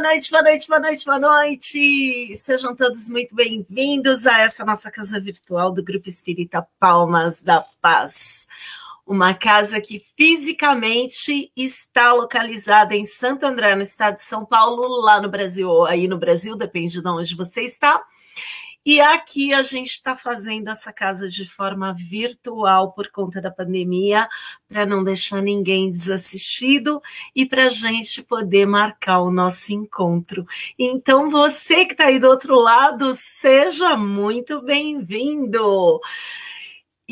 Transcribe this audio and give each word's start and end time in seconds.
Noite, 0.00 0.30
boa 0.30 0.42
noite, 0.42 0.66
boa 0.66 0.80
noite, 0.80 1.04
boa 1.04 1.18
noite. 1.18 2.34
Sejam 2.36 2.74
todos 2.74 3.10
muito 3.10 3.34
bem-vindos 3.34 4.26
a 4.26 4.40
essa 4.40 4.64
nossa 4.64 4.90
casa 4.90 5.20
virtual 5.20 5.70
do 5.72 5.84
Grupo 5.84 6.08
Espírita 6.08 6.66
Palmas 6.78 7.42
da 7.42 7.60
Paz. 7.82 8.46
Uma 9.06 9.34
casa 9.34 9.78
que 9.78 10.02
fisicamente 10.16 11.52
está 11.54 12.14
localizada 12.14 12.96
em 12.96 13.04
Santo 13.04 13.44
André, 13.44 13.74
no 13.74 13.82
estado 13.82 14.14
de 14.14 14.22
São 14.22 14.46
Paulo, 14.46 15.02
lá 15.02 15.20
no 15.20 15.28
Brasil, 15.28 15.68
ou 15.68 15.84
aí 15.84 16.08
no 16.08 16.16
Brasil, 16.16 16.56
depende 16.56 17.02
de 17.02 17.06
onde 17.06 17.36
você 17.36 17.60
está. 17.60 18.02
E 18.84 18.98
aqui 18.98 19.52
a 19.52 19.62
gente 19.62 19.90
está 19.90 20.16
fazendo 20.16 20.68
essa 20.70 20.90
casa 20.90 21.28
de 21.28 21.44
forma 21.44 21.92
virtual 21.92 22.92
por 22.92 23.10
conta 23.10 23.40
da 23.40 23.50
pandemia, 23.50 24.26
para 24.66 24.86
não 24.86 25.04
deixar 25.04 25.42
ninguém 25.42 25.90
desassistido 25.90 27.00
e 27.36 27.44
para 27.44 27.66
a 27.66 27.68
gente 27.68 28.22
poder 28.22 28.66
marcar 28.66 29.20
o 29.20 29.30
nosso 29.30 29.74
encontro. 29.74 30.46
Então, 30.78 31.28
você 31.28 31.84
que 31.84 31.92
está 31.92 32.06
aí 32.06 32.18
do 32.18 32.28
outro 32.28 32.54
lado, 32.58 33.14
seja 33.14 33.98
muito 33.98 34.62
bem-vindo. 34.62 36.00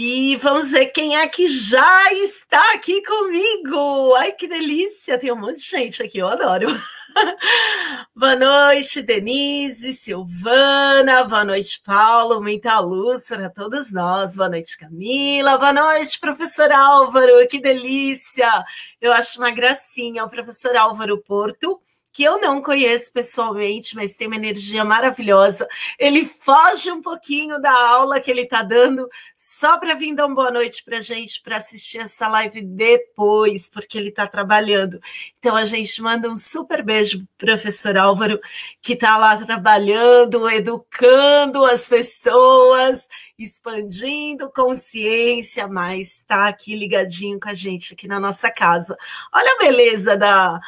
E 0.01 0.37
vamos 0.37 0.71
ver 0.71 0.93
quem 0.93 1.17
é 1.17 1.27
que 1.27 1.49
já 1.49 2.13
está 2.13 2.73
aqui 2.73 3.03
comigo. 3.03 4.15
Ai, 4.15 4.31
que 4.31 4.47
delícia! 4.47 5.19
Tem 5.19 5.33
um 5.33 5.37
monte 5.37 5.57
de 5.57 5.65
gente 5.65 6.01
aqui, 6.01 6.19
eu 6.19 6.29
adoro. 6.29 6.69
Boa 8.15 8.37
noite, 8.37 9.03
Denise, 9.03 9.95
Silvana, 9.95 11.25
boa 11.25 11.45
noite, 11.45 11.83
Paulo, 11.85 12.41
muita 12.41 12.79
luz 12.79 13.27
para 13.27 13.51
todos 13.51 13.91
nós. 13.91 14.37
Boa 14.37 14.49
noite, 14.49 14.79
Camila, 14.79 15.59
boa 15.59 15.73
noite, 15.73 16.21
professor 16.21 16.71
Álvaro, 16.71 17.45
que 17.49 17.61
delícia! 17.61 18.65
Eu 19.01 19.13
acho 19.13 19.41
uma 19.41 19.51
gracinha 19.51 20.25
o 20.25 20.31
professor 20.31 20.77
Álvaro 20.77 21.19
Porto 21.23 21.81
que 22.19 22.25
eu 22.25 22.41
não 22.41 22.61
conheço 22.61 23.13
pessoalmente, 23.13 23.95
mas 23.95 24.17
tem 24.17 24.27
uma 24.27 24.35
energia 24.35 24.85
maravilhosa. 24.85 25.69
Ele 25.97 26.27
foge 26.27 26.91
um 26.91 27.01
pouquinho 27.01 27.61
da 27.61 27.71
aula 27.71 28.21
que 28.21 28.29
ele 28.29 28.41
está 28.41 28.61
dando, 28.61 29.09
só 29.37 29.79
para 29.79 29.95
vir 29.95 30.17
dar 30.17 30.27
uma 30.27 30.35
boa 30.35 30.51
noite 30.51 30.83
para 30.83 30.99
a 30.99 31.01
gente, 31.01 31.41
para 31.41 31.59
assistir 31.59 31.99
essa 31.99 32.27
live 32.27 32.61
depois, 32.61 33.69
porque 33.69 33.97
ele 33.97 34.09
está 34.09 34.27
trabalhando. 34.27 35.01
Então 35.39 35.55
a 35.55 35.65
gente 35.65 36.03
manda 36.03 36.29
um 36.29 36.35
super 36.35 36.83
beijo 36.83 37.25
para 37.39 37.53
professor 37.53 37.97
Álvaro, 37.97 38.41
que 38.83 38.95
está 38.95 39.17
lá 39.17 39.37
trabalhando, 39.37 40.51
educando 40.51 41.65
as 41.65 41.87
pessoas, 41.87 43.07
expandindo 43.39 44.51
consciência, 44.51 45.69
mas 45.69 46.17
está 46.17 46.49
aqui 46.49 46.75
ligadinho 46.75 47.39
com 47.39 47.49
a 47.49 47.55
gente 47.55 47.93
aqui 47.93 48.09
na 48.09 48.19
nossa 48.19 48.51
casa. 48.51 48.97
Olha 49.33 49.53
a 49.53 49.59
beleza 49.59 50.17
da 50.17 50.61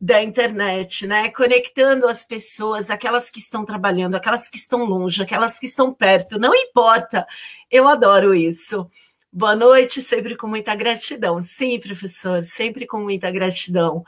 da 0.00 0.22
internet, 0.22 1.06
né? 1.06 1.30
Conectando 1.30 2.08
as 2.08 2.24
pessoas, 2.24 2.88
aquelas 2.90 3.30
que 3.30 3.38
estão 3.38 3.64
trabalhando, 3.64 4.14
aquelas 4.14 4.48
que 4.48 4.56
estão 4.56 4.84
longe, 4.84 5.22
aquelas 5.22 5.58
que 5.58 5.66
estão 5.66 5.92
perto, 5.92 6.38
não 6.38 6.54
importa. 6.54 7.26
Eu 7.70 7.86
adoro 7.86 8.34
isso. 8.34 8.88
Boa 9.32 9.54
noite, 9.54 10.00
sempre 10.00 10.36
com 10.36 10.46
muita 10.46 10.74
gratidão. 10.74 11.40
Sim, 11.40 11.78
professor, 11.78 12.42
sempre 12.42 12.86
com 12.86 13.00
muita 13.00 13.30
gratidão. 13.30 14.02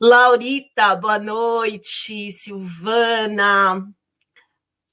Laurita, 0.00 0.94
boa 0.94 1.18
noite. 1.18 2.30
Silvana, 2.30 3.86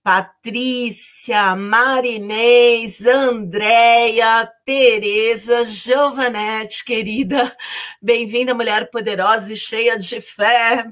Patrícia, 0.04 1.56
Marinês, 1.56 3.06
Andréia, 3.06 4.52
Tereza, 4.66 5.64
Giovanete, 5.64 6.84
querida, 6.84 7.56
bem-vinda, 8.02 8.56
mulher 8.56 8.90
poderosa 8.90 9.54
e 9.54 9.58
cheia 9.58 10.00
de 10.00 10.20
fé. 10.20 10.90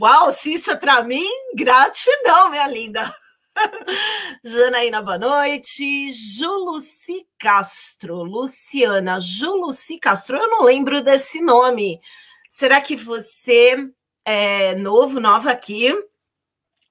Uau, 0.00 0.30
se 0.30 0.54
isso 0.54 0.70
é 0.70 0.76
para 0.76 1.02
mim, 1.02 1.26
gratidão, 1.56 2.50
minha 2.50 2.68
linda. 2.68 3.12
Janaína, 4.44 5.02
boa 5.02 5.18
noite. 5.18 6.12
Juluci 6.12 7.26
Castro, 7.40 8.22
Luciana, 8.22 9.18
Juluci 9.18 9.98
Castro, 9.98 10.36
eu 10.36 10.48
não 10.48 10.62
lembro 10.62 11.02
desse 11.02 11.40
nome. 11.40 12.00
Será 12.48 12.80
que 12.80 12.94
você 12.94 13.90
é 14.24 14.76
novo, 14.76 15.18
nova 15.18 15.50
aqui? 15.50 15.92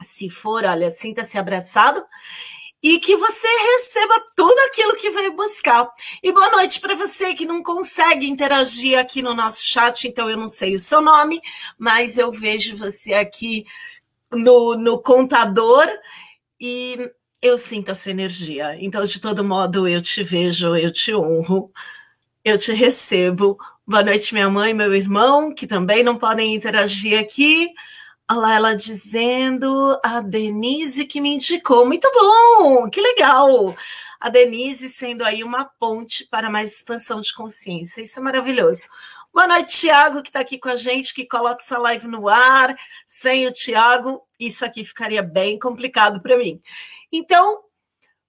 Se 0.01 0.29
for, 0.29 0.65
olha, 0.65 0.89
sinta-se 0.89 1.37
abraçado 1.37 2.03
e 2.83 2.99
que 2.99 3.15
você 3.15 3.47
receba 3.47 4.25
tudo 4.35 4.57
aquilo 4.61 4.95
que 4.95 5.11
veio 5.11 5.35
buscar. 5.35 5.87
E 6.23 6.31
boa 6.31 6.49
noite 6.49 6.79
para 6.79 6.95
você 6.95 7.33
que 7.33 7.45
não 7.45 7.61
consegue 7.61 8.27
interagir 8.27 8.97
aqui 8.97 9.21
no 9.21 9.35
nosso 9.35 9.63
chat, 9.63 10.07
então 10.07 10.29
eu 10.29 10.37
não 10.37 10.47
sei 10.47 10.73
o 10.73 10.79
seu 10.79 11.01
nome, 11.01 11.39
mas 11.77 12.17
eu 12.17 12.31
vejo 12.31 12.75
você 12.75 13.13
aqui 13.13 13.65
no, 14.31 14.75
no 14.75 14.99
contador 14.99 15.87
e 16.59 17.11
eu 17.41 17.57
sinto 17.57 17.91
essa 17.91 18.09
energia. 18.09 18.75
Então, 18.79 19.03
de 19.05 19.19
todo 19.19 19.43
modo, 19.43 19.87
eu 19.87 20.01
te 20.01 20.23
vejo, 20.23 20.75
eu 20.75 20.91
te 20.91 21.13
honro, 21.13 21.71
eu 22.43 22.57
te 22.57 22.71
recebo. 22.71 23.57
Boa 23.85 24.03
noite, 24.03 24.33
minha 24.33 24.49
mãe, 24.49 24.73
meu 24.73 24.93
irmão, 24.95 25.53
que 25.53 25.67
também 25.67 26.03
não 26.03 26.17
podem 26.17 26.55
interagir 26.55 27.19
aqui. 27.19 27.69
Olha 28.31 28.39
lá 28.39 28.55
ela 28.55 28.75
dizendo, 28.75 29.99
a 30.01 30.21
Denise 30.21 31.05
que 31.05 31.19
me 31.19 31.35
indicou. 31.35 31.85
Muito 31.85 32.09
bom, 32.13 32.89
que 32.89 33.01
legal. 33.01 33.75
A 34.21 34.29
Denise 34.29 34.87
sendo 34.87 35.25
aí 35.25 35.43
uma 35.43 35.65
ponte 35.65 36.25
para 36.31 36.49
mais 36.49 36.77
expansão 36.77 37.19
de 37.19 37.33
consciência. 37.33 38.01
Isso 38.01 38.17
é 38.17 38.23
maravilhoso. 38.23 38.87
Boa 39.33 39.47
noite, 39.47 39.77
Tiago, 39.81 40.21
que 40.21 40.29
está 40.29 40.39
aqui 40.39 40.57
com 40.57 40.69
a 40.69 40.77
gente, 40.77 41.13
que 41.13 41.25
coloca 41.25 41.61
essa 41.61 41.77
live 41.77 42.07
no 42.07 42.29
ar. 42.29 42.73
Sem 43.05 43.45
o 43.47 43.51
Tiago, 43.51 44.21
isso 44.39 44.63
aqui 44.63 44.85
ficaria 44.85 45.21
bem 45.21 45.59
complicado 45.59 46.21
para 46.21 46.37
mim. 46.37 46.61
Então, 47.11 47.59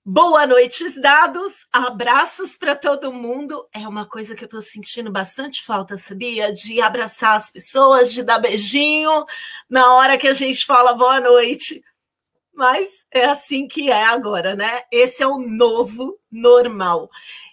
Boa 0.04 0.48
noite, 0.48 1.00
dados, 1.00 1.64
abraços 1.72 2.56
para 2.56 2.74
todo 2.74 3.12
mundo. 3.12 3.68
É 3.72 3.86
uma 3.86 4.04
coisa 4.04 4.34
que 4.34 4.42
eu 4.42 4.46
estou 4.46 4.60
sentindo 4.60 5.12
bastante 5.12 5.62
falta, 5.62 5.96
sabia? 5.96 6.52
De 6.52 6.80
abraçar 6.80 7.36
as 7.36 7.50
pessoas, 7.50 8.12
de 8.12 8.24
dar 8.24 8.40
beijinho 8.40 9.24
na 9.70 9.94
hora 9.94 10.18
que 10.18 10.26
a 10.26 10.32
gente 10.32 10.66
fala 10.66 10.92
boa 10.92 11.20
noite. 11.20 11.80
Mas 12.52 13.06
é 13.12 13.26
assim 13.26 13.68
que 13.68 13.92
é 13.92 14.04
agora, 14.04 14.56
né? 14.56 14.82
Esse 14.90 15.22
é 15.22 15.26
o 15.26 15.38
novo 15.38 16.18
normal. 16.28 17.08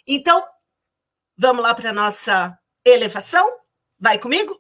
Então, 0.08 0.44
vamos 1.38 1.62
lá 1.62 1.76
para 1.76 1.94
nossa 1.94 2.58
elevação? 2.84 3.48
Vai 4.00 4.18
comigo? 4.18 4.60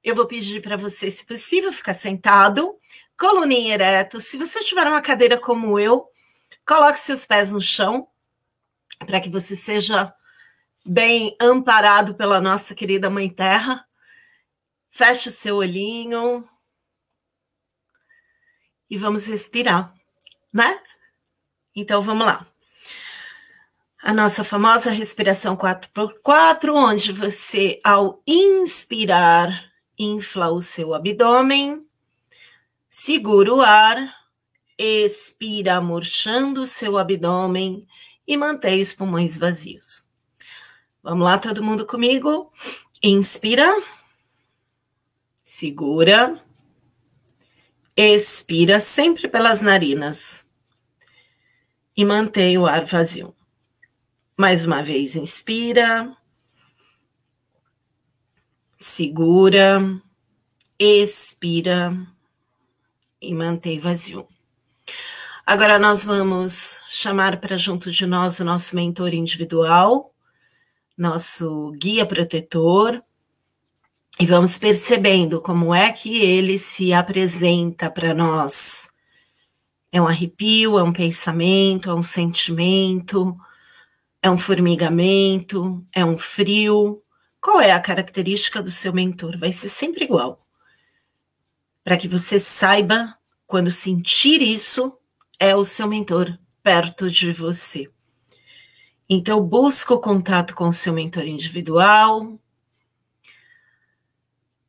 Eu 0.00 0.14
vou 0.14 0.26
pedir 0.26 0.62
para 0.62 0.76
você, 0.76 1.10
se 1.10 1.26
possível, 1.26 1.72
ficar 1.72 1.94
sentado, 1.94 2.78
coluninha 3.18 3.74
ereto. 3.74 4.20
Se 4.20 4.38
você 4.38 4.60
tiver 4.62 4.86
uma 4.86 5.02
cadeira 5.02 5.36
como 5.36 5.76
eu, 5.76 6.08
Coloque 6.66 6.98
seus 6.98 7.24
pés 7.24 7.52
no 7.52 7.60
chão, 7.60 8.08
para 8.98 9.20
que 9.20 9.30
você 9.30 9.54
seja 9.54 10.12
bem 10.84 11.36
amparado 11.40 12.16
pela 12.16 12.40
nossa 12.40 12.74
querida 12.74 13.08
Mãe 13.08 13.30
Terra. 13.30 13.86
Feche 14.90 15.28
o 15.28 15.32
seu 15.32 15.56
olhinho 15.56 16.48
e 18.90 18.98
vamos 18.98 19.26
respirar, 19.26 19.94
né? 20.52 20.80
Então 21.72 22.02
vamos 22.02 22.26
lá. 22.26 22.44
A 24.02 24.12
nossa 24.12 24.42
famosa 24.42 24.90
respiração 24.90 25.56
4x4, 25.56 26.74
onde 26.74 27.12
você, 27.12 27.80
ao 27.84 28.20
inspirar, 28.26 29.70
infla 29.96 30.50
o 30.50 30.60
seu 30.60 30.94
abdômen, 30.94 31.86
segura 32.88 33.54
o 33.54 33.60
ar 33.60 34.15
Expira 34.78 35.80
murchando 35.80 36.66
seu 36.66 36.98
abdômen 36.98 37.86
e 38.26 38.36
mantém 38.36 38.80
os 38.80 38.92
pulmões 38.92 39.38
vazios. 39.38 40.06
Vamos 41.02 41.24
lá, 41.24 41.38
todo 41.38 41.62
mundo 41.62 41.86
comigo? 41.86 42.52
Inspira. 43.02 43.82
Segura. 45.42 46.42
Expira 47.96 48.80
sempre 48.80 49.28
pelas 49.28 49.60
narinas. 49.60 50.44
E 51.96 52.04
mantém 52.04 52.58
o 52.58 52.66
ar 52.66 52.84
vazio. 52.84 53.34
Mais 54.36 54.66
uma 54.66 54.82
vez, 54.82 55.16
inspira. 55.16 56.14
Segura. 58.76 59.80
Expira. 60.78 61.96
E 63.22 63.32
mantém 63.32 63.80
vazio. 63.80 64.28
Agora 65.48 65.78
nós 65.78 66.04
vamos 66.04 66.80
chamar 66.88 67.40
para 67.40 67.56
junto 67.56 67.92
de 67.92 68.04
nós 68.04 68.40
o 68.40 68.44
nosso 68.44 68.74
mentor 68.74 69.14
individual, 69.14 70.12
nosso 70.98 71.70
guia 71.78 72.04
protetor, 72.04 73.00
e 74.18 74.26
vamos 74.26 74.58
percebendo 74.58 75.40
como 75.40 75.72
é 75.72 75.92
que 75.92 76.20
ele 76.20 76.58
se 76.58 76.92
apresenta 76.92 77.88
para 77.88 78.12
nós. 78.12 78.90
É 79.92 80.02
um 80.02 80.08
arrepio, 80.08 80.80
é 80.80 80.82
um 80.82 80.92
pensamento, 80.92 81.88
é 81.90 81.94
um 81.94 82.02
sentimento, 82.02 83.36
é 84.20 84.28
um 84.28 84.36
formigamento, 84.38 85.86
é 85.92 86.04
um 86.04 86.18
frio. 86.18 87.00
Qual 87.40 87.60
é 87.60 87.70
a 87.70 87.80
característica 87.80 88.60
do 88.60 88.70
seu 88.72 88.92
mentor? 88.92 89.38
Vai 89.38 89.52
ser 89.52 89.68
sempre 89.68 90.04
igual. 90.04 90.44
para 91.84 91.96
que 91.96 92.08
você 92.08 92.40
saiba 92.40 93.16
quando 93.46 93.70
sentir 93.70 94.42
isso, 94.42 94.98
é 95.38 95.54
o 95.54 95.64
seu 95.64 95.86
mentor 95.86 96.38
perto 96.62 97.10
de 97.10 97.32
você. 97.32 97.90
Então, 99.08 99.40
busca 99.40 99.94
o 99.94 100.00
contato 100.00 100.54
com 100.54 100.68
o 100.68 100.72
seu 100.72 100.92
mentor 100.92 101.24
individual, 101.24 102.38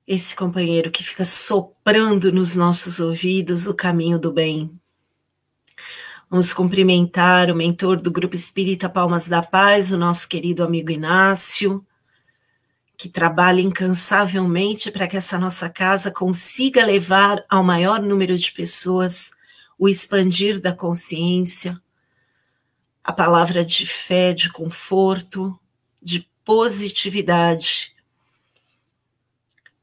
esse 0.06 0.36
companheiro 0.36 0.92
que 0.92 1.04
fica 1.04 1.26
soprando 1.26 2.32
nos 2.32 2.56
nossos 2.56 3.00
ouvidos 3.00 3.68
o 3.68 3.74
caminho 3.74 4.20
do 4.20 4.32
bem. 4.32 4.80
Vamos 6.30 6.54
cumprimentar 6.54 7.50
o 7.50 7.56
mentor 7.56 8.00
do 8.00 8.12
Grupo 8.12 8.36
Espírita 8.36 8.88
Palmas 8.88 9.28
da 9.28 9.42
Paz, 9.42 9.92
o 9.92 9.98
nosso 9.98 10.28
querido 10.28 10.64
amigo 10.64 10.92
Inácio, 10.92 11.86
que 12.96 13.10
trabalha 13.10 13.62
incansavelmente 13.62 14.92
para 14.92 15.08
que 15.08 15.18
essa 15.18 15.38
nossa 15.38 15.70
casa 15.70 16.12
consiga 16.12 16.86
levar 16.86 17.44
ao 17.50 17.64
maior 17.64 18.02
número 18.02 18.38
de 18.38 18.52
pessoas 18.52 19.32
o 19.78 19.88
expandir 19.88 20.60
da 20.60 20.74
consciência, 20.74 21.80
a 23.04 23.14
palavra 23.14 23.64
de 23.64 23.86
fé, 23.86 24.34
de 24.34 24.52
conforto, 24.52 25.58
de 26.02 26.28
positividade. 26.44 27.96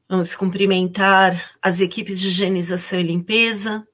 Vamos 0.07 0.35
cumprimentar 0.35 1.51
as 1.61 1.79
equipes 1.79 2.19
de 2.19 2.27
higienização 2.27 2.99
e 2.99 3.03
limpeza, 3.03 3.87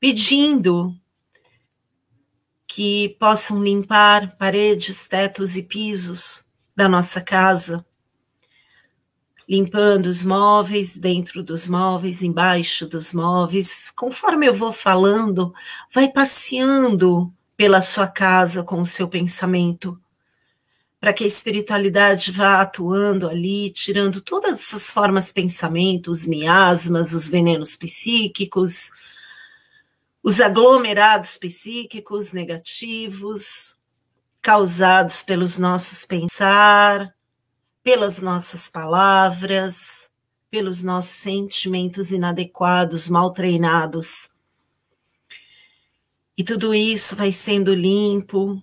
pedindo 0.00 0.94
que 2.66 3.10
possam 3.20 3.62
limpar 3.62 4.36
paredes, 4.36 5.06
tetos 5.06 5.56
e 5.56 5.62
pisos 5.62 6.44
da 6.74 6.88
nossa 6.88 7.20
casa, 7.20 7.84
limpando 9.48 10.06
os 10.06 10.22
móveis, 10.22 10.96
dentro 10.96 11.42
dos 11.42 11.68
móveis, 11.68 12.22
embaixo 12.22 12.86
dos 12.86 13.12
móveis. 13.12 13.92
Conforme 13.94 14.46
eu 14.48 14.54
vou 14.54 14.72
falando, 14.72 15.52
vai 15.92 16.10
passeando 16.10 17.32
pela 17.56 17.80
sua 17.80 18.08
casa 18.08 18.62
com 18.62 18.80
o 18.80 18.86
seu 18.86 19.08
pensamento, 19.08 20.00
para 21.00 21.12
que 21.12 21.24
a 21.24 21.26
espiritualidade 21.26 22.32
vá 22.32 22.62
atuando 22.62 23.28
ali, 23.28 23.70
tirando 23.70 24.20
todas 24.20 24.60
essas 24.60 24.90
formas 24.90 25.26
de 25.26 25.34
pensamento, 25.34 26.10
os 26.10 26.26
miasmas, 26.26 27.12
os 27.12 27.28
venenos 27.28 27.76
psíquicos, 27.76 28.90
os 30.22 30.40
aglomerados 30.40 31.36
psíquicos 31.36 32.32
negativos 32.32 33.76
causados 34.40 35.22
pelos 35.22 35.58
nossos 35.58 36.04
pensar, 36.04 37.14
pelas 37.84 38.22
nossas 38.22 38.70
palavras, 38.70 40.10
pelos 40.50 40.82
nossos 40.82 41.12
sentimentos 41.12 42.10
inadequados, 42.10 43.08
mal 43.10 43.30
treinados. 43.30 44.30
E 46.36 46.42
tudo 46.42 46.74
isso 46.74 47.14
vai 47.14 47.30
sendo 47.30 47.74
limpo 47.74 48.60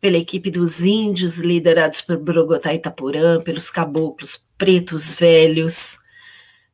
pela 0.00 0.18
equipe 0.18 0.50
dos 0.50 0.80
índios, 0.80 1.38
liderados 1.38 2.00
por 2.00 2.18
Brogotá 2.18 2.74
Itaporã, 2.74 3.40
pelos 3.40 3.70
caboclos 3.70 4.44
pretos 4.58 5.14
velhos, 5.14 5.98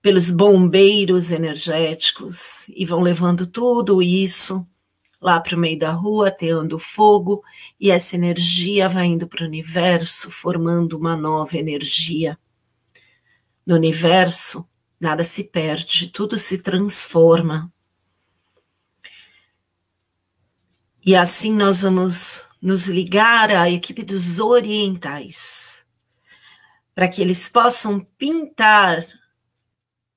pelos 0.03 0.31
bombeiros 0.31 1.31
energéticos, 1.31 2.67
e 2.71 2.87
vão 2.87 3.03
levando 3.03 3.47
tudo 3.47 4.03
isso 4.03 4.67
lá 5.21 5.39
para 5.39 5.55
o 5.55 5.59
meio 5.59 5.79
da 5.79 5.91
rua, 5.91 6.29
ateando 6.29 6.79
fogo, 6.79 7.45
e 7.79 7.91
essa 7.91 8.17
energia 8.17 8.89
vai 8.89 9.07
indo 9.07 9.29
para 9.29 9.45
o 9.45 9.47
universo, 9.47 10.31
formando 10.31 10.97
uma 10.97 11.17
nova 11.17 11.57
energia. 11.59 12.39
No 13.67 13.75
universo, 13.75 14.67
nada 14.99 15.23
se 15.23 15.45
perde, 15.45 16.09
tudo 16.09 16.39
se 16.39 16.59
transforma. 16.59 17.71
E 21.05 21.15
assim 21.15 21.55
nós 21.55 21.83
vamos 21.83 22.45
nos 22.61 22.89
ligar 22.89 23.51
à 23.51 23.71
equipe 23.71 24.03
dos 24.03 24.39
orientais, 24.39 25.85
para 26.95 27.09
que 27.09 27.21
eles 27.21 27.49
possam 27.49 28.01
pintar 28.19 29.07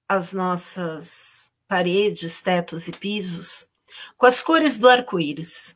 as 0.08 0.34
nossas 0.34 1.52
paredes, 1.68 2.42
tetos 2.42 2.88
e 2.88 2.92
pisos 2.92 3.73
com 4.24 4.28
as 4.28 4.42
cores 4.42 4.78
do 4.78 4.88
arco-íris, 4.88 5.76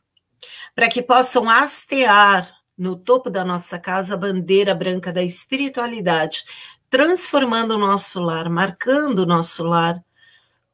para 0.74 0.88
que 0.88 1.02
possam 1.02 1.50
hastear 1.50 2.50
no 2.78 2.96
topo 2.96 3.28
da 3.28 3.44
nossa 3.44 3.78
casa 3.78 4.14
a 4.14 4.16
bandeira 4.16 4.74
branca 4.74 5.12
da 5.12 5.22
espiritualidade, 5.22 6.44
transformando 6.88 7.74
o 7.74 7.78
nosso 7.78 8.18
lar, 8.18 8.48
marcando 8.48 9.18
o 9.18 9.26
nosso 9.26 9.62
lar 9.64 10.02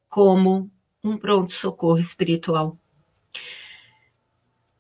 como 0.09 0.71
um 1.03 1.19
pronto-socorro 1.19 1.99
espiritual. 1.99 2.79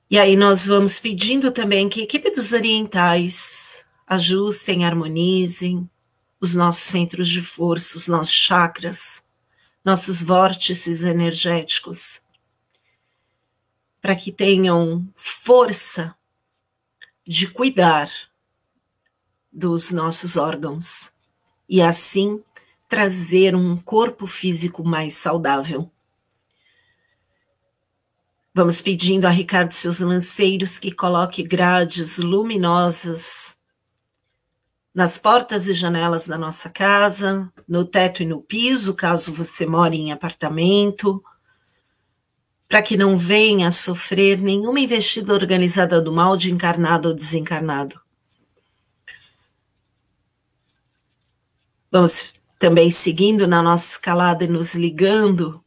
E 0.08 0.16
aí 0.16 0.36
nós 0.36 0.64
vamos 0.64 1.00
pedindo 1.00 1.50
também 1.50 1.88
que 1.88 2.00
a 2.00 2.04
equipe 2.04 2.30
dos 2.30 2.52
orientais 2.52 3.84
ajustem, 4.06 4.84
harmonizem 4.84 5.90
os 6.40 6.54
nossos 6.54 6.84
centros 6.84 7.28
de 7.28 7.42
força, 7.42 7.98
os 7.98 8.06
nossos 8.06 8.34
chakras, 8.34 9.20
nossos 9.84 10.22
vórtices 10.22 11.02
energéticos, 11.02 12.22
para 14.04 14.14
que 14.14 14.30
tenham 14.30 15.08
força 15.16 16.14
de 17.26 17.48
cuidar 17.50 18.10
dos 19.50 19.90
nossos 19.90 20.36
órgãos 20.36 21.10
e 21.66 21.80
assim 21.80 22.44
trazer 22.86 23.56
um 23.56 23.78
corpo 23.78 24.26
físico 24.26 24.84
mais 24.84 25.14
saudável. 25.14 25.90
Vamos 28.52 28.82
pedindo 28.82 29.24
a 29.24 29.30
Ricardo 29.30 29.72
seus 29.72 30.00
lanceiros 30.00 30.78
que 30.78 30.92
coloque 30.92 31.42
grades 31.42 32.18
luminosas 32.18 33.56
nas 34.94 35.18
portas 35.18 35.66
e 35.66 35.72
janelas 35.72 36.26
da 36.26 36.36
nossa 36.36 36.68
casa, 36.68 37.50
no 37.66 37.86
teto 37.86 38.22
e 38.22 38.26
no 38.26 38.42
piso, 38.42 38.92
caso 38.92 39.32
você 39.32 39.64
more 39.64 39.96
em 39.96 40.12
apartamento, 40.12 41.24
para 42.74 42.82
que 42.82 42.96
não 42.96 43.16
venha 43.16 43.68
a 43.68 43.70
sofrer 43.70 44.36
nenhuma 44.36 44.80
investida 44.80 45.32
organizada 45.32 46.00
do 46.00 46.12
mal 46.12 46.36
de 46.36 46.50
encarnado 46.50 47.10
ou 47.10 47.14
desencarnado. 47.14 48.00
Vamos 51.88 52.34
também 52.58 52.90
seguindo 52.90 53.46
na 53.46 53.62
nossa 53.62 53.92
escalada 53.92 54.42
e 54.42 54.48
nos 54.48 54.74
ligando 54.74 55.62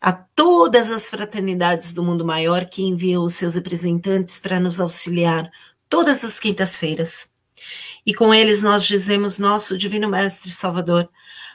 a 0.00 0.12
todas 0.12 0.92
as 0.92 1.10
fraternidades 1.10 1.92
do 1.92 2.00
mundo 2.00 2.24
maior 2.24 2.66
que 2.66 2.84
enviam 2.84 3.24
os 3.24 3.34
seus 3.34 3.54
representantes 3.54 4.38
para 4.38 4.60
nos 4.60 4.78
auxiliar 4.78 5.50
todas 5.88 6.24
as 6.24 6.38
quintas-feiras. 6.38 7.28
E 8.06 8.14
com 8.14 8.32
eles 8.32 8.62
nós 8.62 8.84
dizemos, 8.84 9.36
nosso 9.36 9.76
Divino 9.76 10.08
Mestre 10.08 10.52
Salvador, 10.52 11.10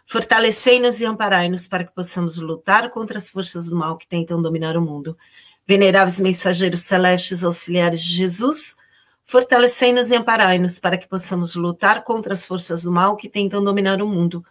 Fortalecei-nos 0.09 1.01
e 1.01 1.05
amparai-nos 1.05 1.67
para 1.67 1.83
que 1.83 1.91
possamos 1.91 2.37
lutar 2.37 2.89
contra 2.89 3.17
as 3.17 3.29
forças 3.29 3.67
do 3.67 3.75
mal 3.75 3.97
que 3.97 4.07
tentam 4.07 4.41
dominar 4.41 4.77
o 4.77 4.81
mundo. 4.81 5.17
Veneráveis 5.67 6.17
mensageiros 6.17 6.79
celestes 6.79 7.43
auxiliares 7.43 8.01
de 8.01 8.13
Jesus, 8.13 8.77
fortalecei-nos 9.25 10.09
e 10.09 10.15
amparai-nos 10.15 10.79
para 10.79 10.97
que 10.97 11.09
possamos 11.09 11.55
lutar 11.55 12.05
contra 12.05 12.33
as 12.33 12.45
forças 12.45 12.83
do 12.83 12.91
mal 12.91 13.17
que 13.17 13.27
tentam 13.27 13.61
dominar 13.61 14.01
o 14.01 14.07
mundo. 14.07 14.45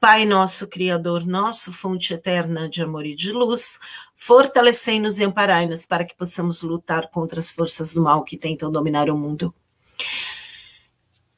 Pai 0.00 0.24
nosso, 0.24 0.66
Criador 0.66 1.24
nosso, 1.24 1.72
fonte 1.72 2.12
eterna 2.12 2.68
de 2.68 2.82
amor 2.82 3.06
e 3.06 3.14
de 3.14 3.30
luz, 3.30 3.78
fortalecei-nos 4.16 5.20
e 5.20 5.24
amparai-nos 5.24 5.86
para 5.86 6.04
que 6.04 6.16
possamos 6.16 6.60
lutar 6.62 7.08
contra 7.08 7.38
as 7.38 7.52
forças 7.52 7.94
do 7.94 8.02
mal 8.02 8.24
que 8.24 8.36
tentam 8.36 8.68
dominar 8.68 9.08
o 9.08 9.16
mundo. 9.16 9.54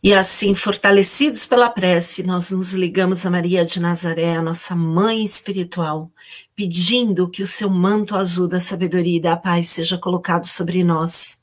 E 0.03 0.15
assim, 0.15 0.55
fortalecidos 0.55 1.45
pela 1.45 1.69
prece, 1.69 2.23
nós 2.23 2.51
nos 2.51 2.73
ligamos 2.73 3.27
a 3.27 3.31
Maria 3.31 3.67
de 3.67 3.79
Nazaré, 3.79 4.35
a 4.35 4.41
nossa 4.41 4.75
mãe 4.75 5.23
espiritual, 5.23 6.11
pedindo 6.57 7.29
que 7.29 7.43
o 7.43 7.47
seu 7.47 7.69
manto 7.69 8.17
azul 8.17 8.49
da 8.49 8.59
sabedoria 8.61 9.19
e 9.19 9.21
da 9.21 9.37
paz 9.37 9.69
seja 9.69 9.99
colocado 9.99 10.47
sobre 10.47 10.83
nós. 10.83 11.43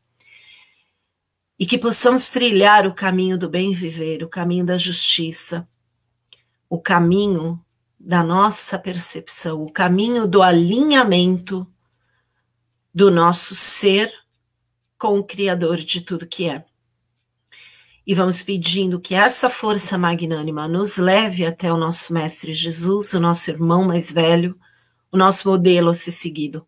E 1.59 1.67
que 1.67 1.77
possamos 1.77 2.29
trilhar 2.29 2.87
o 2.87 2.95
caminho 2.95 3.37
do 3.37 3.47
bem 3.47 3.73
viver, 3.73 4.23
o 4.23 4.27
caminho 4.27 4.65
da 4.65 4.77
justiça, 4.77 5.67
o 6.67 6.81
caminho 6.81 7.63
da 7.99 8.23
nossa 8.23 8.79
percepção, 8.79 9.61
o 9.61 9.71
caminho 9.71 10.27
do 10.27 10.41
alinhamento 10.41 11.67
do 12.91 13.11
nosso 13.11 13.53
ser 13.53 14.11
com 14.97 15.19
o 15.19 15.23
Criador 15.23 15.77
de 15.77 16.01
tudo 16.01 16.25
que 16.25 16.49
é 16.49 16.65
e 18.07 18.15
vamos 18.15 18.41
pedindo 18.41 19.01
que 19.01 19.13
essa 19.13 19.49
força 19.49 19.97
magnânima 19.97 20.65
nos 20.65 20.95
leve 20.95 21.45
até 21.45 21.73
o 21.73 21.75
nosso 21.75 22.13
Mestre 22.13 22.53
Jesus, 22.53 23.13
o 23.13 23.19
nosso 23.19 23.49
irmão 23.49 23.83
mais 23.83 24.09
velho, 24.09 24.57
o 25.11 25.17
nosso 25.17 25.49
modelo 25.49 25.89
a 25.89 25.93
ser 25.93 26.11
seguido. 26.11 26.65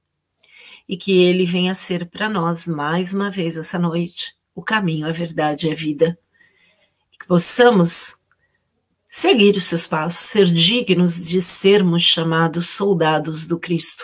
E 0.86 0.98
que 0.98 1.18
ele 1.24 1.46
venha 1.46 1.74
ser 1.74 2.10
para 2.10 2.28
nós, 2.28 2.68
mais 2.68 3.14
uma 3.14 3.32
vez 3.32 3.56
essa 3.56 3.80
noite, 3.80 4.36
o 4.54 4.62
caminho, 4.62 5.08
a 5.08 5.14
verdade 5.14 5.68
e 5.68 5.72
a 5.72 5.76
vida. 5.76 6.20
E 7.14 7.18
que 7.18 7.26
possamos 7.26 8.18
seguir 9.08 9.56
os 9.56 9.64
seus 9.64 9.88
passos, 9.88 10.28
ser 10.28 10.46
dignos 10.46 11.24
de 11.26 11.42
sermos 11.42 12.04
chamados 12.04 12.70
soldados 12.70 13.48
do 13.48 13.58
Cristo. 13.58 14.04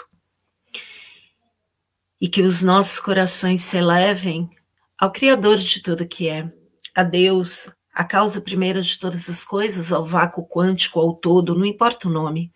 E 2.21 2.29
que 2.29 2.41
os 2.41 2.61
nossos 2.61 2.97
corações 2.97 3.61
se 3.61 3.75
elevem 3.75 4.49
ao 4.97 5.11
Criador 5.11 5.57
de 5.57 5.81
tudo 5.81 6.07
que 6.07 6.29
é, 6.29 6.49
a 6.95 7.03
Deus, 7.03 7.69
a 7.93 8.05
causa 8.05 8.39
primeira 8.39 8.81
de 8.81 8.97
todas 8.97 9.29
as 9.29 9.43
coisas, 9.43 9.91
ao 9.91 10.05
vácuo 10.05 10.47
quântico, 10.47 10.99
ao 10.99 11.13
todo, 11.13 11.53
não 11.53 11.65
importa 11.65 12.07
o 12.07 12.11
nome, 12.11 12.53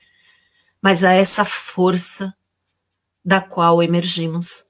mas 0.82 1.04
a 1.04 1.12
essa 1.12 1.44
força 1.44 2.34
da 3.24 3.42
qual 3.42 3.84
emergimos. 3.84 4.66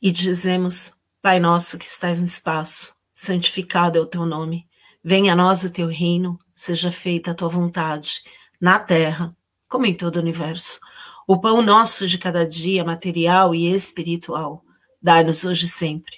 E 0.00 0.12
dizemos: 0.12 0.92
Pai 1.22 1.40
nosso 1.40 1.78
que 1.78 1.86
estás 1.86 2.20
no 2.20 2.26
espaço, 2.26 2.94
santificado 3.14 3.98
é 3.98 4.00
o 4.00 4.06
teu 4.06 4.26
nome. 4.26 4.68
Venha 5.02 5.32
a 5.32 5.36
nós 5.36 5.64
o 5.64 5.72
teu 5.72 5.88
reino, 5.88 6.38
seja 6.54 6.92
feita 6.92 7.30
a 7.30 7.34
tua 7.34 7.48
vontade, 7.48 8.22
na 8.60 8.78
terra, 8.78 9.30
como 9.68 9.86
em 9.86 9.94
todo 9.94 10.16
o 10.16 10.20
universo. 10.20 10.78
O 11.26 11.40
pão 11.40 11.62
nosso 11.62 12.06
de 12.06 12.18
cada 12.18 12.46
dia, 12.46 12.84
material 12.84 13.54
e 13.54 13.72
espiritual, 13.72 14.64
dai-nos 15.00 15.44
hoje 15.44 15.68
sempre. 15.68 16.16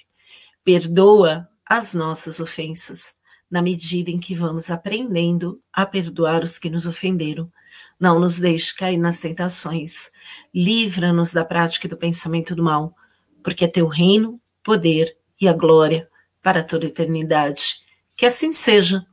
Perdoa 0.63 1.50
as 1.71 1.93
nossas 1.93 2.41
ofensas, 2.41 3.13
na 3.49 3.61
medida 3.61 4.11
em 4.11 4.19
que 4.19 4.35
vamos 4.35 4.69
aprendendo 4.69 5.63
a 5.71 5.85
perdoar 5.85 6.43
os 6.43 6.59
que 6.59 6.69
nos 6.69 6.85
ofenderam. 6.85 7.49
Não 7.97 8.19
nos 8.19 8.41
deixe 8.41 8.75
cair 8.75 8.97
nas 8.97 9.21
tentações. 9.21 10.11
Livra-nos 10.53 11.31
da 11.31 11.45
prática 11.45 11.87
do 11.87 11.95
pensamento 11.95 12.53
do 12.53 12.61
mal, 12.61 12.93
porque 13.41 13.63
é 13.63 13.69
teu 13.69 13.87
reino, 13.87 14.37
poder 14.61 15.15
e 15.39 15.47
a 15.47 15.53
glória 15.53 16.09
para 16.41 16.61
toda 16.61 16.87
a 16.87 16.89
eternidade. 16.89 17.77
Que 18.17 18.25
assim 18.25 18.51
seja, 18.51 19.07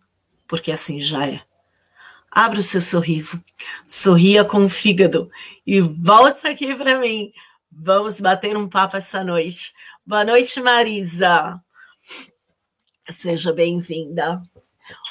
porque 0.49 0.73
assim 0.73 0.99
já 0.99 1.29
é. 1.29 1.41
Abra 2.29 2.59
o 2.59 2.63
seu 2.63 2.81
sorriso, 2.81 3.41
sorria 3.87 4.45
com 4.45 4.65
o 4.65 4.69
fígado 4.69 5.31
e 5.65 5.81
volta 5.81 6.49
aqui 6.49 6.75
para 6.75 6.99
mim. 6.99 7.33
Vamos 7.71 8.21
bater 8.21 8.57
um 8.57 8.69
papo 8.69 8.97
essa 8.97 9.23
noite. 9.23 9.73
Boa 10.05 10.25
noite, 10.25 10.61
Marisa. 10.61 11.63
Seja 13.11 13.53
bem-vinda. 13.53 14.43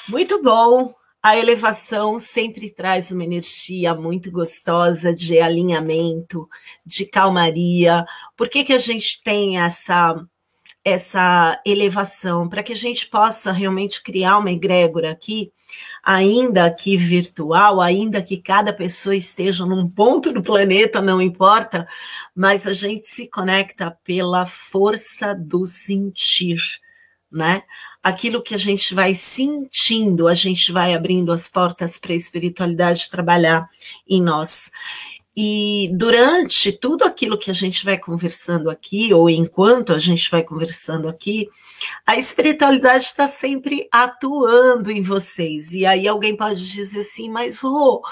Muito 0.08 0.40
bom. 0.40 0.94
A 1.20 1.36
elevação 1.36 2.18
sempre 2.20 2.70
traz 2.70 3.10
uma 3.10 3.24
energia 3.24 3.92
muito 3.92 4.30
gostosa 4.30 5.12
de 5.12 5.40
alinhamento, 5.40 6.48
de 6.86 7.04
calmaria. 7.04 8.04
Por 8.36 8.48
que, 8.48 8.62
que 8.62 8.72
a 8.72 8.78
gente 8.78 9.20
tem 9.22 9.60
essa 9.60 10.24
essa 10.84 11.60
elevação, 11.66 12.48
para 12.48 12.62
que 12.62 12.72
a 12.72 12.76
gente 12.76 13.06
possa 13.08 13.52
realmente 13.52 14.02
criar 14.02 14.38
uma 14.38 14.50
egrégora 14.50 15.10
aqui, 15.10 15.52
ainda 16.02 16.70
que 16.70 16.96
virtual, 16.96 17.80
ainda 17.80 18.22
que 18.22 18.38
cada 18.38 18.72
pessoa 18.72 19.14
esteja 19.14 19.66
num 19.66 19.90
ponto 19.90 20.32
do 20.32 20.42
planeta, 20.42 21.02
não 21.02 21.20
importa, 21.20 21.86
mas 22.34 22.66
a 22.66 22.72
gente 22.72 23.06
se 23.06 23.28
conecta 23.28 23.90
pela 24.02 24.46
força 24.46 25.34
do 25.34 25.66
sentir, 25.66 26.58
né? 27.30 27.62
Aquilo 28.02 28.42
que 28.42 28.54
a 28.54 28.58
gente 28.58 28.94
vai 28.94 29.14
sentindo, 29.14 30.28
a 30.28 30.34
gente 30.34 30.72
vai 30.72 30.94
abrindo 30.94 31.32
as 31.32 31.48
portas 31.48 31.98
para 31.98 32.12
a 32.12 32.16
espiritualidade 32.16 33.10
trabalhar 33.10 33.68
em 34.08 34.22
nós. 34.22 34.70
E 35.40 35.88
durante 35.92 36.72
tudo 36.72 37.04
aquilo 37.04 37.38
que 37.38 37.48
a 37.48 37.54
gente 37.54 37.84
vai 37.84 37.96
conversando 37.96 38.68
aqui, 38.68 39.14
ou 39.14 39.30
enquanto 39.30 39.92
a 39.92 39.98
gente 39.98 40.28
vai 40.30 40.42
conversando 40.42 41.08
aqui, 41.08 41.48
a 42.04 42.16
espiritualidade 42.16 43.04
está 43.04 43.28
sempre 43.28 43.86
atuando 43.92 44.90
em 44.90 45.00
vocês. 45.00 45.72
E 45.74 45.86
aí 45.86 46.08
alguém 46.08 46.36
pode 46.36 46.68
dizer 46.68 47.02
assim, 47.02 47.30
mas 47.30 47.60
Rô, 47.60 48.02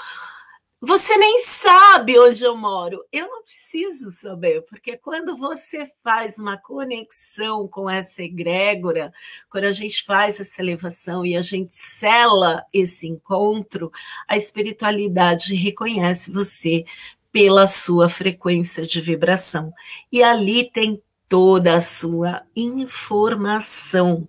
você 0.79 1.17
nem 1.17 1.39
sabe 1.39 2.19
onde 2.19 2.43
eu 2.43 2.55
moro. 2.55 3.03
Eu 3.11 3.27
não 3.27 3.43
preciso 3.43 4.11
saber, 4.11 4.61
porque 4.63 4.95
quando 4.95 5.35
você 5.35 5.89
faz 6.03 6.37
uma 6.37 6.55
conexão 6.55 7.67
com 7.67 7.89
essa 7.89 8.21
egrégora, 8.21 9.11
quando 9.49 9.63
a 9.63 9.71
gente 9.71 10.05
faz 10.05 10.39
essa 10.39 10.61
elevação 10.61 11.25
e 11.25 11.35
a 11.35 11.41
gente 11.41 11.75
sela 11.75 12.63
esse 12.71 13.07
encontro, 13.07 13.91
a 14.27 14.37
espiritualidade 14.37 15.55
reconhece 15.55 16.31
você 16.31 16.85
pela 17.31 17.65
sua 17.67 18.07
frequência 18.07 18.85
de 18.85 19.01
vibração. 19.01 19.73
E 20.11 20.21
ali 20.21 20.69
tem 20.69 21.01
toda 21.27 21.75
a 21.75 21.81
sua 21.81 22.43
informação. 22.55 24.27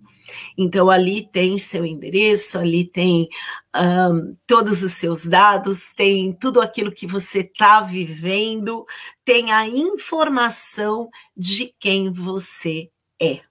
Então, 0.57 0.89
ali 0.89 1.27
tem 1.31 1.57
seu 1.57 1.85
endereço, 1.85 2.57
ali 2.57 2.85
tem 2.85 3.27
um, 3.75 4.35
todos 4.45 4.83
os 4.83 4.93
seus 4.93 5.25
dados, 5.25 5.93
tem 5.95 6.33
tudo 6.33 6.61
aquilo 6.61 6.91
que 6.91 7.07
você 7.07 7.39
está 7.39 7.81
vivendo, 7.81 8.85
tem 9.23 9.51
a 9.51 9.67
informação 9.67 11.09
de 11.35 11.73
quem 11.79 12.11
você 12.11 12.89
é. 13.21 13.41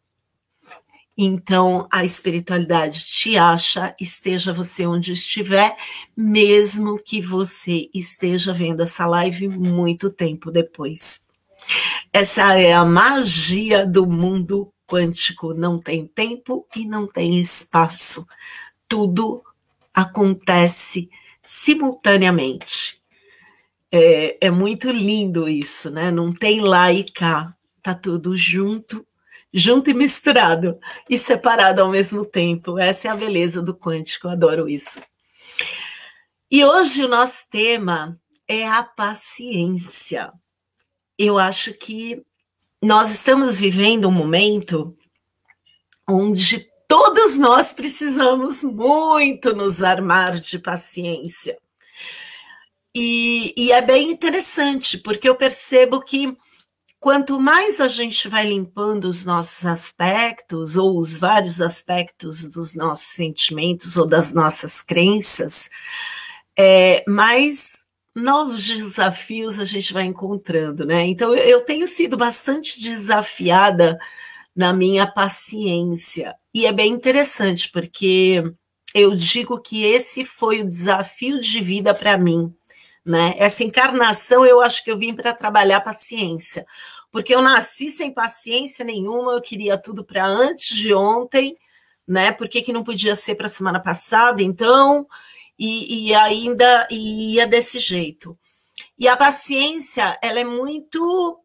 Então, 1.20 1.88
a 1.90 2.04
espiritualidade 2.04 3.04
te 3.06 3.36
acha, 3.36 3.92
esteja 4.00 4.52
você 4.52 4.86
onde 4.86 5.12
estiver, 5.12 5.76
mesmo 6.16 6.96
que 6.96 7.20
você 7.20 7.90
esteja 7.92 8.52
vendo 8.52 8.84
essa 8.84 9.04
live 9.04 9.48
muito 9.48 10.12
tempo 10.12 10.48
depois. 10.52 11.20
Essa 12.12 12.56
é 12.58 12.72
a 12.72 12.84
magia 12.84 13.84
do 13.84 14.06
mundo 14.06 14.72
quântico. 14.88 15.55
Não 15.55 15.79
tem 15.79 16.07
tempo 16.07 16.66
e 16.74 16.87
não 16.87 17.07
tem 17.07 17.38
espaço. 17.38 18.27
Tudo 18.88 19.44
acontece 19.92 21.11
simultaneamente. 21.44 23.01
É, 23.92 24.46
é 24.46 24.51
muito 24.51 24.90
lindo 24.90 25.48
isso, 25.48 25.90
né? 25.90 26.11
Não 26.11 26.33
tem 26.33 26.61
lá 26.61 26.92
e 26.92 27.05
cá. 27.05 27.55
Tá 27.83 27.94
tudo 27.94 28.37
junto 28.37 29.07
junto 29.53 29.90
e 29.90 29.94
misturado 29.94 30.79
e 31.09 31.18
separado 31.18 31.83
ao 31.83 31.88
mesmo 31.88 32.24
tempo. 32.24 32.79
Essa 32.79 33.09
é 33.09 33.11
a 33.11 33.16
beleza 33.16 33.62
do 33.62 33.74
quântico, 33.74 34.29
adoro 34.29 34.68
isso. 34.68 35.01
E 36.51 36.64
hoje 36.64 37.05
o 37.05 37.09
nosso 37.09 37.46
tema 37.51 38.18
é 38.46 38.66
a 38.66 38.83
paciência. 38.83 40.33
Eu 41.18 41.38
acho 41.38 41.74
que 41.74 42.24
nós 42.82 43.10
estamos 43.10 43.58
vivendo 43.58 44.08
um 44.08 44.12
momento 44.12 44.96
onde 46.08 46.68
todos 46.86 47.36
nós 47.36 47.72
precisamos 47.72 48.62
muito 48.62 49.54
nos 49.54 49.82
armar 49.82 50.40
de 50.40 50.58
paciência. 50.58 51.58
E, 52.94 53.52
e 53.56 53.72
é 53.72 53.82
bem 53.82 54.10
interessante, 54.10 54.96
porque 54.96 55.28
eu 55.28 55.34
percebo 55.34 56.00
que 56.00 56.36
quanto 56.98 57.40
mais 57.40 57.80
a 57.80 57.88
gente 57.88 58.28
vai 58.28 58.46
limpando 58.46 59.04
os 59.04 59.24
nossos 59.24 59.66
aspectos, 59.66 60.76
ou 60.76 60.98
os 60.98 61.18
vários 61.18 61.60
aspectos 61.60 62.48
dos 62.48 62.74
nossos 62.74 63.08
sentimentos 63.08 63.96
ou 63.96 64.06
das 64.06 64.32
nossas 64.32 64.82
crenças, 64.82 65.68
é, 66.56 67.04
mais 67.06 67.86
novos 68.18 68.66
desafios 68.66 69.61
a 69.61 69.64
gente 69.64 69.92
vai 69.92 70.04
encontrando, 70.04 70.85
né? 70.85 71.07
Então, 71.07 71.35
eu 71.35 71.61
tenho 71.62 71.87
sido 71.87 72.16
bastante 72.16 72.81
desafiada 72.81 73.98
na 74.54 74.72
minha 74.72 75.07
paciência. 75.07 76.35
E 76.54 76.66
é 76.66 76.72
bem 76.72 76.92
interessante, 76.92 77.70
porque 77.70 78.42
eu 78.94 79.14
digo 79.14 79.61
que 79.61 79.85
esse 79.85 80.24
foi 80.24 80.61
o 80.62 80.68
desafio 80.68 81.40
de 81.40 81.61
vida 81.61 81.94
para 81.94 82.18
mim 82.18 82.54
né? 83.09 83.35
Essa 83.38 83.64
encarnação 83.64 84.44
eu 84.44 84.61
acho 84.61 84.85
que 84.85 84.90
eu 84.90 84.98
vim 84.98 85.14
para 85.14 85.33
trabalhar 85.33 85.81
paciência, 85.81 86.66
porque 87.11 87.35
eu 87.35 87.40
nasci 87.40 87.88
sem 87.88 88.12
paciência 88.12 88.85
nenhuma, 88.85 89.33
eu 89.33 89.40
queria 89.40 89.78
tudo 89.78 90.04
para 90.04 90.26
antes 90.26 90.76
de 90.76 90.92
ontem, 90.92 91.57
né? 92.07 92.33
Por 92.33 92.50
que, 92.50 92.61
que 92.61 92.72
não 92.72 92.85
podia 92.85 93.16
ser 93.16 93.35
para 93.35 93.48
semana 93.48 93.81
passada, 93.81 94.42
então? 94.42 95.07
E, 95.58 96.08
e 96.08 96.14
ainda 96.14 96.86
ia 96.90 97.46
desse 97.46 97.78
jeito. 97.80 98.38
E 98.98 99.08
a 99.08 99.16
paciência, 99.16 100.18
ela 100.22 100.40
é 100.40 100.44
muito 100.44 101.40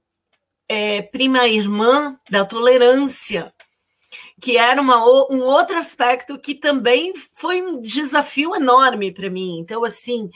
é, 0.68 1.02
prima 1.02 1.48
irmã 1.48 2.20
da 2.30 2.46
tolerância, 2.46 3.54
que 4.40 4.58
era 4.58 4.82
uma, 4.82 5.04
um 5.32 5.42
outro 5.42 5.78
aspecto 5.78 6.38
que 6.38 6.56
também 6.56 7.14
foi 7.36 7.62
um 7.62 7.82
desafio 7.82 8.56
enorme 8.56 9.12
para 9.12 9.30
mim. 9.30 9.60
Então, 9.60 9.84
assim, 9.84 10.30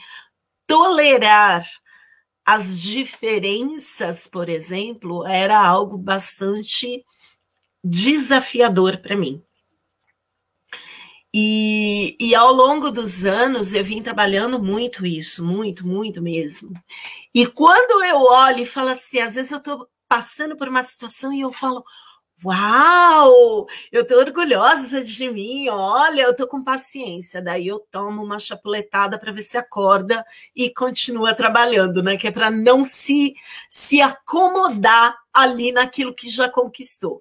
tolerar 0.66 1.66
as 2.44 2.80
diferenças, 2.80 4.26
por 4.26 4.48
exemplo, 4.48 5.26
era 5.26 5.60
algo 5.60 5.98
bastante 5.98 7.04
desafiador 7.84 8.98
para 8.98 9.16
mim. 9.16 9.42
E, 11.32 12.16
e, 12.18 12.34
ao 12.34 12.52
longo 12.52 12.90
dos 12.90 13.24
anos 13.26 13.74
eu 13.74 13.84
vim 13.84 14.02
trabalhando 14.02 14.58
muito 14.62 15.04
isso, 15.04 15.44
muito, 15.44 15.86
muito 15.86 16.22
mesmo. 16.22 16.72
E 17.34 17.46
quando 17.46 18.02
eu 18.04 18.22
olho 18.22 18.60
e 18.60 18.66
falo 18.66 18.88
assim, 18.90 19.20
às 19.20 19.34
vezes 19.34 19.52
eu 19.52 19.58
estou 19.58 19.88
passando 20.08 20.56
por 20.56 20.68
uma 20.68 20.82
situação 20.82 21.32
e 21.32 21.40
eu 21.42 21.52
falo, 21.52 21.84
Uau! 22.44 23.66
Eu 23.90 24.06
tô 24.06 24.16
orgulhosa 24.16 25.02
de 25.02 25.28
mim. 25.28 25.68
Olha, 25.68 26.22
eu 26.22 26.36
tô 26.36 26.46
com 26.46 26.62
paciência. 26.62 27.42
Daí 27.42 27.66
eu 27.66 27.80
tomo 27.90 28.22
uma 28.22 28.38
chapuletada 28.38 29.18
para 29.18 29.32
ver 29.32 29.42
se 29.42 29.56
acorda 29.56 30.24
e 30.54 30.72
continua 30.72 31.34
trabalhando, 31.34 32.00
né? 32.00 32.16
Que 32.16 32.28
é 32.28 32.30
para 32.30 32.48
não 32.50 32.84
se 32.84 33.34
se 33.68 34.00
acomodar 34.00 35.18
ali 35.32 35.72
naquilo 35.72 36.14
que 36.14 36.30
já 36.30 36.48
conquistou. 36.48 37.20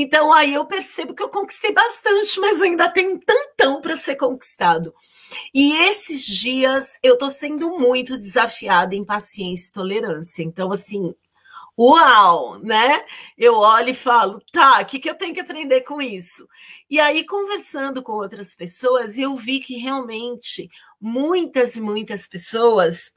Então 0.00 0.32
aí 0.32 0.54
eu 0.54 0.64
percebo 0.64 1.12
que 1.12 1.22
eu 1.22 1.28
conquistei 1.28 1.72
bastante, 1.72 2.38
mas 2.38 2.60
ainda 2.60 2.88
tem 2.88 3.08
um 3.08 3.18
tantão 3.18 3.80
para 3.80 3.96
ser 3.96 4.14
conquistado. 4.14 4.94
E 5.52 5.72
esses 5.88 6.24
dias 6.24 6.96
eu 7.02 7.18
tô 7.18 7.28
sendo 7.28 7.76
muito 7.76 8.16
desafiada 8.16 8.94
em 8.94 9.04
paciência 9.04 9.70
e 9.70 9.72
tolerância. 9.72 10.44
Então 10.44 10.70
assim, 10.70 11.12
uau, 11.76 12.60
né? 12.60 13.04
Eu 13.36 13.56
olho 13.56 13.90
e 13.90 13.94
falo, 13.94 14.40
tá, 14.52 14.80
o 14.80 14.84
que, 14.86 15.00
que 15.00 15.10
eu 15.10 15.16
tenho 15.16 15.34
que 15.34 15.40
aprender 15.40 15.80
com 15.80 16.00
isso? 16.00 16.48
E 16.88 17.00
aí, 17.00 17.24
conversando 17.26 18.00
com 18.00 18.12
outras 18.12 18.54
pessoas, 18.54 19.18
eu 19.18 19.36
vi 19.36 19.58
que 19.58 19.76
realmente 19.78 20.70
muitas 21.00 21.76
e 21.76 21.80
muitas 21.80 22.26
pessoas 22.28 23.12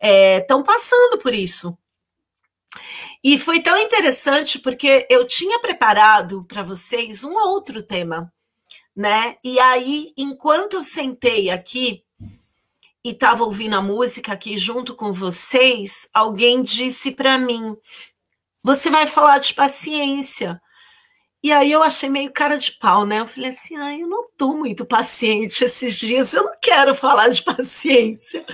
estão 0.00 0.60
é, 0.60 0.64
passando 0.64 1.18
por 1.18 1.32
isso. 1.32 1.78
E 3.22 3.38
foi 3.38 3.60
tão 3.60 3.78
interessante 3.78 4.58
porque 4.58 5.06
eu 5.08 5.26
tinha 5.26 5.58
preparado 5.58 6.44
para 6.44 6.62
vocês 6.62 7.24
um 7.24 7.34
outro 7.34 7.82
tema, 7.82 8.32
né? 8.94 9.36
E 9.42 9.58
aí, 9.58 10.12
enquanto 10.16 10.74
eu 10.74 10.82
sentei 10.82 11.50
aqui 11.50 12.04
e 13.04 13.10
estava 13.10 13.44
ouvindo 13.44 13.76
a 13.76 13.82
música 13.82 14.32
aqui 14.32 14.56
junto 14.56 14.94
com 14.94 15.12
vocês, 15.12 16.08
alguém 16.12 16.62
disse 16.62 17.10
para 17.12 17.38
mim: 17.38 17.76
Você 18.62 18.90
vai 18.90 19.06
falar 19.06 19.38
de 19.38 19.54
paciência. 19.54 20.60
E 21.44 21.52
aí 21.52 21.70
eu 21.70 21.82
achei 21.82 22.08
meio 22.08 22.32
cara 22.32 22.56
de 22.56 22.72
pau, 22.72 23.04
né? 23.04 23.20
Eu 23.20 23.26
falei 23.28 23.50
assim: 23.50 23.76
ai, 23.76 24.00
eu 24.00 24.08
não 24.08 24.26
tô 24.34 24.54
muito 24.54 24.86
paciente 24.86 25.62
esses 25.62 25.98
dias, 25.98 26.32
eu 26.32 26.44
não 26.44 26.54
quero 26.58 26.94
falar 26.94 27.28
de 27.28 27.42
paciência. 27.44 28.46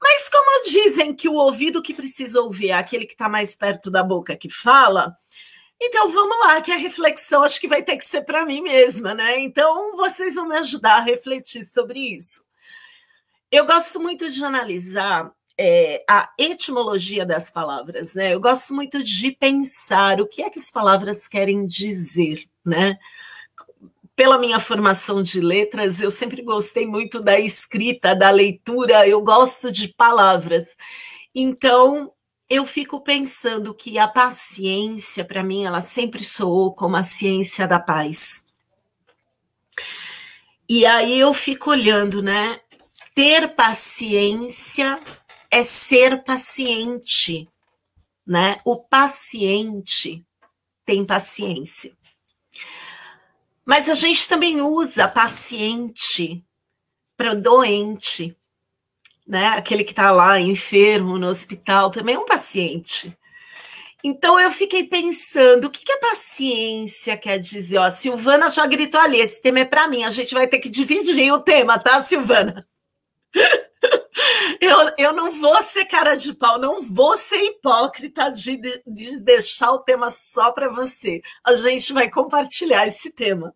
Mas 0.00 0.30
como 0.30 0.64
dizem 0.64 1.14
que 1.14 1.28
o 1.28 1.34
ouvido 1.34 1.82
que 1.82 1.92
precisa 1.92 2.40
ouvir 2.40 2.70
é 2.70 2.72
aquele 2.72 3.04
que 3.04 3.12
está 3.12 3.28
mais 3.28 3.54
perto 3.54 3.90
da 3.90 4.02
boca 4.02 4.34
que 4.34 4.48
fala, 4.48 5.14
então 5.78 6.10
vamos 6.10 6.38
lá, 6.40 6.62
que 6.62 6.72
a 6.72 6.76
reflexão 6.76 7.42
acho 7.42 7.60
que 7.60 7.68
vai 7.68 7.82
ter 7.82 7.98
que 7.98 8.04
ser 8.06 8.22
para 8.22 8.46
mim 8.46 8.62
mesma, 8.62 9.14
né? 9.14 9.38
Então 9.40 9.94
vocês 9.94 10.34
vão 10.34 10.48
me 10.48 10.56
ajudar 10.56 10.98
a 10.98 11.04
refletir 11.04 11.66
sobre 11.66 11.98
isso. 12.16 12.42
Eu 13.52 13.66
gosto 13.66 14.00
muito 14.00 14.30
de 14.30 14.42
analisar 14.42 15.30
é, 15.58 16.04
a 16.08 16.30
etimologia 16.38 17.26
das 17.26 17.50
palavras, 17.50 18.14
né? 18.14 18.32
Eu 18.34 18.40
gosto 18.40 18.72
muito 18.72 19.02
de 19.02 19.32
pensar 19.32 20.20
o 20.20 20.26
que 20.26 20.42
é 20.42 20.50
que 20.50 20.58
as 20.58 20.70
palavras 20.70 21.26
querem 21.26 21.66
dizer, 21.66 22.44
né? 22.64 22.98
Pela 24.14 24.38
minha 24.38 24.60
formação 24.60 25.22
de 25.22 25.40
letras, 25.40 26.00
eu 26.00 26.10
sempre 26.10 26.42
gostei 26.42 26.86
muito 26.86 27.20
da 27.20 27.38
escrita, 27.38 28.14
da 28.14 28.30
leitura, 28.30 29.06
eu 29.06 29.20
gosto 29.20 29.70
de 29.70 29.88
palavras. 29.88 30.76
Então, 31.34 32.12
eu 32.48 32.64
fico 32.64 33.00
pensando 33.00 33.74
que 33.74 33.98
a 33.98 34.08
paciência, 34.08 35.24
para 35.24 35.42
mim, 35.42 35.64
ela 35.64 35.80
sempre 35.80 36.24
soou 36.24 36.72
como 36.72 36.96
a 36.96 37.02
ciência 37.02 37.66
da 37.66 37.78
paz. 37.78 38.44
E 40.68 40.84
aí 40.86 41.18
eu 41.18 41.32
fico 41.34 41.70
olhando, 41.70 42.22
né? 42.22 42.60
ter 43.18 43.48
paciência 43.48 44.96
é 45.50 45.62
ser 45.62 46.22
paciente, 46.24 47.48
né? 48.26 48.60
O 48.64 48.76
paciente 48.76 50.24
tem 50.84 51.04
paciência. 51.04 51.96
Mas 53.64 53.88
a 53.88 53.94
gente 53.94 54.26
também 54.28 54.62
usa 54.62 55.06
paciente 55.08 56.42
para 57.16 57.34
doente, 57.34 58.36
né? 59.26 59.48
Aquele 59.48 59.84
que 59.84 59.92
está 59.92 60.10
lá 60.10 60.40
enfermo 60.40 61.18
no 61.18 61.28
hospital 61.28 61.90
também 61.90 62.14
é 62.14 62.18
um 62.18 62.24
paciente. 62.24 63.16
Então 64.02 64.38
eu 64.38 64.50
fiquei 64.50 64.84
pensando, 64.84 65.66
o 65.66 65.70
que, 65.70 65.84
que 65.84 65.92
a 65.92 65.98
paciência 65.98 67.16
quer 67.16 67.38
dizer? 67.38 67.78
Ó, 67.78 67.82
a 67.82 67.90
Silvana 67.90 68.50
já 68.50 68.64
gritou 68.66 69.00
ali, 69.00 69.20
esse 69.20 69.42
tema 69.42 69.60
é 69.60 69.64
para 69.64 69.88
mim, 69.88 70.04
a 70.04 70.10
gente 70.10 70.32
vai 70.32 70.46
ter 70.46 70.60
que 70.60 70.70
dividir 70.70 71.32
o 71.32 71.40
tema, 71.40 71.78
tá, 71.78 72.02
Silvana? 72.02 72.66
Eu, 74.60 74.76
eu 74.98 75.12
não 75.12 75.30
vou 75.40 75.62
ser 75.62 75.84
cara 75.84 76.16
de 76.16 76.32
pau, 76.32 76.58
não 76.58 76.82
vou 76.82 77.16
ser 77.16 77.38
hipócrita 77.38 78.30
de, 78.30 78.56
de 78.86 79.20
deixar 79.20 79.72
o 79.72 79.80
tema 79.80 80.10
só 80.10 80.52
para 80.52 80.68
você. 80.68 81.20
A 81.44 81.54
gente 81.54 81.92
vai 81.92 82.10
compartilhar 82.10 82.86
esse 82.86 83.12
tema. 83.12 83.54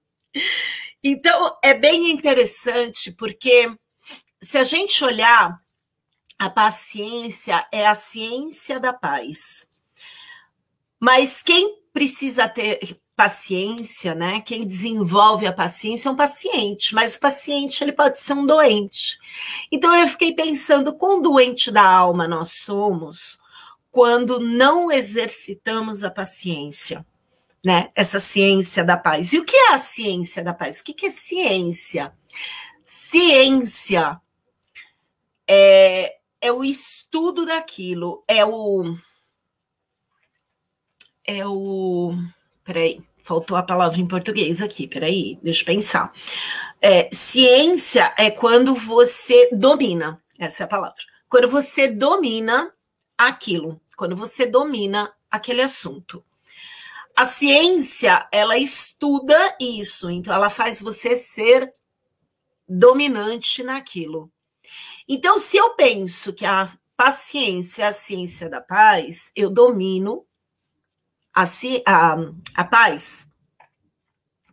Então, 1.02 1.58
é 1.62 1.74
bem 1.74 2.10
interessante, 2.10 3.10
porque 3.10 3.74
se 4.40 4.56
a 4.56 4.64
gente 4.64 5.04
olhar, 5.04 5.58
a 6.38 6.50
paciência 6.50 7.66
é 7.72 7.86
a 7.86 7.94
ciência 7.94 8.78
da 8.78 8.92
paz. 8.92 9.68
Mas 11.00 11.42
quem 11.42 11.82
precisa 11.92 12.48
ter 12.48 13.00
paciência, 13.22 14.16
né? 14.16 14.40
Quem 14.40 14.66
desenvolve 14.66 15.46
a 15.46 15.52
paciência 15.52 16.08
é 16.08 16.12
um 16.12 16.16
paciente, 16.16 16.92
mas 16.92 17.14
o 17.14 17.20
paciente 17.20 17.84
ele 17.84 17.92
pode 17.92 18.18
ser 18.18 18.32
um 18.32 18.44
doente. 18.44 19.16
Então 19.70 19.96
eu 19.96 20.08
fiquei 20.08 20.34
pensando 20.34 20.92
quão 20.92 21.22
doente 21.22 21.70
da 21.70 21.88
alma 21.88 22.26
nós 22.26 22.50
somos 22.50 23.38
quando 23.92 24.40
não 24.40 24.90
exercitamos 24.90 26.02
a 26.02 26.10
paciência, 26.10 27.06
né? 27.64 27.92
Essa 27.94 28.18
ciência 28.18 28.82
da 28.82 28.96
paz. 28.96 29.32
E 29.32 29.38
o 29.38 29.44
que 29.44 29.54
é 29.54 29.72
a 29.72 29.78
ciência 29.78 30.42
da 30.42 30.52
paz? 30.52 30.80
O 30.80 30.84
que 30.84 31.06
é 31.06 31.10
ciência? 31.10 32.12
Ciência 32.84 34.20
é, 35.46 36.16
é 36.40 36.50
o 36.50 36.64
estudo 36.64 37.46
daquilo, 37.46 38.24
é 38.26 38.44
o 38.44 38.96
é 41.24 41.46
o 41.46 42.16
Peraí, 42.64 43.02
faltou 43.22 43.56
a 43.56 43.62
palavra 43.62 44.00
em 44.00 44.06
português 44.06 44.60
aqui, 44.60 44.86
peraí, 44.86 45.38
deixa 45.42 45.62
eu 45.62 45.66
pensar. 45.66 46.12
É, 46.80 47.08
ciência 47.12 48.12
é 48.18 48.30
quando 48.30 48.74
você 48.74 49.48
domina, 49.52 50.22
essa 50.38 50.62
é 50.62 50.64
a 50.64 50.68
palavra. 50.68 50.96
Quando 51.28 51.48
você 51.48 51.88
domina 51.88 52.72
aquilo, 53.16 53.80
quando 53.96 54.16
você 54.16 54.44
domina 54.44 55.12
aquele 55.30 55.62
assunto. 55.62 56.24
A 57.16 57.24
ciência, 57.26 58.26
ela 58.32 58.58
estuda 58.58 59.56
isso, 59.60 60.10
então 60.10 60.34
ela 60.34 60.50
faz 60.50 60.80
você 60.80 61.14
ser 61.14 61.72
dominante 62.68 63.62
naquilo. 63.62 64.30
Então, 65.08 65.38
se 65.38 65.56
eu 65.56 65.74
penso 65.74 66.32
que 66.32 66.44
a 66.44 66.66
paciência 66.96 67.82
é 67.82 67.86
a 67.86 67.92
ciência 67.92 68.48
da 68.48 68.60
paz, 68.60 69.30
eu 69.36 69.50
domino 69.50 70.24
a, 71.34 71.44
a, 71.86 72.16
a 72.56 72.64
paz, 72.64 73.28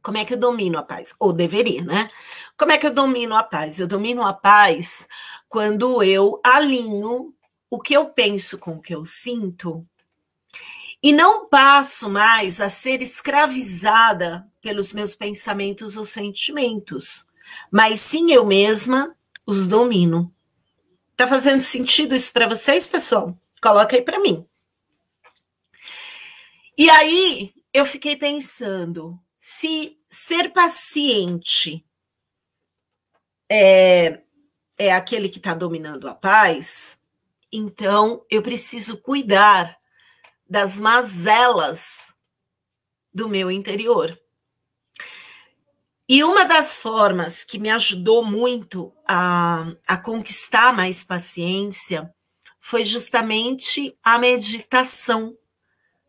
como 0.02 0.18
é 0.18 0.26
que 0.26 0.34
eu 0.34 0.38
domino 0.38 0.78
a 0.78 0.84
paz? 0.84 1.14
Ou 1.20 1.34
deveria, 1.34 1.84
né? 1.84 2.10
Como 2.58 2.72
é 2.72 2.78
que 2.78 2.88
eu 2.88 2.94
domino 2.94 3.36
a 3.36 3.44
paz? 3.44 3.80
Eu 3.80 3.88
domino 3.88 4.26
a 4.26 4.34
paz 4.34 5.08
quando 5.48 6.02
eu 6.02 6.40
alinho 6.44 7.34
o 7.70 7.80
que 7.80 7.94
eu 7.94 8.06
penso 8.08 8.58
com 8.58 8.72
o 8.72 8.82
que 8.82 8.96
eu 8.96 9.06
sinto 9.06 9.86
e 11.02 11.14
não 11.14 11.48
passo 11.48 12.10
mais 12.10 12.60
a 12.60 12.70
ser 12.70 13.02
escravizada 13.02 14.46
pelos 14.62 14.92
meus 14.92 15.16
pensamentos 15.16 15.96
ou 15.96 16.04
sentimentos, 16.04 17.26
mas 17.72 18.02
sim 18.02 18.32
eu 18.32 18.46
mesma 18.46 19.16
os 19.46 19.66
domino. 19.66 20.34
Tá 21.16 21.28
fazendo 21.28 21.62
sentido 21.62 22.16
isso 22.16 22.32
para 22.32 22.48
vocês, 22.48 22.88
pessoal? 22.88 23.38
Coloca 23.62 23.96
aí 23.96 24.02
para 24.02 24.20
mim. 24.20 24.46
E 26.82 26.90
aí 26.90 27.54
eu 27.74 27.86
fiquei 27.86 28.16
pensando, 28.16 29.20
se 29.38 30.00
ser 30.10 30.54
paciente 30.54 31.86
é, 33.50 34.22
é 34.78 34.94
aquele 34.94 35.28
que 35.28 35.40
está 35.40 35.54
dominando 35.54 36.08
a 36.08 36.16
paz, 36.16 36.98
então 37.52 38.26
eu 38.30 38.42
preciso 38.42 38.96
cuidar 38.96 39.78
das 40.50 40.80
mazelas 40.80 42.16
do 43.14 43.28
meu 43.28 43.52
interior. 43.52 44.18
E 46.08 46.24
uma 46.24 46.46
das 46.46 46.82
formas 46.82 47.44
que 47.44 47.60
me 47.60 47.70
ajudou 47.70 48.24
muito 48.24 48.96
a, 49.06 49.66
a 49.86 49.98
conquistar 49.98 50.74
mais 50.74 51.04
paciência 51.04 52.10
foi 52.58 52.86
justamente 52.86 53.94
a 54.02 54.18
meditação, 54.18 55.38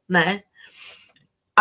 né? 0.09 0.45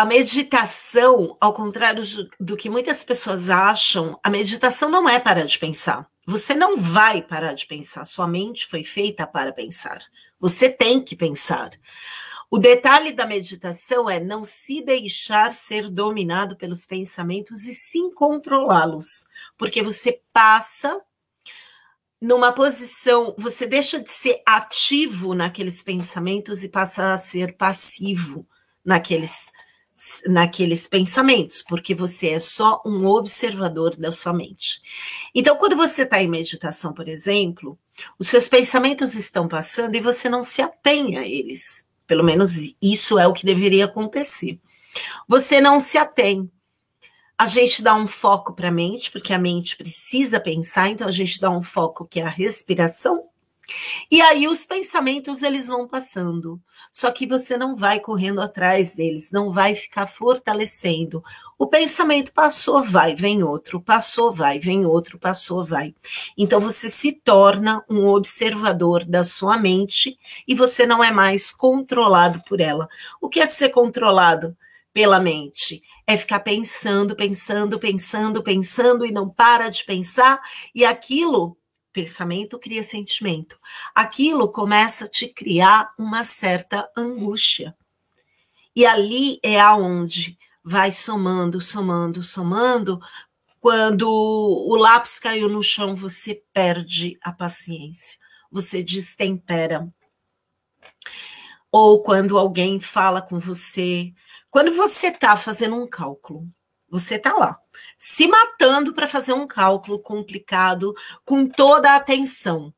A 0.00 0.04
meditação, 0.06 1.36
ao 1.38 1.52
contrário 1.52 2.02
do 2.40 2.56
que 2.56 2.70
muitas 2.70 3.04
pessoas 3.04 3.50
acham, 3.50 4.18
a 4.24 4.30
meditação 4.30 4.88
não 4.88 5.06
é 5.06 5.20
parar 5.20 5.44
de 5.44 5.58
pensar. 5.58 6.08
Você 6.24 6.54
não 6.54 6.78
vai 6.78 7.20
parar 7.20 7.52
de 7.52 7.66
pensar. 7.66 8.06
Sua 8.06 8.26
mente 8.26 8.66
foi 8.66 8.82
feita 8.82 9.26
para 9.26 9.52
pensar. 9.52 10.02
Você 10.40 10.70
tem 10.70 11.02
que 11.02 11.14
pensar. 11.14 11.72
O 12.50 12.56
detalhe 12.58 13.12
da 13.12 13.26
meditação 13.26 14.08
é 14.08 14.18
não 14.18 14.42
se 14.42 14.80
deixar 14.80 15.52
ser 15.52 15.90
dominado 15.90 16.56
pelos 16.56 16.86
pensamentos 16.86 17.66
e 17.66 17.74
sim 17.74 18.10
controlá-los, 18.10 19.26
porque 19.58 19.82
você 19.82 20.18
passa 20.32 20.98
numa 22.18 22.52
posição, 22.54 23.34
você 23.36 23.66
deixa 23.66 24.00
de 24.00 24.10
ser 24.10 24.40
ativo 24.46 25.34
naqueles 25.34 25.82
pensamentos 25.82 26.64
e 26.64 26.70
passa 26.70 27.12
a 27.12 27.18
ser 27.18 27.54
passivo 27.58 28.48
naqueles 28.82 29.50
naqueles 30.26 30.86
pensamentos, 30.86 31.62
porque 31.62 31.94
você 31.94 32.30
é 32.30 32.40
só 32.40 32.80
um 32.84 33.06
observador 33.06 33.96
da 33.96 34.10
sua 34.10 34.32
mente. 34.32 34.80
Então, 35.34 35.56
quando 35.56 35.76
você 35.76 36.02
está 36.02 36.22
em 36.22 36.28
meditação, 36.28 36.92
por 36.92 37.08
exemplo, 37.08 37.78
os 38.18 38.28
seus 38.28 38.48
pensamentos 38.48 39.14
estão 39.14 39.46
passando 39.46 39.94
e 39.94 40.00
você 40.00 40.28
não 40.28 40.42
se 40.42 40.62
atém 40.62 41.16
a 41.18 41.26
eles. 41.26 41.86
Pelo 42.06 42.24
menos 42.24 42.74
isso 42.80 43.18
é 43.18 43.26
o 43.26 43.32
que 43.32 43.44
deveria 43.46 43.84
acontecer. 43.84 44.58
Você 45.28 45.60
não 45.60 45.78
se 45.78 45.98
atém. 45.98 46.50
A 47.38 47.46
gente 47.46 47.82
dá 47.82 47.94
um 47.94 48.06
foco 48.06 48.52
para 48.52 48.68
a 48.68 48.72
mente, 48.72 49.10
porque 49.10 49.32
a 49.32 49.38
mente 49.38 49.76
precisa 49.76 50.40
pensar, 50.40 50.88
então 50.88 51.08
a 51.08 51.12
gente 51.12 51.40
dá 51.40 51.50
um 51.50 51.62
foco 51.62 52.06
que 52.06 52.20
é 52.20 52.24
a 52.24 52.28
respiração. 52.28 53.28
E 54.10 54.20
aí 54.20 54.48
os 54.48 54.66
pensamentos 54.66 55.42
eles 55.42 55.68
vão 55.68 55.86
passando. 55.86 56.60
Só 56.92 57.10
que 57.12 57.26
você 57.26 57.56
não 57.56 57.76
vai 57.76 58.00
correndo 58.00 58.40
atrás 58.40 58.92
deles, 58.92 59.30
não 59.30 59.52
vai 59.52 59.74
ficar 59.74 60.06
fortalecendo. 60.06 61.22
O 61.56 61.66
pensamento 61.66 62.32
passou, 62.32 62.82
vai, 62.82 63.14
vem 63.14 63.42
outro, 63.42 63.80
passou, 63.80 64.32
vai, 64.32 64.58
vem 64.58 64.84
outro, 64.84 65.18
passou, 65.18 65.64
vai. 65.64 65.94
Então 66.36 66.60
você 66.60 66.90
se 66.90 67.12
torna 67.12 67.84
um 67.88 68.08
observador 68.08 69.04
da 69.04 69.22
sua 69.22 69.56
mente 69.56 70.18
e 70.48 70.54
você 70.54 70.84
não 70.84 71.02
é 71.02 71.12
mais 71.12 71.52
controlado 71.52 72.42
por 72.48 72.60
ela. 72.60 72.88
O 73.20 73.28
que 73.28 73.40
é 73.40 73.46
ser 73.46 73.68
controlado 73.68 74.56
pela 74.92 75.20
mente? 75.20 75.82
É 76.06 76.16
ficar 76.16 76.40
pensando, 76.40 77.14
pensando, 77.14 77.78
pensando, 77.78 78.42
pensando 78.42 79.06
e 79.06 79.12
não 79.12 79.28
para 79.28 79.68
de 79.68 79.84
pensar, 79.84 80.40
e 80.74 80.84
aquilo 80.84 81.56
pensamento 81.92 82.58
cria 82.58 82.82
sentimento. 82.82 83.58
Aquilo 83.94 84.50
começa 84.50 85.04
a 85.04 85.08
te 85.08 85.28
criar 85.28 85.92
uma 85.98 86.24
certa 86.24 86.90
angústia. 86.96 87.76
E 88.74 88.86
ali 88.86 89.38
é 89.42 89.60
aonde 89.60 90.38
vai 90.62 90.92
somando, 90.92 91.60
somando, 91.60 92.22
somando. 92.22 93.00
Quando 93.58 94.08
o 94.08 94.74
lápis 94.76 95.18
caiu 95.18 95.48
no 95.48 95.62
chão, 95.62 95.94
você 95.94 96.42
perde 96.52 97.18
a 97.22 97.32
paciência, 97.32 98.18
você 98.50 98.82
destempera. 98.82 99.92
Ou 101.70 102.02
quando 102.02 102.38
alguém 102.38 102.80
fala 102.80 103.20
com 103.20 103.38
você, 103.38 104.12
quando 104.50 104.74
você 104.74 105.08
está 105.08 105.36
fazendo 105.36 105.76
um 105.76 105.86
cálculo, 105.86 106.48
você 106.88 107.14
está 107.16 107.34
lá, 107.34 107.60
se 108.02 108.26
matando 108.26 108.94
para 108.94 109.06
fazer 109.06 109.34
um 109.34 109.46
cálculo 109.46 109.98
complicado 109.98 110.94
com 111.22 111.46
toda 111.46 111.92
a 111.92 111.96
atenção. 111.96 112.72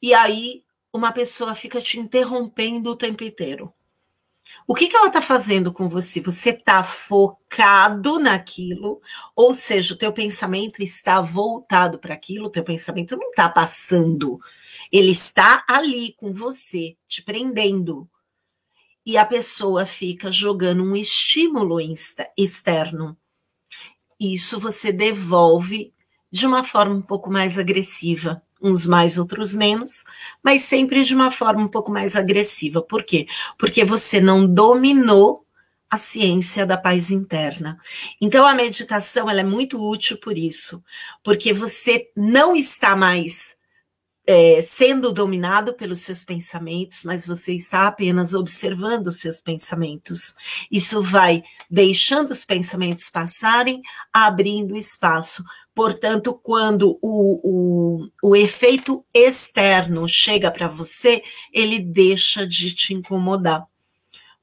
E 0.00 0.14
aí 0.14 0.62
uma 0.92 1.10
pessoa 1.10 1.52
fica 1.52 1.80
te 1.80 1.98
interrompendo 1.98 2.90
o 2.90 2.96
tempo 2.96 3.24
inteiro. 3.24 3.74
O 4.68 4.74
que, 4.74 4.86
que 4.86 4.94
ela 4.94 5.08
está 5.08 5.20
fazendo 5.20 5.72
com 5.72 5.88
você? 5.88 6.20
Você 6.20 6.50
está 6.50 6.84
focado 6.84 8.20
naquilo, 8.20 9.00
ou 9.34 9.52
seja, 9.52 9.94
o 9.94 9.98
teu 9.98 10.12
pensamento 10.12 10.80
está 10.80 11.20
voltado 11.20 11.98
para 11.98 12.14
aquilo, 12.14 12.46
o 12.46 12.50
teu 12.50 12.62
pensamento 12.62 13.16
não 13.16 13.30
está 13.30 13.48
passando, 13.48 14.40
ele 14.92 15.10
está 15.10 15.64
ali 15.68 16.12
com 16.12 16.32
você, 16.32 16.96
te 17.06 17.20
prendendo. 17.20 18.08
E 19.04 19.16
a 19.16 19.24
pessoa 19.24 19.84
fica 19.86 20.30
jogando 20.30 20.84
um 20.84 20.94
estímulo 20.94 21.78
externo 22.36 23.16
isso 24.20 24.60
você 24.60 24.92
devolve 24.92 25.92
de 26.30 26.46
uma 26.46 26.62
forma 26.62 26.94
um 26.94 27.02
pouco 27.02 27.30
mais 27.30 27.58
agressiva, 27.58 28.42
uns 28.62 28.86
mais, 28.86 29.18
outros 29.18 29.54
menos, 29.54 30.04
mas 30.42 30.62
sempre 30.62 31.02
de 31.02 31.14
uma 31.14 31.30
forma 31.30 31.62
um 31.62 31.68
pouco 31.68 31.90
mais 31.90 32.14
agressiva. 32.14 32.82
Por 32.82 33.02
quê? 33.02 33.26
Porque 33.58 33.84
você 33.84 34.20
não 34.20 34.46
dominou 34.46 35.44
a 35.88 35.96
ciência 35.96 36.64
da 36.64 36.76
paz 36.76 37.10
interna. 37.10 37.76
Então 38.20 38.46
a 38.46 38.54
meditação 38.54 39.28
ela 39.28 39.40
é 39.40 39.44
muito 39.44 39.82
útil 39.84 40.18
por 40.18 40.38
isso, 40.38 40.84
porque 41.24 41.52
você 41.52 42.10
não 42.14 42.54
está 42.54 42.94
mais 42.94 43.56
é, 44.26 44.60
sendo 44.62 45.12
dominado 45.12 45.74
pelos 45.74 46.00
seus 46.00 46.24
pensamentos, 46.24 47.02
mas 47.04 47.26
você 47.26 47.54
está 47.54 47.86
apenas 47.86 48.34
observando 48.34 49.08
os 49.08 49.20
seus 49.20 49.40
pensamentos. 49.40 50.34
Isso 50.70 51.02
vai 51.02 51.42
deixando 51.70 52.30
os 52.30 52.44
pensamentos 52.44 53.10
passarem, 53.10 53.80
abrindo 54.12 54.76
espaço. 54.76 55.42
Portanto, 55.74 56.34
quando 56.34 56.98
o, 57.00 58.02
o, 58.02 58.08
o 58.22 58.36
efeito 58.36 59.04
externo 59.14 60.06
chega 60.08 60.50
para 60.50 60.68
você, 60.68 61.22
ele 61.52 61.78
deixa 61.78 62.46
de 62.46 62.74
te 62.74 62.92
incomodar, 62.92 63.66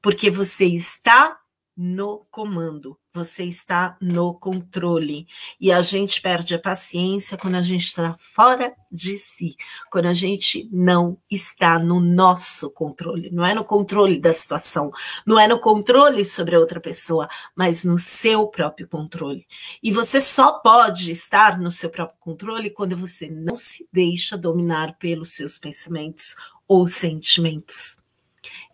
porque 0.02 0.30
você 0.30 0.66
está 0.66 1.38
no 1.80 2.26
comando, 2.28 2.98
você 3.14 3.44
está 3.44 3.96
no 4.00 4.34
controle. 4.34 5.28
E 5.60 5.70
a 5.70 5.80
gente 5.80 6.20
perde 6.20 6.56
a 6.56 6.58
paciência 6.58 7.38
quando 7.38 7.54
a 7.54 7.62
gente 7.62 7.86
está 7.86 8.16
fora 8.18 8.74
de 8.90 9.16
si, 9.16 9.54
quando 9.88 10.06
a 10.06 10.12
gente 10.12 10.68
não 10.72 11.16
está 11.30 11.78
no 11.78 12.00
nosso 12.00 12.68
controle. 12.68 13.30
Não 13.30 13.46
é 13.46 13.54
no 13.54 13.62
controle 13.64 14.18
da 14.20 14.32
situação, 14.32 14.90
não 15.24 15.38
é 15.38 15.46
no 15.46 15.60
controle 15.60 16.24
sobre 16.24 16.56
a 16.56 16.58
outra 16.58 16.80
pessoa, 16.80 17.28
mas 17.54 17.84
no 17.84 17.96
seu 17.96 18.48
próprio 18.48 18.88
controle. 18.88 19.46
E 19.80 19.92
você 19.92 20.20
só 20.20 20.54
pode 20.58 21.12
estar 21.12 21.60
no 21.60 21.70
seu 21.70 21.90
próprio 21.90 22.18
controle 22.18 22.70
quando 22.70 22.96
você 22.96 23.30
não 23.30 23.56
se 23.56 23.88
deixa 23.92 24.36
dominar 24.36 24.98
pelos 24.98 25.32
seus 25.32 25.60
pensamentos 25.60 26.34
ou 26.66 26.88
sentimentos. 26.88 27.98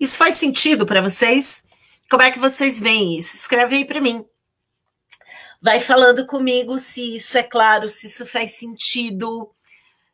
Isso 0.01 0.17
faz 0.17 0.37
sentido 0.37 0.87
para 0.87 1.03
vocês? 1.03 1.63
Como 2.14 2.22
é 2.22 2.31
que 2.31 2.38
vocês 2.38 2.79
veem 2.79 3.18
isso? 3.18 3.35
Escreve 3.35 3.74
aí 3.74 3.85
para 3.85 4.00
mim. 4.00 4.24
Vai 5.61 5.81
falando 5.81 6.24
comigo 6.24 6.79
se 6.79 7.16
isso 7.16 7.37
é 7.37 7.42
claro, 7.42 7.88
se 7.88 8.07
isso 8.07 8.24
faz 8.24 8.53
sentido, 8.53 9.50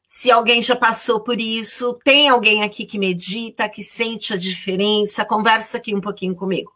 se 0.09 0.31
alguém 0.31 0.63
já 0.63 0.75
passou 0.75 1.21
por 1.21 1.39
isso. 1.39 1.93
Tem 2.03 2.27
alguém 2.31 2.63
aqui 2.63 2.87
que 2.87 2.99
medita, 2.99 3.69
que 3.69 3.83
sente 3.83 4.33
a 4.33 4.39
diferença? 4.39 5.27
Conversa 5.27 5.77
aqui 5.77 5.95
um 5.95 6.01
pouquinho 6.01 6.35
comigo. 6.35 6.73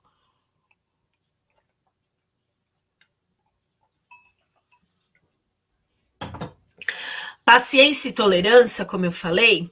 Paciência 7.42 8.10
e 8.10 8.12
tolerância, 8.12 8.84
como 8.84 9.06
eu 9.06 9.12
falei, 9.12 9.70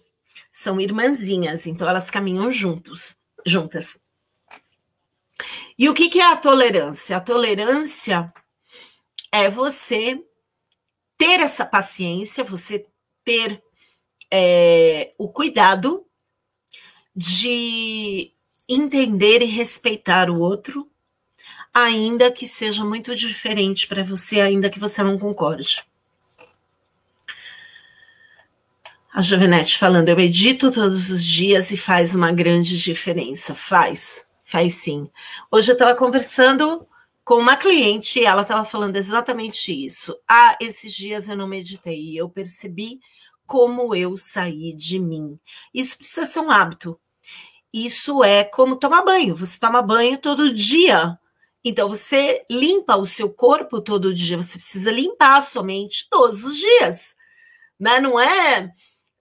são 0.51 0.81
irmãzinhas, 0.81 1.67
então 1.67 1.87
elas 1.87 2.11
caminham 2.11 2.51
juntos, 2.51 3.19
juntas. 3.45 3.99
E 5.83 5.89
o 5.89 5.95
que, 5.95 6.09
que 6.09 6.21
é 6.21 6.31
a 6.31 6.37
tolerância? 6.37 7.17
A 7.17 7.21
tolerância 7.21 8.33
é 9.33 9.51
você 9.51 10.17
ter 11.19 11.41
essa 11.41 11.67
paciência, 11.67 12.45
você 12.45 12.87
ter 13.25 13.61
é, 14.31 15.13
o 15.19 15.29
cuidado 15.29 16.07
de 17.17 18.33
entender 18.69 19.43
e 19.43 19.47
respeitar 19.47 20.31
o 20.31 20.39
outro, 20.39 20.89
ainda 21.75 22.31
que 22.31 22.47
seja 22.47 22.85
muito 22.85 23.17
diferente 23.17 23.89
para 23.89 24.05
você, 24.05 24.41
ainda 24.41 24.71
que 24.71 24.79
você 24.79 25.03
não 25.03 25.19
concorde. 25.19 25.85
A 29.13 29.21
Jovenete 29.21 29.77
falando, 29.77 30.11
eu 30.11 30.17
medito 30.17 30.71
todos 30.71 31.11
os 31.11 31.25
dias 31.25 31.73
e 31.73 31.77
faz 31.77 32.15
uma 32.15 32.31
grande 32.31 32.79
diferença. 32.79 33.53
Faz. 33.53 34.25
Faz 34.53 34.75
sim. 34.75 35.09
Hoje 35.51 35.71
eu 35.71 35.73
estava 35.73 35.95
conversando 35.95 36.87
com 37.25 37.37
uma 37.37 37.57
cliente 37.57 38.19
e 38.19 38.27
ela 38.27 38.43
estava 38.43 38.67
falando 38.67 38.97
exatamente 38.97 39.73
isso. 39.73 40.15
Ah, 40.29 40.59
esses 40.61 40.93
dias 40.93 41.27
eu 41.27 41.35
não 41.35 41.49
meditei, 41.49 42.21
eu 42.21 42.29
percebi 42.29 43.01
como 43.47 43.95
eu 43.95 44.15
saí 44.15 44.75
de 44.75 44.99
mim. 44.99 45.41
Isso 45.73 45.97
precisa 45.97 46.27
ser 46.27 46.41
um 46.41 46.51
hábito. 46.51 47.01
Isso 47.73 48.23
é 48.23 48.45
como 48.45 48.77
tomar 48.77 49.03
banho. 49.03 49.35
Você 49.35 49.59
toma 49.59 49.81
banho 49.81 50.19
todo 50.19 50.53
dia. 50.53 51.19
Então 51.65 51.89
você 51.89 52.45
limpa 52.51 52.99
o 52.99 53.07
seu 53.07 53.33
corpo 53.33 53.81
todo 53.81 54.13
dia. 54.13 54.37
Você 54.37 54.59
precisa 54.59 54.91
limpar 54.91 55.39
a 55.39 55.43
sua 55.43 55.63
mente 55.63 56.07
todos 56.11 56.45
os 56.45 56.59
dias. 56.59 57.17
Né? 57.81 58.01
Não 58.01 58.21
é 58.21 58.71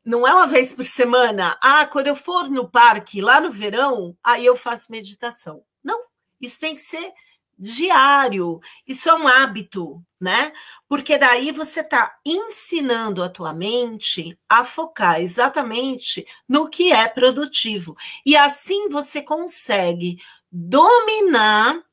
não 0.04 0.28
é 0.28 0.34
uma 0.34 0.48
vez 0.48 0.74
por 0.74 0.84
semana. 0.86 1.58
Ah, 1.62 1.86
quando 1.86 2.08
eu 2.08 2.16
for 2.16 2.50
no 2.50 2.70
parque 2.70 3.22
lá 3.22 3.40
no 3.40 3.52
verão, 3.52 4.18
aí 4.24 4.46
eu 4.46 4.58
faço 4.58 4.92
meditação. 4.92 5.64
Não, 5.84 6.04
isso 6.40 6.60
tem 6.60 6.76
que 6.76 6.82
ser 6.82 7.14
diário. 7.58 8.60
Isso 8.88 9.08
é 9.10 9.14
um 9.14 9.28
hábito, 9.28 10.04
né? 10.20 10.52
Porque 10.88 11.18
daí 11.18 11.52
você 11.52 11.82
está 11.82 12.18
ensinando 12.26 13.24
a 13.24 13.30
tua 13.30 13.54
mente 13.54 14.38
a 14.50 14.64
focar 14.64 15.22
exatamente 15.22 16.26
no 16.50 16.68
que 16.68 16.92
é 16.92 17.08
produtivo. 17.08 17.96
E 18.26 18.36
assim 18.36 18.90
você 18.90 19.22
consegue 19.22 20.18
dominar 20.52 21.84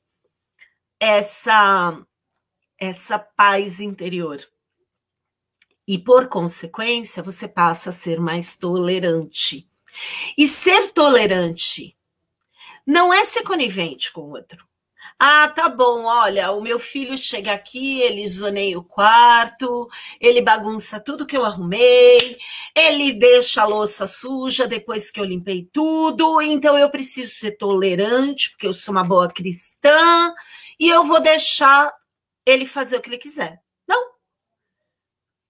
essa 0.98 2.00
essa 2.78 3.18
paz 3.18 3.80
interior. 3.80 4.40
E 5.88 5.98
por 5.98 6.28
consequência, 6.28 7.22
você 7.22 7.48
passa 7.48 7.88
a 7.88 7.92
ser 7.92 8.20
mais 8.20 8.54
tolerante. 8.58 9.66
E 10.36 10.46
ser 10.46 10.92
tolerante 10.92 11.96
não 12.86 13.12
é 13.12 13.24
ser 13.24 13.42
conivente 13.42 14.12
com 14.12 14.20
o 14.20 14.30
outro. 14.32 14.68
Ah, 15.18 15.48
tá 15.48 15.66
bom, 15.68 16.04
olha, 16.04 16.52
o 16.52 16.60
meu 16.60 16.78
filho 16.78 17.16
chega 17.16 17.52
aqui, 17.54 18.02
ele 18.02 18.26
zoneia 18.28 18.78
o 18.78 18.84
quarto, 18.84 19.88
ele 20.20 20.42
bagunça 20.42 21.00
tudo 21.00 21.26
que 21.26 21.36
eu 21.36 21.44
arrumei, 21.44 22.38
ele 22.76 23.14
deixa 23.14 23.62
a 23.62 23.66
louça 23.66 24.06
suja 24.06 24.68
depois 24.68 25.10
que 25.10 25.18
eu 25.18 25.24
limpei 25.24 25.68
tudo, 25.72 26.40
então 26.42 26.78
eu 26.78 26.90
preciso 26.90 27.32
ser 27.32 27.52
tolerante, 27.52 28.50
porque 28.50 28.66
eu 28.66 28.72
sou 28.72 28.92
uma 28.92 29.02
boa 29.02 29.28
cristã, 29.28 30.32
e 30.78 30.88
eu 30.88 31.04
vou 31.04 31.20
deixar 31.20 31.92
ele 32.46 32.66
fazer 32.66 32.98
o 32.98 33.00
que 33.00 33.08
ele 33.08 33.18
quiser. 33.18 33.60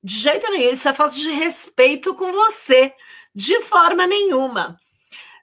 De 0.03 0.15
jeito 0.15 0.49
nenhum, 0.51 0.73
isso 0.73 0.89
é 0.89 0.95
falta 0.95 1.17
de 1.17 1.31
respeito 1.31 2.15
com 2.15 2.33
você, 2.33 2.93
de 3.35 3.61
forma 3.63 4.07
nenhuma. 4.07 4.79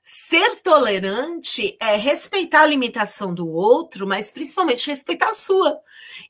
Ser 0.01 0.61
tolerante 0.61 1.75
é 1.81 1.95
respeitar 1.95 2.61
a 2.61 2.67
limitação 2.67 3.33
do 3.33 3.49
outro, 3.49 4.05
mas 4.05 4.31
principalmente 4.31 4.87
respeitar 4.87 5.29
a 5.29 5.33
sua. 5.33 5.79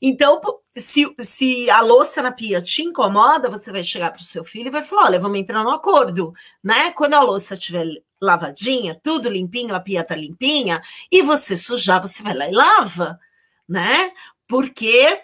Então, 0.00 0.40
se, 0.74 1.14
se 1.20 1.70
a 1.70 1.80
louça 1.82 2.22
na 2.22 2.32
pia 2.32 2.60
te 2.62 2.82
incomoda, 2.82 3.50
você 3.50 3.70
vai 3.70 3.82
chegar 3.82 4.10
para 4.10 4.20
o 4.20 4.24
seu 4.24 4.42
filho 4.44 4.68
e 4.68 4.70
vai 4.70 4.82
falar: 4.82 5.04
olha, 5.04 5.20
vamos 5.20 5.38
entrar 5.38 5.62
no 5.62 5.70
acordo, 5.70 6.32
né? 6.64 6.90
Quando 6.92 7.14
a 7.14 7.22
louça 7.22 7.54
estiver 7.54 7.86
lavadinha, 8.20 8.98
tudo 9.02 9.28
limpinho, 9.28 9.74
a 9.74 9.80
pia 9.80 10.02
tá 10.02 10.16
limpinha, 10.16 10.82
e 11.12 11.22
você 11.22 11.56
sujar, 11.56 12.00
você 12.00 12.22
vai 12.22 12.34
lá 12.34 12.48
e 12.48 12.52
lava, 12.52 13.20
né? 13.68 14.10
Porque 14.48 15.20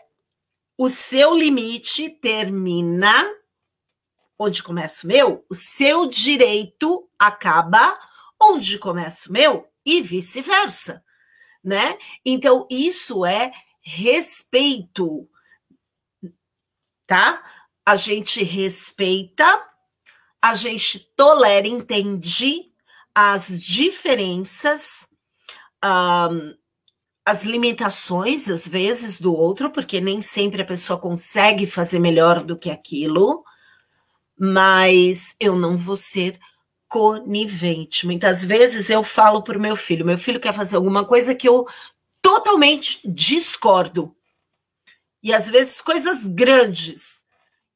o 0.77 0.89
seu 0.91 1.35
limite 1.35 2.09
termina 2.09 3.13
onde 4.39 4.63
começa 4.63 5.07
o 5.07 5.09
meu, 5.09 5.45
o 5.49 5.55
seu 5.55 6.07
direito 6.07 7.09
acaba 7.19 7.99
onde 8.41 8.79
começa 8.79 9.29
o 9.29 9.33
meu 9.33 9.69
e 9.85 10.03
vice-versa, 10.03 11.05
né? 11.63 11.97
Então 12.25 12.67
isso 12.71 13.25
é 13.25 13.53
respeito, 13.81 15.29
tá? 17.07 17.43
A 17.85 17.97
gente 17.97 18.43
respeita, 18.43 19.65
a 20.41 20.55
gente 20.55 20.99
tolera, 21.17 21.69
entende 21.69 22.73
as 23.15 23.49
diferenças, 23.61 25.09
um, 25.85 26.57
as 27.25 27.45
limitações, 27.45 28.49
às 28.49 28.67
vezes, 28.67 29.21
do 29.21 29.35
outro, 29.35 29.71
porque 29.71 30.01
nem 30.01 30.21
sempre 30.21 30.63
a 30.63 30.67
pessoa 30.67 30.99
consegue 30.99 31.67
fazer 31.67 31.99
melhor 31.99 32.43
do 32.43 32.59
que 32.59 32.71
aquilo, 32.71 33.45
mas 34.37 35.35
eu 35.39 35.55
não 35.55 35.77
vou 35.77 35.97
ser 35.97 36.39
conivente. 36.89 38.05
Muitas 38.07 38.45
vezes 38.45 38.91
eu 38.91 39.05
falo 39.05 39.43
para 39.43 39.57
o 39.57 39.61
meu 39.61 39.77
filho: 39.77 40.05
meu 40.05 40.19
filho 40.19 40.41
quer 40.41 40.53
fazer 40.53 40.77
alguma 40.77 41.05
coisa 41.05 41.35
que 41.35 41.49
eu 41.49 41.67
totalmente 42.21 43.01
discordo. 43.05 44.15
E 45.23 45.33
às 45.33 45.49
vezes 45.49 45.81
coisas 45.81 46.25
grandes. 46.27 47.25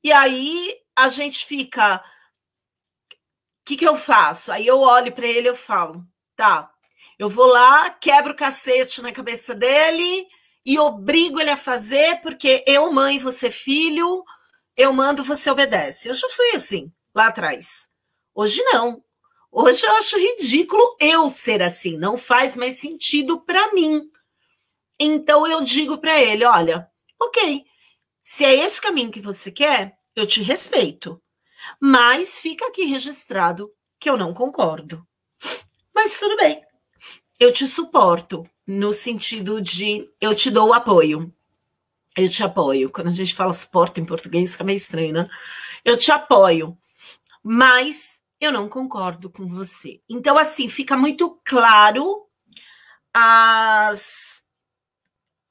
E 0.02 0.12
aí 0.12 0.74
a 0.96 1.08
gente 1.08 1.46
fica. 1.46 1.96
O 1.96 3.64
que, 3.64 3.76
que 3.76 3.86
eu 3.86 3.96
faço? 3.96 4.52
Aí 4.52 4.66
eu 4.66 4.80
olho 4.80 5.12
para 5.12 5.26
ele 5.26 5.48
e 5.48 5.50
eu 5.50 5.56
falo: 5.56 6.04
tá, 6.34 6.70
eu 7.18 7.28
vou 7.28 7.46
lá, 7.46 7.90
quebro 7.90 8.32
o 8.32 8.36
cacete 8.36 9.00
na 9.00 9.12
cabeça 9.12 9.54
dele 9.54 10.26
e 10.64 10.78
obrigo 10.78 11.40
ele 11.40 11.50
a 11.50 11.56
fazer, 11.56 12.20
porque 12.20 12.64
eu, 12.66 12.92
mãe, 12.92 13.18
você, 13.18 13.50
filho, 13.50 14.24
eu 14.76 14.92
mando, 14.92 15.24
você 15.24 15.50
obedece. 15.50 16.08
Eu 16.08 16.14
já 16.14 16.28
fui 16.28 16.50
assim, 16.50 16.92
lá 17.14 17.28
atrás. 17.28 17.88
Hoje 18.34 18.62
não. 18.64 19.02
Hoje 19.50 19.86
eu 19.86 19.96
acho 19.96 20.18
ridículo 20.18 20.96
eu 21.00 21.30
ser 21.30 21.62
assim, 21.62 21.96
não 21.96 22.18
faz 22.18 22.56
mais 22.56 22.78
sentido 22.78 23.40
para 23.40 23.72
mim. 23.72 24.02
Então 25.00 25.46
eu 25.46 25.62
digo 25.62 25.98
para 25.98 26.20
ele: 26.20 26.44
olha, 26.44 26.86
ok, 27.18 27.64
se 28.20 28.44
é 28.44 28.54
esse 28.54 28.80
caminho 28.80 29.10
que 29.10 29.20
você 29.20 29.50
quer, 29.50 29.96
eu 30.14 30.26
te 30.26 30.42
respeito, 30.42 31.22
mas 31.80 32.40
fica 32.40 32.66
aqui 32.66 32.84
registrado 32.84 33.70
que 33.98 34.10
eu 34.10 34.16
não 34.16 34.34
concordo. 34.34 35.06
Mas 35.94 36.18
tudo 36.18 36.36
bem, 36.36 36.62
eu 37.38 37.52
te 37.52 37.66
suporto 37.66 38.48
no 38.66 38.92
sentido 38.92 39.60
de 39.60 40.10
eu 40.20 40.34
te 40.34 40.50
dou 40.50 40.70
o 40.70 40.72
apoio. 40.72 41.32
Eu 42.16 42.28
te 42.28 42.42
apoio. 42.42 42.90
Quando 42.90 43.08
a 43.08 43.12
gente 43.12 43.34
fala 43.34 43.52
suporte 43.52 44.00
em 44.00 44.04
português, 44.04 44.52
fica 44.52 44.64
meio 44.64 44.76
estranho, 44.76 45.12
né? 45.12 45.30
Eu 45.84 45.96
te 45.96 46.10
apoio, 46.10 46.76
mas 47.42 48.22
eu 48.40 48.50
não 48.50 48.68
concordo 48.68 49.30
com 49.30 49.46
você. 49.46 50.00
Então, 50.08 50.36
assim, 50.36 50.68
fica 50.68 50.96
muito 50.96 51.40
claro 51.44 52.26
as, 53.12 54.42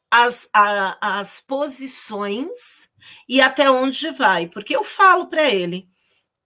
as, 0.10 0.50
a, 0.54 1.20
as 1.20 1.42
posições 1.42 2.90
e 3.30 3.40
até 3.42 3.70
onde 3.70 4.12
vai. 4.12 4.48
Porque 4.48 4.76
eu 4.76 4.84
falo 4.84 5.28
para 5.28 5.50
ele: 5.50 5.88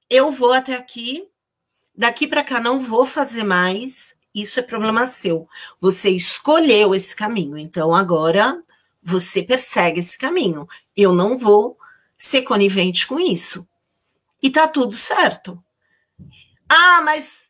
eu 0.09 0.31
vou 0.31 0.51
até 0.51 0.75
aqui, 0.75 1.29
daqui 1.95 2.27
para 2.27 2.43
cá 2.43 2.59
não 2.59 2.81
vou 2.81 3.05
fazer 3.05 3.43
mais, 3.43 4.15
isso 4.33 4.59
é 4.59 4.63
problema 4.63 5.07
seu. 5.07 5.47
Você 5.79 6.09
escolheu 6.09 6.93
esse 6.93 7.15
caminho, 7.15 7.57
então 7.57 7.95
agora 7.95 8.61
você 9.01 9.41
persegue 9.41 9.99
esse 9.99 10.17
caminho. 10.17 10.67
Eu 10.95 11.13
não 11.13 11.37
vou 11.37 11.77
ser 12.17 12.43
conivente 12.43 13.07
com 13.07 13.19
isso. 13.19 13.67
E 14.41 14.49
tá 14.49 14.67
tudo 14.67 14.93
certo. 14.93 15.61
Ah, 16.67 17.01
mas. 17.01 17.49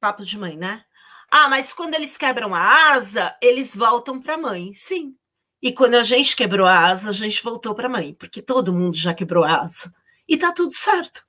Papo 0.00 0.24
de 0.24 0.38
mãe, 0.38 0.56
né? 0.56 0.84
Ah, 1.30 1.48
mas 1.48 1.72
quando 1.72 1.94
eles 1.94 2.16
quebram 2.16 2.54
a 2.54 2.92
asa, 2.92 3.36
eles 3.42 3.76
voltam 3.76 4.20
para 4.20 4.34
a 4.34 4.38
mãe. 4.38 4.72
Sim. 4.72 5.16
E 5.60 5.72
quando 5.72 5.94
a 5.94 6.04
gente 6.04 6.36
quebrou 6.36 6.66
a 6.66 6.86
asa, 6.86 7.10
a 7.10 7.12
gente 7.12 7.42
voltou 7.42 7.74
para 7.74 7.86
a 7.86 7.90
mãe, 7.90 8.14
porque 8.14 8.40
todo 8.40 8.72
mundo 8.72 8.96
já 8.96 9.12
quebrou 9.12 9.44
a 9.44 9.62
asa. 9.62 9.92
E 10.26 10.36
tá 10.36 10.52
tudo 10.52 10.72
certo. 10.72 11.26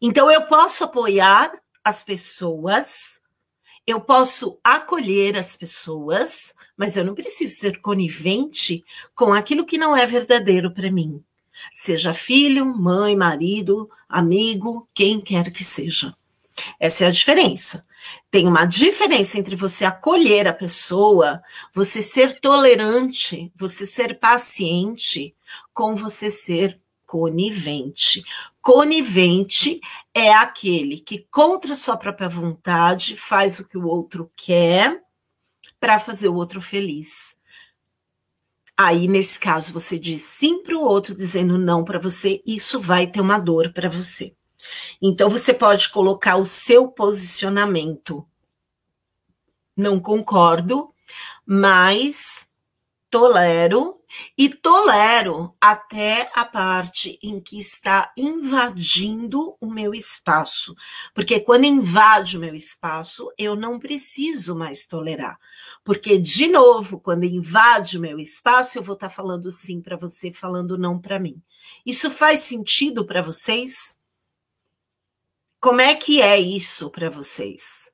Então 0.00 0.30
eu 0.30 0.42
posso 0.42 0.84
apoiar 0.84 1.52
as 1.84 2.04
pessoas 2.04 3.20
eu 3.86 4.00
posso 4.00 4.58
acolher 4.62 5.36
as 5.36 5.56
pessoas, 5.56 6.54
mas 6.76 6.96
eu 6.96 7.04
não 7.04 7.14
preciso 7.14 7.56
ser 7.56 7.80
conivente 7.80 8.84
com 9.14 9.32
aquilo 9.32 9.66
que 9.66 9.78
não 9.78 9.96
é 9.96 10.06
verdadeiro 10.06 10.70
para 10.70 10.90
mim. 10.90 11.22
Seja 11.72 12.14
filho, 12.14 12.66
mãe, 12.66 13.16
marido, 13.16 13.90
amigo, 14.08 14.88
quem 14.94 15.20
quer 15.20 15.50
que 15.50 15.64
seja. 15.64 16.14
Essa 16.78 17.04
é 17.04 17.06
a 17.08 17.10
diferença. 17.10 17.84
Tem 18.30 18.46
uma 18.46 18.64
diferença 18.64 19.38
entre 19.38 19.54
você 19.54 19.84
acolher 19.84 20.48
a 20.48 20.52
pessoa, 20.52 21.42
você 21.72 22.02
ser 22.02 22.40
tolerante, 22.40 23.52
você 23.54 23.86
ser 23.86 24.18
paciente, 24.18 25.34
com 25.72 25.94
você 25.94 26.30
ser 26.30 26.80
conivente. 27.06 28.24
Conivente 28.62 29.80
é 30.14 30.32
aquele 30.32 31.00
que, 31.00 31.26
contra 31.32 31.74
sua 31.74 31.96
própria 31.96 32.28
vontade, 32.28 33.16
faz 33.16 33.58
o 33.58 33.66
que 33.66 33.76
o 33.76 33.88
outro 33.88 34.30
quer 34.36 35.02
para 35.80 35.98
fazer 35.98 36.28
o 36.28 36.36
outro 36.36 36.62
feliz. 36.62 37.36
Aí, 38.76 39.08
nesse 39.08 39.38
caso, 39.40 39.72
você 39.72 39.98
diz 39.98 40.22
sim 40.22 40.62
para 40.62 40.76
o 40.76 40.80
outro, 40.80 41.12
dizendo 41.12 41.58
não 41.58 41.84
para 41.84 41.98
você, 41.98 42.40
isso 42.46 42.80
vai 42.80 43.08
ter 43.08 43.20
uma 43.20 43.36
dor 43.36 43.72
para 43.72 43.88
você. 43.88 44.32
Então, 45.02 45.28
você 45.28 45.52
pode 45.52 45.88
colocar 45.90 46.36
o 46.36 46.44
seu 46.44 46.86
posicionamento. 46.86 48.24
Não 49.76 49.98
concordo, 49.98 50.94
mas 51.44 52.46
tolero 53.10 54.01
e 54.36 54.48
tolero 54.48 55.54
até 55.60 56.30
a 56.34 56.44
parte 56.44 57.18
em 57.22 57.40
que 57.40 57.58
está 57.58 58.12
invadindo 58.16 59.56
o 59.60 59.70
meu 59.70 59.94
espaço. 59.94 60.74
Porque 61.14 61.40
quando 61.40 61.64
invade 61.64 62.36
o 62.36 62.40
meu 62.40 62.54
espaço, 62.54 63.32
eu 63.36 63.54
não 63.54 63.78
preciso 63.78 64.54
mais 64.54 64.86
tolerar. 64.86 65.38
Porque, 65.84 66.18
de 66.18 66.48
novo, 66.48 67.00
quando 67.00 67.24
invade 67.24 67.98
o 67.98 68.00
meu 68.00 68.18
espaço, 68.18 68.78
eu 68.78 68.82
vou 68.82 68.94
estar 68.94 69.10
falando 69.10 69.50
sim 69.50 69.80
para 69.80 69.96
você, 69.96 70.32
falando 70.32 70.78
não 70.78 70.98
para 70.98 71.18
mim. 71.18 71.40
Isso 71.84 72.10
faz 72.10 72.40
sentido 72.40 73.04
para 73.04 73.22
vocês? 73.22 73.96
Como 75.60 75.80
é 75.80 75.94
que 75.94 76.20
é 76.20 76.38
isso 76.38 76.90
para 76.90 77.08
vocês? 77.08 77.90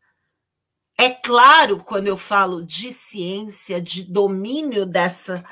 É 0.97 1.11
claro, 1.11 1.79
quando 1.79 2.09
eu 2.09 2.17
falo 2.17 2.65
de 2.65 2.93
ciência, 2.93 3.81
de 3.81 4.03
domínio 4.03 4.85
dessa 4.85 5.45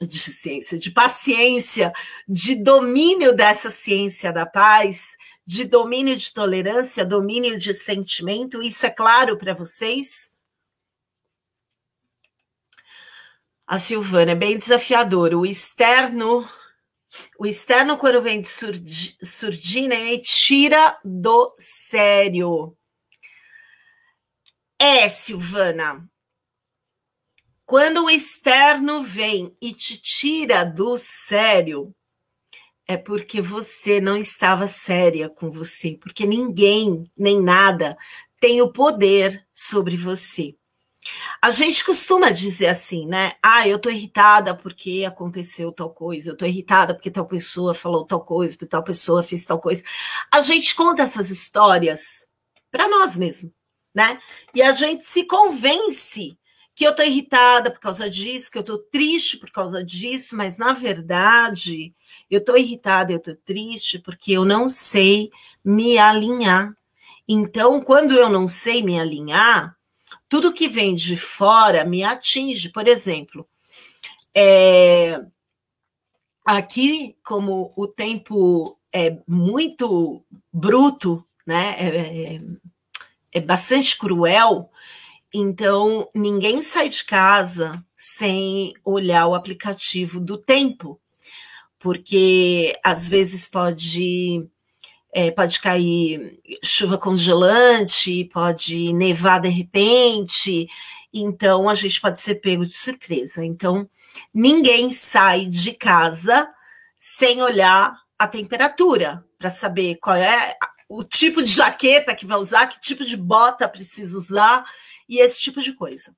de 0.00 0.18
ciência, 0.18 0.78
de 0.78 0.90
paciência, 0.90 1.92
de 2.28 2.54
domínio 2.54 3.34
dessa 3.34 3.70
ciência 3.70 4.32
da 4.32 4.44
paz, 4.44 5.16
de 5.46 5.64
domínio 5.64 6.16
de 6.16 6.32
tolerância, 6.32 7.04
domínio 7.04 7.58
de 7.58 7.74
sentimento, 7.74 8.62
isso 8.62 8.86
é 8.86 8.90
claro 8.90 9.36
para 9.36 9.54
vocês? 9.54 10.32
A 13.66 13.78
Silvana 13.78 14.32
é 14.32 14.34
bem 14.34 14.58
desafiador. 14.58 15.34
O 15.34 15.46
externo, 15.46 16.48
o 17.38 17.46
externo, 17.46 17.96
quando 17.96 18.20
vem 18.20 18.42
de 18.42 19.16
surdina, 19.24 19.94
ele 19.94 20.18
tira 20.18 20.98
do 21.04 21.54
sério. 21.58 22.76
É, 24.78 25.08
Silvana, 25.08 26.06
quando 27.64 28.04
o 28.04 28.10
externo 28.10 29.02
vem 29.02 29.56
e 29.60 29.72
te 29.72 29.96
tira 29.96 30.64
do 30.64 30.96
sério, 30.96 31.94
é 32.86 32.96
porque 32.96 33.40
você 33.40 34.00
não 34.00 34.16
estava 34.16 34.68
séria 34.68 35.28
com 35.28 35.50
você, 35.50 35.96
porque 36.00 36.26
ninguém, 36.26 37.10
nem 37.16 37.40
nada, 37.40 37.96
tem 38.40 38.60
o 38.60 38.72
poder 38.72 39.46
sobre 39.54 39.96
você. 39.96 40.54
A 41.40 41.50
gente 41.50 41.84
costuma 41.84 42.30
dizer 42.30 42.68
assim, 42.68 43.06
né? 43.06 43.32
Ah, 43.42 43.66
eu 43.66 43.78
tô 43.78 43.90
irritada 43.90 44.54
porque 44.54 45.04
aconteceu 45.04 45.72
tal 45.72 45.90
coisa, 45.90 46.30
eu 46.30 46.36
tô 46.36 46.44
irritada 46.44 46.94
porque 46.94 47.10
tal 47.10 47.26
pessoa 47.26 47.74
falou 47.74 48.04
tal 48.04 48.24
coisa, 48.24 48.54
porque 48.54 48.70
tal 48.70 48.84
pessoa 48.84 49.22
fez 49.22 49.44
tal 49.44 49.60
coisa. 49.60 49.82
A 50.30 50.40
gente 50.40 50.74
conta 50.74 51.02
essas 51.02 51.30
histórias 51.30 52.26
para 52.70 52.88
nós 52.88 53.16
mesmos, 53.16 53.50
né? 53.94 54.20
E 54.54 54.62
a 54.62 54.72
gente 54.72 55.04
se 55.04 55.24
convence 55.24 56.38
que 56.74 56.84
eu 56.84 56.94
tô 56.94 57.02
irritada 57.02 57.70
por 57.70 57.80
causa 57.80 58.08
disso, 58.08 58.50
que 58.50 58.58
eu 58.58 58.62
tô 58.62 58.78
triste 58.78 59.36
por 59.36 59.50
causa 59.50 59.84
disso, 59.84 60.36
mas 60.36 60.56
na 60.56 60.72
verdade, 60.72 61.94
eu 62.30 62.42
tô 62.42 62.56
irritada, 62.56 63.12
eu 63.12 63.20
tô 63.20 63.34
triste 63.36 63.98
porque 63.98 64.32
eu 64.32 64.44
não 64.44 64.68
sei 64.68 65.30
me 65.64 65.98
alinhar. 65.98 66.74
Então, 67.28 67.80
quando 67.80 68.12
eu 68.14 68.28
não 68.28 68.48
sei 68.48 68.82
me 68.82 68.98
alinhar, 68.98 69.76
tudo 70.28 70.52
que 70.52 70.68
vem 70.68 70.94
de 70.94 71.16
fora 71.16 71.84
me 71.84 72.02
atinge. 72.02 72.70
Por 72.70 72.88
exemplo, 72.88 73.46
é, 74.34 75.20
aqui, 76.44 77.16
como 77.22 77.72
o 77.76 77.86
tempo 77.86 78.78
é 78.90 79.18
muito 79.28 80.24
bruto, 80.52 81.24
né? 81.46 81.76
É, 81.78 82.36
é, 82.36 82.40
é 83.32 83.40
bastante 83.40 83.96
cruel, 83.96 84.70
então 85.32 86.08
ninguém 86.14 86.62
sai 86.62 86.88
de 86.88 87.04
casa 87.04 87.84
sem 87.96 88.74
olhar 88.84 89.26
o 89.26 89.34
aplicativo 89.34 90.20
do 90.20 90.36
tempo, 90.36 91.00
porque 91.78 92.78
às 92.84 93.08
vezes 93.08 93.48
pode 93.48 94.46
é, 95.12 95.30
pode 95.30 95.60
cair 95.60 96.40
chuva 96.64 96.96
congelante, 96.98 98.24
pode 98.32 98.92
nevar 98.92 99.40
de 99.40 99.48
repente, 99.48 100.68
então 101.12 101.68
a 101.68 101.74
gente 101.74 102.00
pode 102.00 102.20
ser 102.20 102.36
pego 102.36 102.64
de 102.64 102.72
surpresa. 102.72 103.44
Então, 103.44 103.88
ninguém 104.32 104.90
sai 104.90 105.46
de 105.46 105.72
casa 105.72 106.48
sem 106.98 107.42
olhar 107.42 107.94
a 108.18 108.26
temperatura 108.26 109.24
para 109.38 109.50
saber 109.50 109.96
qual 109.96 110.16
é 110.16 110.56
o 110.88 111.02
tipo 111.02 111.42
de 111.42 111.50
jaqueta 111.50 112.14
que 112.14 112.26
vai 112.26 112.38
usar, 112.38 112.66
que 112.66 112.80
tipo 112.80 113.04
de 113.04 113.16
bota 113.16 113.68
precisa 113.68 114.16
usar 114.16 114.64
e 115.08 115.18
esse 115.18 115.40
tipo 115.40 115.60
de 115.60 115.72
coisa. 115.74 116.14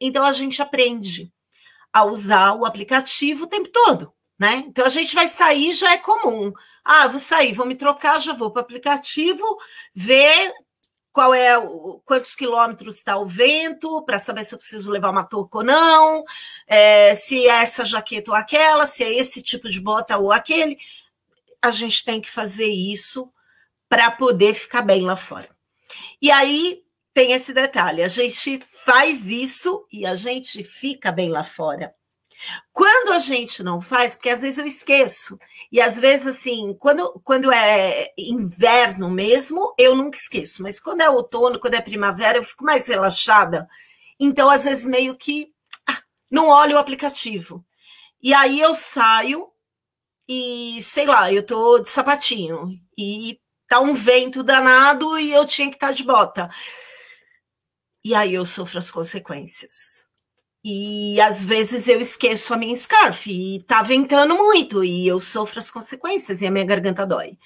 Então 0.00 0.24
a 0.24 0.32
gente 0.32 0.60
aprende 0.60 1.32
a 1.92 2.04
usar 2.04 2.54
o 2.54 2.64
aplicativo 2.64 3.44
o 3.44 3.48
tempo 3.48 3.68
todo, 3.68 4.12
né? 4.38 4.64
Então 4.66 4.84
a 4.84 4.88
gente 4.88 5.14
vai 5.14 5.28
sair 5.28 5.72
já 5.72 5.92
é 5.92 5.98
comum. 5.98 6.52
Ah, 6.84 7.06
vou 7.06 7.20
sair, 7.20 7.52
vou 7.52 7.64
me 7.64 7.74
trocar, 7.74 8.20
já 8.20 8.32
vou 8.32 8.50
para 8.50 8.60
o 8.60 8.62
aplicativo, 8.62 9.44
ver 9.94 10.52
qual 11.14 11.32
é 11.32 11.54
quantos 12.04 12.34
quilômetros 12.34 12.96
está 12.96 13.16
o 13.16 13.24
vento, 13.24 14.02
para 14.04 14.18
saber 14.18 14.44
se 14.44 14.52
eu 14.52 14.58
preciso 14.58 14.90
levar 14.90 15.10
uma 15.10 15.24
touca 15.24 15.58
ou 15.58 15.64
não, 15.64 16.24
é, 16.66 17.14
se 17.14 17.46
é 17.46 17.62
essa 17.62 17.84
jaqueta 17.84 18.32
ou 18.32 18.36
aquela, 18.36 18.84
se 18.84 19.04
é 19.04 19.14
esse 19.14 19.40
tipo 19.40 19.70
de 19.70 19.80
bota 19.80 20.18
ou 20.18 20.32
aquele. 20.32 20.76
A 21.62 21.70
gente 21.70 22.04
tem 22.04 22.20
que 22.20 22.28
fazer 22.28 22.66
isso 22.66 23.32
para 23.88 24.10
poder 24.10 24.54
ficar 24.54 24.82
bem 24.82 25.02
lá 25.02 25.14
fora. 25.14 25.48
E 26.20 26.30
aí 26.32 26.83
tem 27.14 27.32
esse 27.32 27.54
detalhe: 27.54 28.02
a 28.02 28.08
gente 28.08 28.60
faz 28.84 29.28
isso 29.28 29.86
e 29.90 30.04
a 30.04 30.14
gente 30.16 30.62
fica 30.64 31.12
bem 31.12 31.30
lá 31.30 31.44
fora. 31.44 31.94
Quando 32.72 33.12
a 33.12 33.18
gente 33.18 33.62
não 33.62 33.80
faz, 33.80 34.14
porque 34.14 34.28
às 34.28 34.42
vezes 34.42 34.58
eu 34.58 34.66
esqueço, 34.66 35.38
e 35.72 35.80
às 35.80 35.98
vezes, 35.98 36.26
assim, 36.26 36.76
quando, 36.78 37.20
quando 37.24 37.50
é 37.50 38.12
inverno 38.18 39.08
mesmo, 39.08 39.74
eu 39.78 39.94
nunca 39.94 40.18
esqueço, 40.18 40.62
mas 40.62 40.78
quando 40.78 41.00
é 41.00 41.08
outono, 41.08 41.58
quando 41.58 41.74
é 41.74 41.80
primavera, 41.80 42.36
eu 42.36 42.44
fico 42.44 42.64
mais 42.64 42.86
relaxada. 42.86 43.66
Então, 44.20 44.50
às 44.50 44.64
vezes, 44.64 44.84
meio 44.84 45.16
que 45.16 45.52
ah, 45.88 46.02
não 46.30 46.48
olho 46.48 46.76
o 46.76 46.78
aplicativo. 46.78 47.64
E 48.22 48.34
aí 48.34 48.60
eu 48.60 48.74
saio 48.74 49.48
e, 50.28 50.78
sei 50.82 51.06
lá, 51.06 51.32
eu 51.32 51.44
tô 51.44 51.78
de 51.78 51.88
sapatinho 51.90 52.78
e 52.98 53.38
tá 53.68 53.80
um 53.80 53.94
vento 53.94 54.42
danado 54.42 55.18
e 55.18 55.32
eu 55.32 55.46
tinha 55.46 55.68
que 55.68 55.76
estar 55.76 55.88
tá 55.88 55.92
de 55.92 56.04
bota. 56.04 56.50
E 58.04 58.14
aí 58.14 58.34
eu 58.34 58.44
sofro 58.44 58.78
as 58.78 58.90
consequências. 58.90 60.04
E 60.62 61.20
às 61.20 61.44
vezes 61.44 61.88
eu 61.88 62.00
esqueço 62.00 62.52
a 62.54 62.56
minha 62.56 62.74
scarf 62.76 63.30
e 63.30 63.62
tá 63.64 63.82
ventando 63.82 64.34
muito 64.36 64.82
e 64.82 65.06
eu 65.06 65.20
sofro 65.20 65.58
as 65.58 65.70
consequências 65.70 66.40
e 66.40 66.46
a 66.46 66.50
minha 66.50 66.64
garganta 66.64 67.06
dói. 67.06 67.38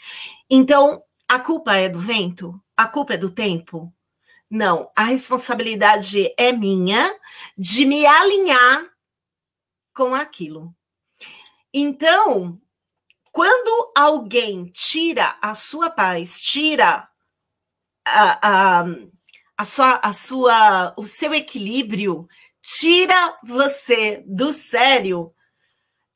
Então, 0.49 1.03
a 1.29 1.39
culpa 1.39 1.77
é 1.77 1.89
do 1.89 1.99
vento? 1.99 2.61
A 2.77 2.87
culpa 2.87 3.15
é 3.15 3.17
do 3.17 3.31
tempo? 3.31 3.93
Não, 4.51 4.91
a 4.97 5.03
responsabilidade 5.05 6.33
é 6.37 6.53
minha 6.53 7.15
de 7.57 7.85
me 7.85 8.07
alinhar 8.07 8.89
com 9.95 10.15
aquilo. 10.15 10.75
Então, 11.75 12.61
quando 13.33 13.93
alguém 13.97 14.67
tira 14.67 15.37
a 15.43 15.55
sua 15.55 15.91
paz, 15.91 16.41
tira 16.41 17.09
a, 18.07 18.81
a, 18.81 18.85
a 19.59 19.65
sua, 19.65 20.01
a 20.05 20.13
sua, 20.13 20.95
o 20.97 21.05
seu 21.05 21.35
equilíbrio, 21.35 22.29
tira 22.63 23.37
você 23.43 24.23
do 24.25 24.53
sério, 24.53 25.35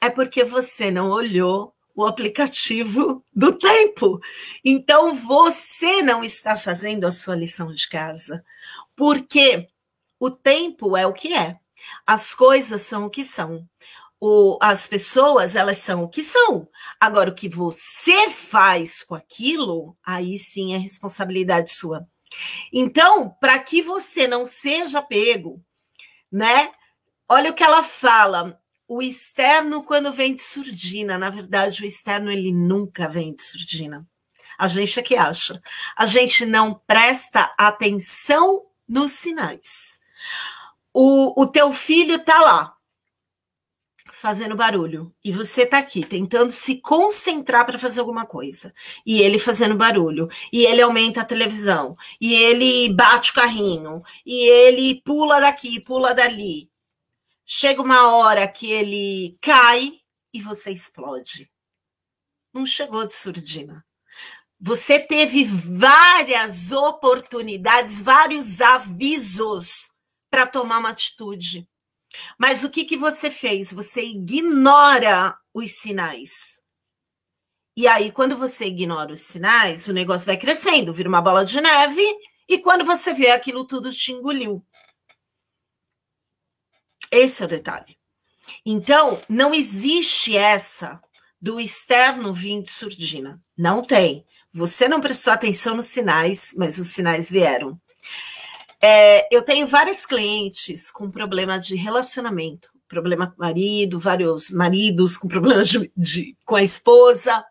é 0.00 0.08
porque 0.08 0.44
você 0.44 0.92
não 0.92 1.10
olhou 1.10 1.74
o 1.92 2.06
aplicativo 2.06 3.24
do 3.34 3.58
tempo. 3.58 4.20
Então 4.64 5.16
você 5.16 6.02
não 6.02 6.22
está 6.22 6.56
fazendo 6.56 7.04
a 7.04 7.10
sua 7.10 7.34
lição 7.34 7.72
de 7.74 7.88
casa, 7.88 8.44
porque 8.94 9.68
o 10.20 10.30
tempo 10.30 10.96
é 10.96 11.04
o 11.04 11.12
que 11.12 11.34
é. 11.34 11.58
As 12.06 12.34
coisas 12.34 12.82
são 12.82 13.06
o 13.06 13.10
que 13.10 13.24
são. 13.24 13.68
O, 14.20 14.56
as 14.62 14.86
pessoas, 14.86 15.56
elas 15.56 15.78
são 15.78 16.04
o 16.04 16.08
que 16.08 16.22
são. 16.22 16.68
Agora, 17.00 17.30
o 17.30 17.34
que 17.34 17.48
você 17.48 18.30
faz 18.30 19.02
com 19.02 19.16
aquilo, 19.16 19.96
aí 20.04 20.38
sim 20.38 20.74
é 20.74 20.78
responsabilidade 20.78 21.72
sua. 21.72 22.06
Então, 22.72 23.36
para 23.40 23.58
que 23.58 23.82
você 23.82 24.26
não 24.26 24.44
seja 24.44 25.02
pego 25.02 25.62
né? 26.32 26.72
Olha 27.28 27.50
o 27.50 27.54
que 27.54 27.62
ela 27.62 27.82
fala. 27.82 28.58
O 28.88 29.02
externo, 29.02 29.82
quando 29.82 30.12
vem 30.12 30.34
de 30.34 30.40
surdina, 30.40 31.18
na 31.18 31.28
verdade, 31.28 31.82
o 31.82 31.86
externo 31.86 32.30
ele 32.30 32.50
nunca 32.50 33.08
vem 33.08 33.34
de 33.34 33.42
surdina. 33.42 34.06
A 34.58 34.66
gente 34.66 34.98
é 34.98 35.02
que 35.02 35.16
acha. 35.16 35.62
A 35.96 36.06
gente 36.06 36.46
não 36.46 36.74
presta 36.74 37.52
atenção 37.58 38.64
nos 38.88 39.12
sinais. 39.12 40.00
O, 40.92 41.42
o 41.42 41.46
teu 41.46 41.72
filho 41.72 42.18
tá 42.18 42.38
lá, 42.40 42.74
fazendo 44.22 44.54
barulho 44.54 45.12
e 45.24 45.32
você 45.32 45.66
tá 45.66 45.78
aqui 45.78 46.06
tentando 46.06 46.52
se 46.52 46.76
concentrar 46.76 47.66
para 47.66 47.76
fazer 47.76 47.98
alguma 47.98 48.24
coisa 48.24 48.72
e 49.04 49.20
ele 49.20 49.36
fazendo 49.36 49.76
barulho 49.76 50.28
e 50.52 50.64
ele 50.64 50.80
aumenta 50.80 51.22
a 51.22 51.24
televisão 51.24 51.96
e 52.20 52.32
ele 52.32 52.94
bate 52.94 53.32
o 53.32 53.34
carrinho 53.34 54.00
e 54.24 54.48
ele 54.48 55.02
pula 55.02 55.40
daqui, 55.40 55.80
pula 55.80 56.14
dali. 56.14 56.70
Chega 57.44 57.82
uma 57.82 58.14
hora 58.14 58.46
que 58.46 58.70
ele 58.70 59.36
cai 59.40 59.94
e 60.32 60.40
você 60.40 60.70
explode. 60.70 61.50
Não 62.54 62.64
chegou 62.64 63.04
de 63.04 63.14
surdina. 63.14 63.84
Você 64.60 65.00
teve 65.00 65.44
várias 65.44 66.70
oportunidades, 66.70 68.00
vários 68.00 68.60
avisos 68.60 69.90
para 70.30 70.46
tomar 70.46 70.78
uma 70.78 70.90
atitude 70.90 71.68
mas 72.38 72.64
o 72.64 72.70
que, 72.70 72.84
que 72.84 72.96
você 72.96 73.30
fez? 73.30 73.72
Você 73.72 74.02
ignora 74.02 75.36
os 75.52 75.78
sinais. 75.78 76.60
E 77.76 77.86
aí, 77.88 78.12
quando 78.12 78.36
você 78.36 78.66
ignora 78.66 79.12
os 79.12 79.22
sinais, 79.22 79.88
o 79.88 79.92
negócio 79.92 80.26
vai 80.26 80.36
crescendo, 80.36 80.92
vira 80.92 81.08
uma 81.08 81.22
bola 81.22 81.44
de 81.44 81.60
neve 81.60 82.02
E 82.48 82.58
quando 82.58 82.84
você 82.84 83.14
vê 83.14 83.30
aquilo 83.30 83.66
tudo 83.66 83.90
te 83.90 84.12
engoliu. 84.12 84.64
Esse 87.10 87.42
é 87.42 87.46
o 87.46 87.48
detalhe. 87.48 87.98
Então, 88.64 89.20
não 89.28 89.54
existe 89.54 90.36
essa 90.36 91.00
do 91.40 91.58
externo 91.58 92.32
vir 92.32 92.62
de 92.62 92.70
surdina. 92.70 93.40
Não 93.56 93.82
tem. 93.82 94.24
Você 94.52 94.86
não 94.86 95.00
prestou 95.00 95.32
atenção 95.32 95.74
nos 95.74 95.86
sinais, 95.86 96.52
mas 96.56 96.78
os 96.78 96.88
sinais 96.88 97.30
vieram. 97.30 97.80
É, 98.84 99.28
eu 99.34 99.42
tenho 99.42 99.64
vários 99.64 100.04
clientes 100.04 100.90
com 100.90 101.08
problema 101.08 101.56
de 101.56 101.76
relacionamento, 101.76 102.68
problema 102.88 103.28
com 103.28 103.36
o 103.36 103.38
marido, 103.38 104.00
vários 104.00 104.50
maridos 104.50 105.16
com 105.16 105.28
problemas 105.28 105.68
de, 105.68 105.92
de, 105.96 106.36
com 106.44 106.56
a 106.56 106.64
esposa. 106.64 107.44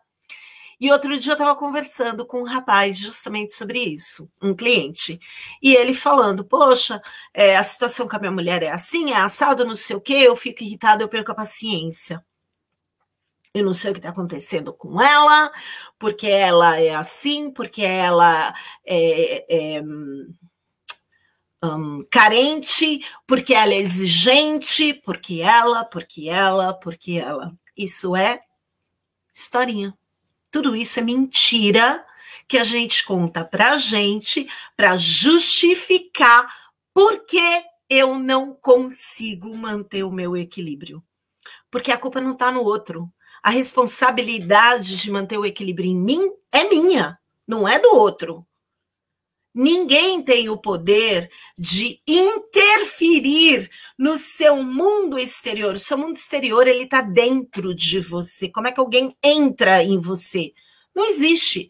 E 0.78 0.92
outro 0.92 1.18
dia 1.18 1.32
eu 1.32 1.34
estava 1.34 1.56
conversando 1.56 2.26
com 2.26 2.42
um 2.42 2.44
rapaz 2.44 2.98
justamente 2.98 3.54
sobre 3.54 3.78
isso, 3.78 4.28
um 4.42 4.54
cliente. 4.54 5.18
E 5.62 5.74
ele 5.74 5.94
falando: 5.94 6.44
Poxa, 6.44 7.00
é, 7.32 7.56
a 7.56 7.62
situação 7.62 8.06
com 8.06 8.16
a 8.16 8.18
minha 8.18 8.32
mulher 8.32 8.62
é 8.62 8.70
assim, 8.70 9.12
é 9.12 9.16
assado, 9.16 9.64
não 9.64 9.76
sei 9.76 9.96
o 9.96 10.00
quê, 10.02 10.14
eu 10.14 10.36
fico 10.36 10.62
irritado, 10.62 11.02
eu 11.02 11.08
perco 11.08 11.32
a 11.32 11.34
paciência. 11.34 12.22
Eu 13.54 13.64
não 13.64 13.74
sei 13.74 13.90
o 13.90 13.94
que 13.94 14.00
está 14.00 14.10
acontecendo 14.10 14.72
com 14.72 15.00
ela, 15.00 15.52
porque 15.98 16.26
ela 16.26 16.78
é 16.78 16.94
assim, 16.94 17.50
porque 17.50 17.82
ela 17.82 18.54
é, 18.84 19.76
é 19.76 19.82
um, 21.62 22.04
carente, 22.10 23.04
porque 23.26 23.54
ela 23.54 23.72
é 23.72 23.78
exigente, 23.78 24.94
porque 24.94 25.40
ela, 25.40 25.84
porque 25.84 26.28
ela, 26.28 26.74
porque 26.74 27.12
ela. 27.12 27.54
Isso 27.76 28.16
é 28.16 28.40
historinha. 29.32 29.96
Tudo 30.50 30.76
isso 30.76 30.98
é 30.98 31.02
mentira 31.02 32.04
que 32.48 32.58
a 32.58 32.64
gente 32.64 33.04
conta 33.04 33.44
para 33.44 33.70
a 33.72 33.78
gente 33.78 34.46
para 34.76 34.96
justificar 34.96 36.52
por 36.92 37.24
que 37.24 37.62
eu 37.88 38.18
não 38.18 38.54
consigo 38.54 39.56
manter 39.56 40.02
o 40.02 40.10
meu 40.10 40.36
equilíbrio. 40.36 41.02
Porque 41.70 41.90
a 41.90 41.96
culpa 41.96 42.20
não 42.20 42.32
está 42.32 42.52
no 42.52 42.62
outro. 42.62 43.10
A 43.42 43.50
responsabilidade 43.50 44.96
de 44.96 45.10
manter 45.10 45.38
o 45.38 45.46
equilíbrio 45.46 45.90
em 45.90 45.96
mim 45.96 46.30
é 46.50 46.68
minha, 46.68 47.18
não 47.46 47.66
é 47.66 47.78
do 47.78 47.94
outro. 47.94 48.46
Ninguém 49.54 50.22
tem 50.22 50.48
o 50.48 50.56
poder 50.56 51.30
de 51.58 52.00
interferir 52.06 53.70
no 53.98 54.16
seu 54.16 54.62
mundo 54.62 55.18
exterior. 55.18 55.74
O 55.74 55.78
seu 55.78 55.98
mundo 55.98 56.16
exterior 56.16 56.66
ele 56.66 56.84
está 56.84 57.02
dentro 57.02 57.74
de 57.74 58.00
você. 58.00 58.48
Como 58.48 58.66
é 58.66 58.72
que 58.72 58.80
alguém 58.80 59.16
entra 59.22 59.82
em 59.84 60.00
você? 60.00 60.54
Não 60.94 61.04
existe. 61.04 61.68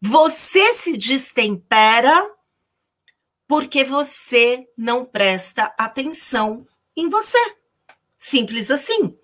Você 0.00 0.74
se 0.74 0.98
destempera 0.98 2.30
porque 3.48 3.84
você 3.84 4.68
não 4.76 5.04
presta 5.04 5.74
atenção 5.78 6.66
em 6.94 7.08
você. 7.08 7.38
Simples 8.18 8.70
assim. 8.70 9.16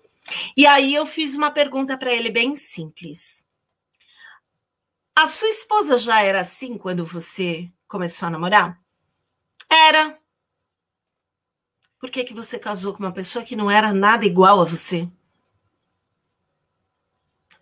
E 0.57 0.65
aí 0.65 0.95
eu 0.95 1.05
fiz 1.05 1.35
uma 1.35 1.51
pergunta 1.51 1.97
para 1.97 2.11
ele 2.11 2.31
bem 2.31 2.55
simples. 2.55 3.45
A 5.15 5.27
sua 5.27 5.49
esposa 5.49 5.99
já 5.99 6.23
era 6.23 6.39
assim 6.39 6.77
quando 6.77 7.05
você 7.05 7.69
começou 7.91 8.27
a 8.27 8.29
namorar? 8.31 8.81
Era. 9.69 10.17
Por 11.99 12.09
que, 12.09 12.23
que 12.23 12.33
você 12.33 12.57
casou 12.57 12.93
com 12.93 13.03
uma 13.03 13.11
pessoa 13.11 13.43
que 13.43 13.55
não 13.55 13.69
era 13.69 13.93
nada 13.93 14.25
igual 14.25 14.61
a 14.61 14.63
você? 14.63 15.09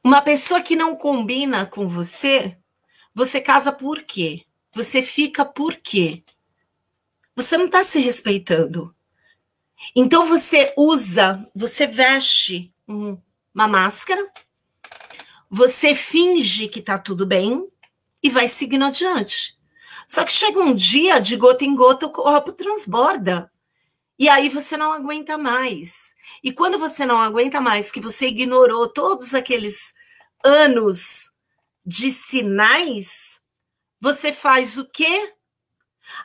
Uma 0.03 0.21
pessoa 0.21 0.61
que 0.61 0.75
não 0.75 0.95
combina 0.95 1.65
com 1.65 1.89
você, 1.89 2.57
você 3.13 3.41
casa 3.41 3.71
por 3.71 4.03
quê? 4.03 4.45
Você 4.71 5.01
fica 5.01 5.43
por 5.43 5.75
quê? 5.75 6.23
Você 7.36 7.57
não 7.57 7.65
está 7.65 7.84
se 7.84 7.99
respeitando. 7.99 8.95
Então 9.95 10.25
você 10.25 10.73
usa, 10.77 11.45
você 11.55 11.88
veste 11.88 12.71
uma 12.88 13.67
máscara, 13.67 14.32
você 15.49 15.95
finge 15.95 16.67
que 16.67 16.80
está 16.80 16.99
tudo 16.99 17.25
bem 17.25 17.67
e 18.21 18.30
vai 18.30 18.47
seguindo 18.47 18.86
adiante. 18.86 19.59
Só 20.10 20.24
que 20.24 20.34
chega 20.34 20.60
um 20.60 20.74
dia, 20.74 21.20
de 21.20 21.36
gota 21.36 21.64
em 21.64 21.76
gota, 21.76 22.07
o 22.07 22.10
copo 22.10 22.51
transborda. 22.51 23.51
E 24.18 24.28
aí 24.28 24.49
você 24.49 24.76
não 24.76 24.91
aguenta 24.91 25.38
mais. 25.38 26.16
E 26.43 26.51
quando 26.51 26.80
você 26.80 27.05
não 27.05 27.22
aguenta 27.22 27.62
mais, 27.62 27.91
que 27.91 28.01
você 28.01 28.28
ignorou 28.28 28.89
todos 28.89 29.36
aqueles 29.36 29.93
anos 30.43 31.30
de 31.86 32.12
sinais, 32.12 33.39
você 34.01 34.34
faz 34.34 34.80
o 34.80 34.86
quê? 34.89 35.32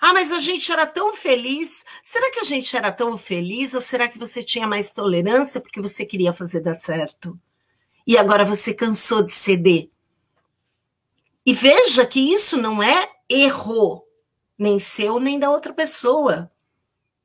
Ah, 0.00 0.14
mas 0.14 0.32
a 0.32 0.40
gente 0.40 0.72
era 0.72 0.86
tão 0.86 1.14
feliz. 1.14 1.84
Será 2.02 2.30
que 2.30 2.40
a 2.40 2.44
gente 2.44 2.74
era 2.74 2.90
tão 2.90 3.18
feliz 3.18 3.74
ou 3.74 3.82
será 3.82 4.08
que 4.08 4.18
você 4.18 4.42
tinha 4.42 4.66
mais 4.66 4.90
tolerância 4.90 5.60
porque 5.60 5.82
você 5.82 6.06
queria 6.06 6.32
fazer 6.32 6.60
dar 6.60 6.72
certo? 6.72 7.38
E 8.06 8.16
agora 8.16 8.46
você 8.46 8.72
cansou 8.72 9.22
de 9.22 9.32
ceder. 9.32 9.90
E 11.44 11.52
veja 11.52 12.06
que 12.06 12.32
isso 12.32 12.56
não 12.56 12.82
é 12.82 13.13
erro, 13.28 14.04
nem 14.58 14.78
seu, 14.78 15.18
nem 15.18 15.38
da 15.38 15.50
outra 15.50 15.72
pessoa, 15.72 16.50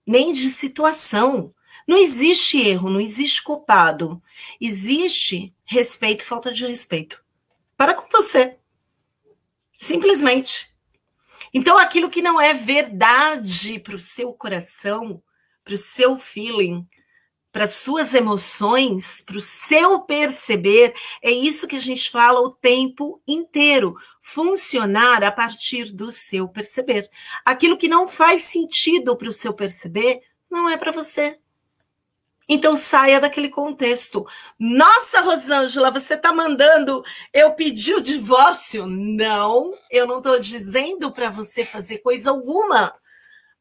nem 0.06 0.32
de 0.34 0.50
situação. 0.50 1.54
Não 1.88 1.98
existe 1.98 2.60
erro, 2.60 2.90
não 2.90 3.02
existe 3.02 3.42
culpado. 3.42 4.22
Existe 4.62 5.54
respeito, 5.66 6.24
falta 6.24 6.52
de 6.54 6.66
respeito. 6.66 7.24
Para 7.76 7.94
com 7.94 8.08
você. 8.12 8.58
Simplesmente. 9.80 10.70
Então, 11.54 11.78
aquilo 11.78 12.10
que 12.10 12.22
não 12.22 12.40
é 12.40 12.54
verdade 12.54 13.80
para 13.80 13.96
o 13.96 14.00
seu 14.00 14.34
coração, 14.34 15.24
para 15.64 15.74
o 15.74 15.78
seu 15.78 16.20
feeling, 16.20 16.88
para 17.52 17.66
suas 17.66 18.14
emoções, 18.14 19.22
para 19.22 19.38
o 19.38 19.42
seu 19.42 20.02
perceber, 20.02 20.94
é 21.22 21.32
isso 21.32 21.68
que 21.68 21.76
a 21.76 21.82
gente 21.82 22.12
fala 22.12 22.40
o 22.40 22.52
tempo 22.52 23.22
inteiro. 23.28 23.96
Funcionar 24.22 25.24
a 25.24 25.32
partir 25.32 25.92
do 25.92 26.12
seu 26.12 26.48
perceber. 26.48 27.10
Aquilo 27.44 27.78
que 27.78 27.88
não 27.88 28.08
faz 28.08 28.44
sentido 28.44 29.16
para 29.16 29.30
o 29.30 29.34
seu 29.34 29.54
perceber, 29.54 30.22
não 30.50 30.70
é 30.70 30.78
para 30.78 30.92
você. 30.92 31.40
Então 32.52 32.76
saia 32.76 33.20
daquele 33.20 33.50
contexto. 33.50 34.26
Nossa, 34.58 35.22
Rosângela, 35.22 35.92
você 35.92 36.16
está 36.16 36.34
mandando 36.34 37.04
eu 37.32 37.54
pedir 37.54 37.94
o 37.94 38.02
divórcio? 38.02 38.88
Não, 38.88 39.76
eu 39.92 40.08
não 40.08 40.18
estou 40.18 40.40
dizendo 40.40 41.12
para 41.12 41.30
você 41.30 41.64
fazer 41.64 42.00
coisa 42.00 42.32
alguma. 42.32 42.96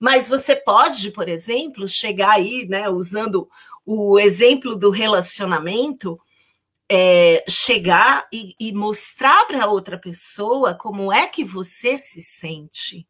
Mas 0.00 0.28
você 0.28 0.56
pode, 0.56 1.10
por 1.10 1.28
exemplo, 1.28 1.86
chegar 1.86 2.30
aí, 2.30 2.66
né, 2.68 2.88
usando 2.88 3.48
o 3.90 4.18
exemplo 4.18 4.76
do 4.76 4.90
relacionamento, 4.90 6.20
é, 6.90 7.42
chegar 7.48 8.28
e, 8.30 8.54
e 8.60 8.70
mostrar 8.70 9.46
para 9.46 9.66
outra 9.66 9.96
pessoa 9.96 10.74
como 10.74 11.10
é 11.10 11.26
que 11.26 11.42
você 11.42 11.96
se 11.96 12.20
sente. 12.20 13.08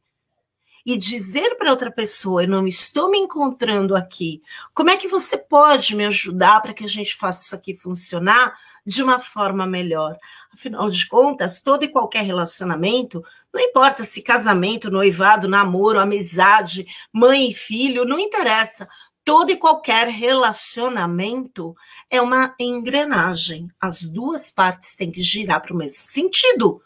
E 0.87 0.97
dizer 0.97 1.57
para 1.57 1.73
outra 1.73 1.91
pessoa, 1.91 2.45
eu 2.45 2.49
não 2.49 2.65
estou 2.65 3.11
me 3.11 3.19
encontrando 3.19 3.97
aqui. 3.97 4.41
Como 4.73 4.89
é 4.89 4.97
que 4.97 5.09
você 5.09 5.37
pode 5.37 5.97
me 5.97 6.07
ajudar 6.07 6.63
para 6.63 6.73
que 6.73 6.85
a 6.85 6.89
gente 6.89 7.17
faça 7.17 7.45
isso 7.45 7.57
aqui 7.57 7.75
funcionar 7.75 8.57
de 8.87 9.03
uma 9.03 9.19
forma 9.19 9.67
melhor? 9.67 10.17
Afinal 10.53 10.89
de 10.89 11.09
contas, 11.09 11.61
todo 11.61 11.83
e 11.85 11.89
qualquer 11.89 12.23
relacionamento, 12.23 13.21
não 13.53 13.61
importa 13.61 14.05
se 14.05 14.23
casamento, 14.23 14.93
noivado, 14.93 15.49
namoro, 15.49 15.99
amizade, 15.99 16.87
mãe 17.13 17.51
e 17.51 17.55
filho, 17.55 18.05
não 18.05 18.19
interessa 18.19 18.89
todo 19.29 19.51
e 19.51 19.57
qualquer 19.57 20.09
relacionamento 20.09 21.77
é 22.09 22.19
uma 22.19 22.55
engrenagem. 22.59 23.69
As 23.79 24.01
duas 24.01 24.51
partes 24.51 24.97
têm 24.97 25.13
que 25.13 25.23
girar 25.23 25.61
para 25.61 25.75
o 25.75 25.77
mesmo 25.77 25.99
sentido. 25.99 26.81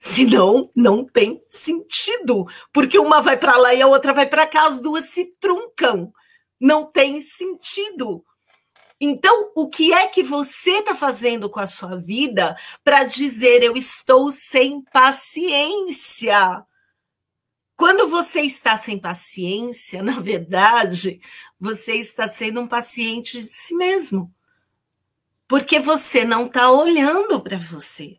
Senão, 0.00 0.68
não 0.74 1.04
tem 1.04 1.40
sentido. 1.48 2.44
Porque 2.72 2.98
uma 2.98 3.22
vai 3.22 3.36
para 3.36 3.56
lá 3.56 3.72
e 3.72 3.80
a 3.80 3.86
outra 3.86 4.12
vai 4.12 4.26
para 4.26 4.48
cá, 4.48 4.66
as 4.66 4.80
duas 4.80 5.10
se 5.10 5.26
truncam. 5.38 6.12
Não 6.60 6.86
tem 6.86 7.22
sentido. 7.22 8.24
Então, 9.00 9.52
o 9.54 9.68
que 9.68 9.92
é 9.92 10.08
que 10.08 10.24
você 10.24 10.78
está 10.78 10.92
fazendo 10.92 11.48
com 11.48 11.60
a 11.60 11.68
sua 11.68 11.94
vida 12.00 12.56
para 12.82 13.04
dizer 13.04 13.62
eu 13.62 13.76
estou 13.76 14.32
sem 14.32 14.82
paciência? 14.92 16.66
Quando 17.76 18.08
você 18.08 18.40
está 18.40 18.74
sem 18.76 18.98
paciência, 18.98 20.02
na 20.02 20.18
verdade, 20.18 21.20
você 21.58 21.94
está 21.94 22.28
sendo 22.28 22.60
um 22.60 22.66
paciente 22.66 23.40
de 23.40 23.48
si 23.48 23.74
mesmo. 23.74 24.32
Porque 25.48 25.78
você 25.78 26.24
não 26.24 26.46
está 26.46 26.70
olhando 26.70 27.40
para 27.40 27.56
você. 27.56 28.18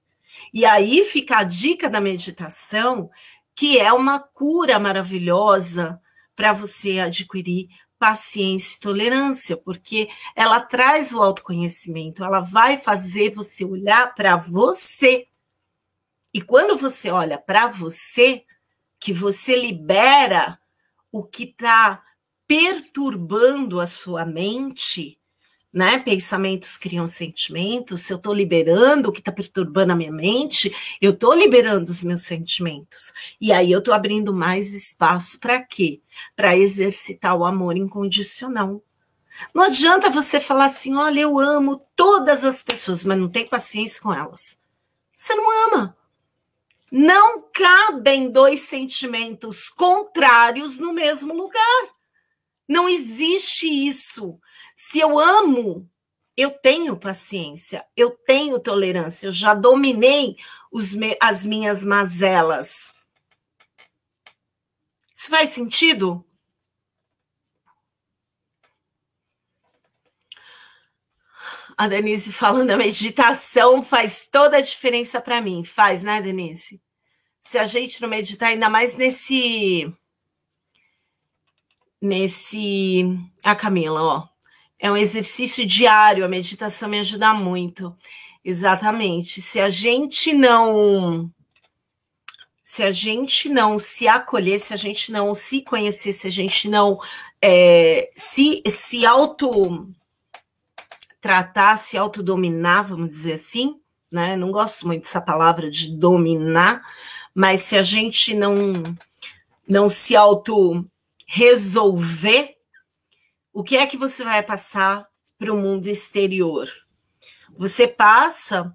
E 0.53 0.65
aí 0.65 1.03
fica 1.05 1.39
a 1.39 1.43
dica 1.43 1.89
da 1.89 1.99
meditação, 1.99 3.09
que 3.55 3.79
é 3.79 3.91
uma 3.91 4.19
cura 4.19 4.79
maravilhosa 4.79 6.01
para 6.35 6.53
você 6.53 6.99
adquirir 6.99 7.67
paciência 7.99 8.77
e 8.77 8.79
tolerância, 8.79 9.57
porque 9.57 10.07
ela 10.35 10.59
traz 10.61 11.11
o 11.13 11.21
autoconhecimento, 11.21 12.23
ela 12.23 12.39
vai 12.39 12.77
fazer 12.77 13.31
você 13.31 13.65
olhar 13.65 14.13
para 14.13 14.35
você. 14.35 15.27
E 16.33 16.41
quando 16.41 16.77
você 16.77 17.09
olha 17.09 17.39
para 17.39 17.67
você, 17.67 18.45
que 18.99 19.11
você 19.11 19.55
libera 19.55 20.59
o 21.11 21.23
que 21.23 21.43
está 21.43 22.03
perturbando 22.47 23.79
a 23.79 23.87
sua 23.87 24.25
mente, 24.25 25.19
né? 25.71 25.99
Pensamentos 25.99 26.77
criam 26.77 27.05
sentimentos. 27.05 28.01
Se 28.01 28.13
eu 28.13 28.17
estou 28.17 28.33
liberando 28.33 29.09
o 29.09 29.11
que 29.11 29.19
está 29.19 29.31
perturbando 29.31 29.93
a 29.93 29.95
minha 29.95 30.11
mente, 30.11 30.73
eu 31.01 31.11
estou 31.11 31.35
liberando 31.35 31.91
os 31.91 32.03
meus 32.03 32.21
sentimentos. 32.21 33.13
E 33.39 33.51
aí 33.51 33.71
eu 33.71 33.79
estou 33.79 33.93
abrindo 33.93 34.33
mais 34.33 34.73
espaço 34.73 35.39
para 35.39 35.61
quê? 35.61 36.01
Para 36.35 36.57
exercitar 36.57 37.35
o 37.35 37.45
amor 37.45 37.77
incondicional. 37.77 38.81
Não 39.53 39.63
adianta 39.63 40.09
você 40.09 40.39
falar 40.39 40.65
assim: 40.65 40.95
olha, 40.95 41.19
eu 41.19 41.37
amo 41.37 41.85
todas 41.95 42.43
as 42.43 42.63
pessoas, 42.63 43.03
mas 43.03 43.17
não 43.17 43.29
tem 43.29 43.47
paciência 43.47 44.01
com 44.01 44.13
elas. 44.13 44.57
Você 45.13 45.35
não 45.35 45.67
ama. 45.67 45.97
Não 46.89 47.41
cabem 47.51 48.31
dois 48.31 48.61
sentimentos 48.61 49.69
contrários 49.69 50.79
no 50.79 50.93
mesmo 50.93 51.33
lugar. 51.33 51.96
Não 52.68 52.89
existe 52.89 53.68
isso. 53.68 54.39
Se 54.76 54.99
eu 54.99 55.18
amo, 55.18 55.89
eu 56.36 56.51
tenho 56.51 56.97
paciência, 56.97 57.86
eu 57.95 58.11
tenho 58.11 58.59
tolerância, 58.59 59.28
eu 59.28 59.32
já 59.32 59.53
dominei 59.53 60.36
me, 60.95 61.18
as 61.20 61.45
minhas 61.45 61.84
mazelas. 61.84 62.93
Isso 65.15 65.30
faz 65.30 65.49
sentido? 65.49 66.24
A 71.76 71.88
Denise 71.88 72.32
falando, 72.34 72.72
a 72.72 72.78
meditação 72.78 73.84
faz 73.84 74.28
toda 74.32 74.57
a 74.57 74.61
diferença 74.61 75.22
para 75.22 75.41
mim. 75.41 75.63
Faz, 75.63 76.03
né, 76.03 76.22
Denise? 76.22 76.82
Se 77.41 77.57
a 77.57 77.65
gente 77.65 78.01
não 78.01 78.09
meditar, 78.09 78.49
ainda 78.49 78.70
mais 78.70 78.95
nesse 78.95 79.91
nesse. 82.01 83.17
A 83.43 83.55
Camila, 83.55 84.01
ó. 84.01 84.27
É 84.79 84.91
um 84.91 84.97
exercício 84.97 85.65
diário, 85.65 86.23
a 86.23 86.27
meditação 86.27 86.87
me 86.89 86.99
ajuda 86.99 87.33
muito. 87.33 87.95
Exatamente. 88.43 89.41
Se 89.41 89.59
a 89.59 89.69
gente 89.69 90.33
não. 90.33 91.31
Se 92.63 92.83
a 92.83 92.91
gente 92.91 93.47
não 93.49 93.79
se 93.79 94.07
acolher, 94.07 94.59
se 94.59 94.73
a 94.73 94.77
gente 94.77 95.11
não 95.11 95.33
se 95.33 95.61
conhecer, 95.61 96.11
se 96.11 96.27
a 96.27 96.29
gente 96.29 96.69
não 96.69 96.99
é, 97.41 98.09
se, 98.13 98.61
se 98.67 99.05
auto 99.05 99.87
tratar, 101.21 101.77
se 101.77 101.97
autodominar, 101.97 102.87
vamos 102.87 103.09
dizer 103.09 103.33
assim, 103.33 103.79
né? 104.11 104.35
Não 104.35 104.51
gosto 104.51 104.87
muito 104.87 105.03
dessa 105.03 105.21
palavra 105.21 105.69
de 105.69 105.95
dominar, 105.95 106.81
mas 107.33 107.61
se 107.61 107.77
a 107.77 107.83
gente 107.83 108.33
não 108.33 108.95
não 109.67 109.89
se 109.89 110.15
auto 110.15 110.85
resolver, 111.28 112.55
o 113.53 113.63
que 113.63 113.75
é 113.75 113.86
que 113.86 113.97
você 113.97 114.23
vai 114.23 114.41
passar 114.41 115.07
para 115.38 115.53
o 115.53 115.57
mundo 115.57 115.88
exterior? 115.88 116.67
Você 117.55 117.88
passa 117.88 118.73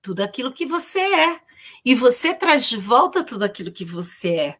tudo 0.00 0.20
aquilo 0.22 0.52
que 0.52 0.64
você 0.64 1.00
é. 1.00 1.40
E 1.84 1.94
você 1.94 2.32
traz 2.32 2.68
de 2.68 2.76
volta 2.76 3.24
tudo 3.24 3.44
aquilo 3.44 3.72
que 3.72 3.84
você 3.84 4.28
é. 4.28 4.58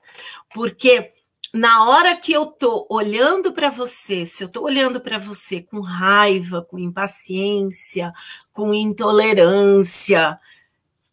Porque 0.52 1.12
na 1.52 1.88
hora 1.88 2.16
que 2.16 2.32
eu 2.32 2.46
tô 2.46 2.86
olhando 2.90 3.52
para 3.52 3.70
você, 3.70 4.26
se 4.26 4.42
eu 4.42 4.48
tô 4.48 4.62
olhando 4.62 5.00
para 5.00 5.18
você 5.18 5.62
com 5.62 5.80
raiva, 5.80 6.62
com 6.62 6.78
impaciência, 6.78 8.12
com 8.52 8.74
intolerância, 8.74 10.38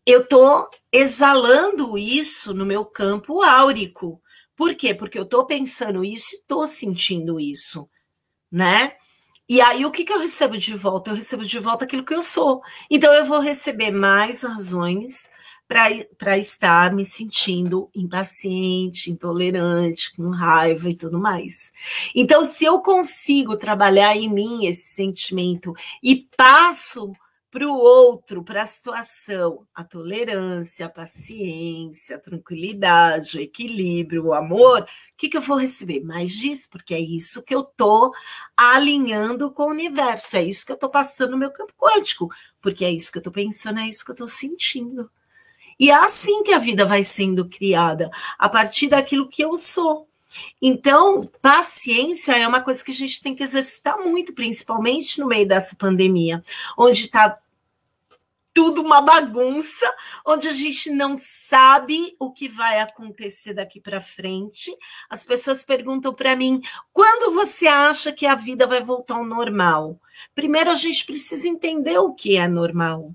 eu 0.06 0.28
tô 0.28 0.70
exalando 0.92 1.98
isso 1.98 2.54
no 2.54 2.66
meu 2.66 2.86
campo 2.86 3.42
áurico. 3.42 4.22
Por 4.64 4.76
quê? 4.76 4.96
Porque 4.96 5.20
eu 5.20 5.24
estou 5.24 5.46
pensando 5.46 6.06
isso 6.06 6.34
e 6.34 6.38
estou 6.38 6.66
sentindo 6.66 7.38
isso, 7.38 7.90
né? 8.50 8.94
E 9.50 9.60
aí, 9.60 9.86
o 9.86 9.92
que, 9.92 10.06
que 10.06 10.14
eu 10.14 10.20
recebo 10.20 10.58
de 10.58 10.74
volta? 10.74 11.12
Eu 11.12 11.18
recebo 11.18 11.44
de 11.44 11.60
volta 11.60 11.84
aquilo 11.84 12.06
que 12.06 12.14
eu 12.14 12.24
sou. 12.24 12.62
Então, 12.90 13.14
eu 13.14 13.26
vou 13.26 13.42
receber 13.42 13.92
mais 13.92 14.42
razões 14.42 15.30
para 15.68 16.38
estar 16.38 16.94
me 16.94 17.04
sentindo 17.04 17.90
impaciente, 17.94 19.12
intolerante, 19.12 20.16
com 20.16 20.30
raiva 20.30 20.90
e 20.90 20.96
tudo 20.96 21.20
mais. 21.20 21.74
Então, 22.16 22.46
se 22.46 22.64
eu 22.64 22.80
consigo 22.80 23.58
trabalhar 23.58 24.16
em 24.16 24.30
mim 24.30 24.66
esse 24.66 24.94
sentimento 24.94 25.74
e 26.02 26.26
passo 26.38 27.12
para 27.54 27.68
o 27.68 27.78
outro, 27.78 28.44
para 28.44 28.64
a 28.64 28.66
situação, 28.66 29.68
a 29.76 29.84
tolerância, 29.84 30.88
a 30.88 30.90
paciência, 30.90 32.16
a 32.16 32.20
tranquilidade, 32.20 33.38
o 33.38 33.42
equilíbrio, 33.42 34.26
o 34.26 34.34
amor, 34.34 34.82
o 34.82 34.88
que, 35.16 35.30
que 35.30 35.38
eu 35.38 35.42
vou 35.42 35.58
receber? 35.58 36.04
Mais 36.04 36.32
disso, 36.32 36.68
porque 36.72 36.96
é 36.96 37.00
isso 37.00 37.44
que 37.44 37.54
eu 37.54 37.60
estou 37.60 38.12
alinhando 38.58 39.52
com 39.52 39.66
o 39.66 39.70
universo, 39.70 40.36
é 40.36 40.42
isso 40.42 40.66
que 40.66 40.72
eu 40.72 40.76
estou 40.76 40.90
passando 40.90 41.34
no 41.34 41.38
meu 41.38 41.52
campo 41.52 41.74
quântico, 41.78 42.28
porque 42.60 42.84
é 42.84 42.90
isso 42.90 43.12
que 43.12 43.20
eu 43.20 43.22
estou 43.22 43.32
pensando, 43.32 43.80
é 43.80 43.88
isso 43.88 44.04
que 44.04 44.10
eu 44.10 44.16
estou 44.16 44.28
sentindo. 44.28 45.08
E 45.80 45.92
é 45.92 45.96
assim 45.96 46.42
que 46.42 46.54
a 46.54 46.60
vida 46.60 46.88
vai 46.88 47.04
sendo 47.04 47.48
criada, 47.48 48.10
a 48.40 48.50
partir 48.50 48.88
daquilo 48.88 49.30
que 49.30 49.44
eu 49.44 49.56
sou. 49.60 50.08
Então, 50.62 51.30
paciência 51.42 52.36
é 52.36 52.48
uma 52.48 52.62
coisa 52.62 52.84
que 52.84 52.92
a 52.92 52.96
gente 52.96 53.22
tem 53.22 53.36
que 53.36 53.44
exercitar 53.44 54.00
muito, 54.00 54.34
principalmente 54.34 55.20
no 55.20 55.28
meio 55.28 55.48
dessa 55.48 55.76
pandemia, 55.76 56.44
onde 56.76 57.06
está 57.06 57.38
tudo 58.54 58.82
uma 58.82 59.02
bagunça, 59.02 59.92
onde 60.26 60.48
a 60.48 60.54
gente 60.54 60.92
não 60.92 61.16
sabe 61.16 62.16
o 62.20 62.32
que 62.32 62.48
vai 62.48 62.80
acontecer 62.80 63.54
daqui 63.54 63.82
para 63.82 64.00
frente. 64.00 64.76
As 65.10 65.24
pessoas 65.26 65.66
perguntam 65.66 66.14
para 66.14 66.36
mim: 66.36 66.62
quando 66.92 67.34
você 67.34 67.68
acha 67.68 68.12
que 68.12 68.26
a 68.26 68.36
vida 68.36 68.68
vai 68.68 68.82
voltar 68.82 69.16
ao 69.16 69.26
normal? 69.26 70.00
Primeiro, 70.36 70.70
a 70.70 70.76
gente 70.76 71.06
precisa 71.06 71.48
entender 71.48 71.98
o 71.98 72.14
que 72.14 72.38
é 72.38 72.48
normal. 72.48 73.14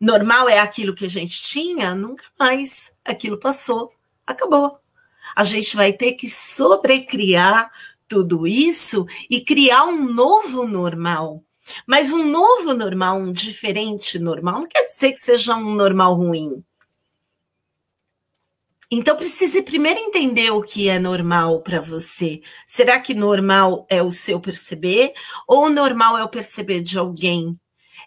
Normal 0.00 0.48
é 0.48 0.58
aquilo 0.58 0.94
que 0.94 1.04
a 1.04 1.10
gente 1.10 1.42
tinha? 1.42 1.94
Nunca 1.94 2.24
mais. 2.38 2.90
Aquilo 3.04 3.38
passou, 3.38 3.92
acabou. 4.26 4.80
A 5.36 5.44
gente 5.44 5.76
vai 5.76 5.92
ter 5.92 6.14
que 6.14 6.28
sobrecriar 6.28 7.70
tudo 8.08 8.46
isso 8.46 9.06
e 9.30 9.40
criar 9.40 9.84
um 9.84 10.12
novo 10.12 10.66
normal 10.66 11.44
mas 11.86 12.12
um 12.12 12.24
novo 12.24 12.74
normal, 12.74 13.18
um 13.18 13.32
diferente 13.32 14.18
normal, 14.18 14.60
não 14.60 14.68
quer 14.68 14.86
dizer 14.86 15.12
que 15.12 15.18
seja 15.18 15.54
um 15.54 15.74
normal 15.74 16.14
ruim. 16.14 16.64
Então 18.92 19.16
precisa 19.16 19.62
primeiro 19.62 20.00
entender 20.00 20.50
o 20.50 20.62
que 20.62 20.88
é 20.88 20.98
normal 20.98 21.60
para 21.60 21.80
você. 21.80 22.42
Será 22.66 22.98
que 22.98 23.14
normal 23.14 23.86
é 23.88 24.02
o 24.02 24.10
seu 24.10 24.40
perceber 24.40 25.12
ou 25.46 25.70
normal 25.70 26.18
é 26.18 26.24
o 26.24 26.28
perceber 26.28 26.80
de 26.80 26.98
alguém? 26.98 27.56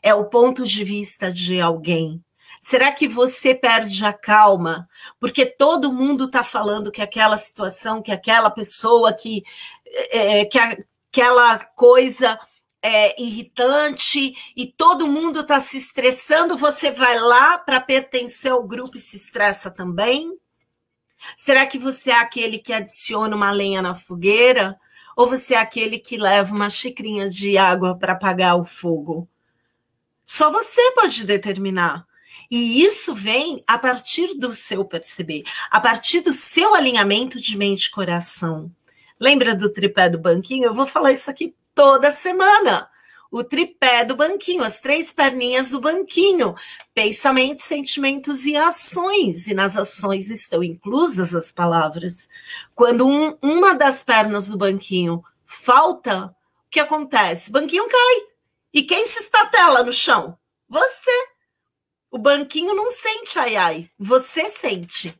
É 0.01 0.14
o 0.14 0.26
ponto 0.26 0.66
de 0.66 0.84
vista 0.84 1.32
de 1.32 1.61
alguém? 1.61 2.22
Será 2.61 2.91
que 2.91 3.07
você 3.07 3.55
perde 3.55 4.03
a 4.05 4.11
calma 4.11 4.88
porque 5.22 5.45
todo 5.45 5.93
mundo 5.93 6.26
está 6.26 6.43
falando 6.43 6.91
que 6.91 7.01
aquela 7.01 7.38
situação, 7.38 8.01
que 8.01 8.11
aquela 8.11 8.49
pessoa, 8.49 9.14
que, 9.14 9.41
é, 10.11 10.43
que 10.43 10.59
aquela 10.59 11.59
coisa 11.59 12.38
é, 12.84 13.20
irritante 13.22 14.36
e 14.58 14.68
todo 14.68 15.08
mundo 15.08 15.40
está 15.40 15.58
se 15.62 15.78
estressando, 15.78 16.58
você 16.58 16.92
vai 16.92 17.18
lá 17.18 17.58
para 17.58 17.80
pertencer 17.80 18.52
ao 18.52 18.62
grupo 18.62 18.98
e 18.98 19.00
se 19.00 19.16
estressa 19.16 19.72
também? 19.72 20.38
Será 21.38 21.66
que 21.66 21.80
você 21.80 22.12
é 22.12 22.16
aquele 22.16 22.60
que 22.60 22.74
adiciona 22.74 23.34
uma 23.34 23.52
lenha 23.52 23.82
na 23.82 23.96
fogueira? 23.96 24.78
Ou 25.16 25.28
você 25.28 25.54
é 25.54 25.58
aquele 25.58 25.98
que 25.98 26.18
leva 26.18 26.54
uma 26.54 26.70
xicrinha 26.70 27.30
de 27.30 27.58
água 27.58 27.98
para 27.98 28.14
apagar 28.14 28.60
o 28.60 28.66
fogo? 28.66 29.30
Só 30.26 30.52
você 30.52 30.92
pode 30.92 31.24
determinar. 31.24 32.06
E 32.52 32.84
isso 32.84 33.16
vem 33.16 33.64
a 33.66 33.78
partir 33.78 34.38
do 34.38 34.54
seu 34.54 34.84
perceber, 34.84 35.44
a 35.72 35.80
partir 35.80 36.20
do 36.20 36.34
seu 36.34 36.76
alinhamento 36.76 37.40
de 37.40 37.58
mente 37.58 37.86
e 37.86 37.92
coração. 37.92 38.70
Lembra 39.20 39.56
do 39.56 39.72
tripé 39.72 40.10
do 40.10 40.20
banquinho? 40.20 40.66
Eu 40.66 40.74
vou 40.74 40.86
falar 40.86 41.14
isso 41.14 41.32
aqui 41.32 41.56
toda 41.74 42.12
semana. 42.12 42.90
O 43.32 43.44
tripé 43.44 44.06
do 44.06 44.16
banquinho, 44.16 44.64
as 44.64 44.80
três 44.80 45.12
perninhas 45.12 45.72
do 45.72 45.82
banquinho, 45.82 46.56
pensamentos, 46.94 47.66
sentimentos 47.66 48.46
e 48.46 48.56
ações. 48.56 49.48
E 49.48 49.56
nas 49.56 49.76
ações 49.76 50.30
estão 50.30 50.64
inclusas 50.64 51.34
as 51.34 51.52
palavras. 51.52 52.30
Quando 52.76 53.08
um, 53.08 53.36
uma 53.42 53.74
das 53.74 54.04
pernas 54.04 54.48
do 54.48 54.58
banquinho 54.58 55.24
falta, 55.46 56.26
o 56.68 56.70
que 56.70 56.80
acontece? 56.80 57.50
O 57.50 57.54
banquinho 57.54 57.88
cai. 57.90 58.28
E 58.72 58.84
quem 58.84 59.06
se 59.06 59.20
estatela 59.20 59.84
no 59.84 59.92
chão? 59.92 60.38
Você. 60.70 61.28
O 62.12 62.20
banquinho 62.20 62.76
não 62.76 62.92
sente 62.92 63.40
ai 63.40 63.56
ai, 63.56 63.90
você 63.98 64.48
sente. 64.48 65.20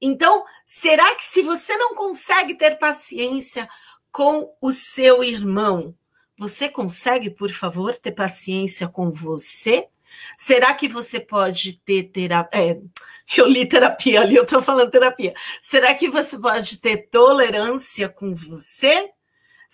Então, 0.00 0.44
será 0.64 1.14
que 1.14 1.24
se 1.24 1.42
você 1.42 1.76
não 1.76 1.94
consegue 1.94 2.54
ter 2.54 2.78
paciência 2.78 3.68
com 4.14 4.54
o 4.60 4.70
seu 4.70 5.24
irmão. 5.24 5.92
Você 6.38 6.68
consegue, 6.68 7.30
por 7.30 7.50
favor, 7.50 7.96
ter 7.96 8.12
paciência 8.12 8.86
com 8.86 9.10
você? 9.10 9.88
Será 10.36 10.72
que 10.72 10.86
você 10.86 11.18
pode 11.18 11.80
ter, 11.84 12.04
ter 12.04 12.30
é, 12.52 12.78
Eu 13.36 13.48
li 13.48 13.68
terapia 13.68 14.20
ali, 14.20 14.36
eu 14.36 14.44
estou 14.44 14.62
falando 14.62 14.88
terapia. 14.88 15.34
Será 15.60 15.92
que 15.94 16.08
você 16.08 16.38
pode 16.38 16.80
ter 16.80 17.08
tolerância 17.10 18.08
com 18.08 18.32
você? 18.32 19.10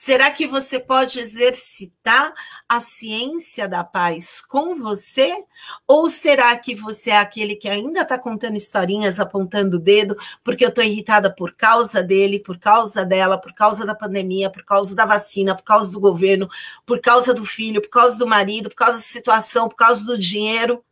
Será 0.03 0.31
que 0.31 0.47
você 0.47 0.81
pode 0.81 1.21
exercitar 1.21 2.33
a 2.67 2.81
ciência 2.81 3.69
da 3.69 3.85
paz 3.85 4.41
com 4.41 4.75
você? 4.75 5.45
Ou 5.87 6.09
será 6.09 6.57
que 6.57 6.75
você 6.75 7.11
é 7.11 7.19
aquele 7.19 7.55
que 7.55 7.69
ainda 7.69 8.01
está 8.01 8.19
contando 8.19 8.57
historinhas, 8.57 9.21
apontando 9.21 9.77
o 9.77 9.79
dedo, 9.79 10.17
porque 10.43 10.65
eu 10.65 10.71
estou 10.71 10.83
irritada 10.83 11.31
por 11.31 11.53
causa 11.53 12.03
dele, 12.03 12.41
por 12.41 12.59
causa 12.59 13.05
dela, 13.05 13.37
por 13.37 13.53
causa 13.53 13.85
da 13.85 13.95
pandemia, 13.95 14.49
por 14.49 14.65
causa 14.65 14.95
da 14.95 15.05
vacina, 15.05 15.55
por 15.55 15.65
causa 15.65 15.93
do 15.93 16.01
governo, 16.01 16.49
por 16.87 16.99
causa 16.99 17.35
do 17.35 17.45
filho, 17.45 17.83
por 17.83 17.91
causa 17.91 18.17
do 18.17 18.27
marido, 18.27 18.71
por 18.71 18.77
causa 18.77 18.97
da 18.97 19.05
situação, 19.05 19.69
por 19.69 19.77
causa 19.77 20.03
do 20.03 20.17
dinheiro? 20.17 20.83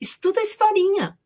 Estuda 0.00 0.40
a 0.40 0.44
historinha. 0.44 1.18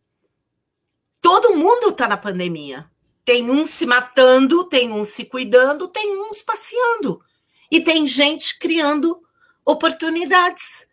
Todo 1.22 1.54
mundo 1.54 1.90
está 1.90 2.08
na 2.08 2.16
pandemia. 2.16 2.90
Tem 3.24 3.50
uns 3.50 3.70
se 3.70 3.86
matando, 3.86 4.64
tem 4.64 4.92
uns 4.92 5.08
se 5.08 5.24
cuidando, 5.24 5.88
tem 5.88 6.20
uns 6.20 6.42
passeando. 6.42 7.22
E 7.70 7.80
tem 7.80 8.06
gente 8.06 8.58
criando 8.58 9.22
oportunidades. 9.64 10.86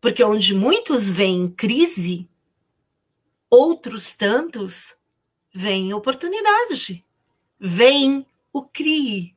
Porque 0.00 0.22
onde 0.22 0.54
muitos 0.54 1.10
veem 1.10 1.48
crise, 1.50 2.28
outros 3.50 4.14
tantos 4.14 4.94
veem 5.52 5.94
oportunidade. 5.94 7.04
Vem 7.58 8.26
o 8.52 8.62
CRI. 8.62 9.34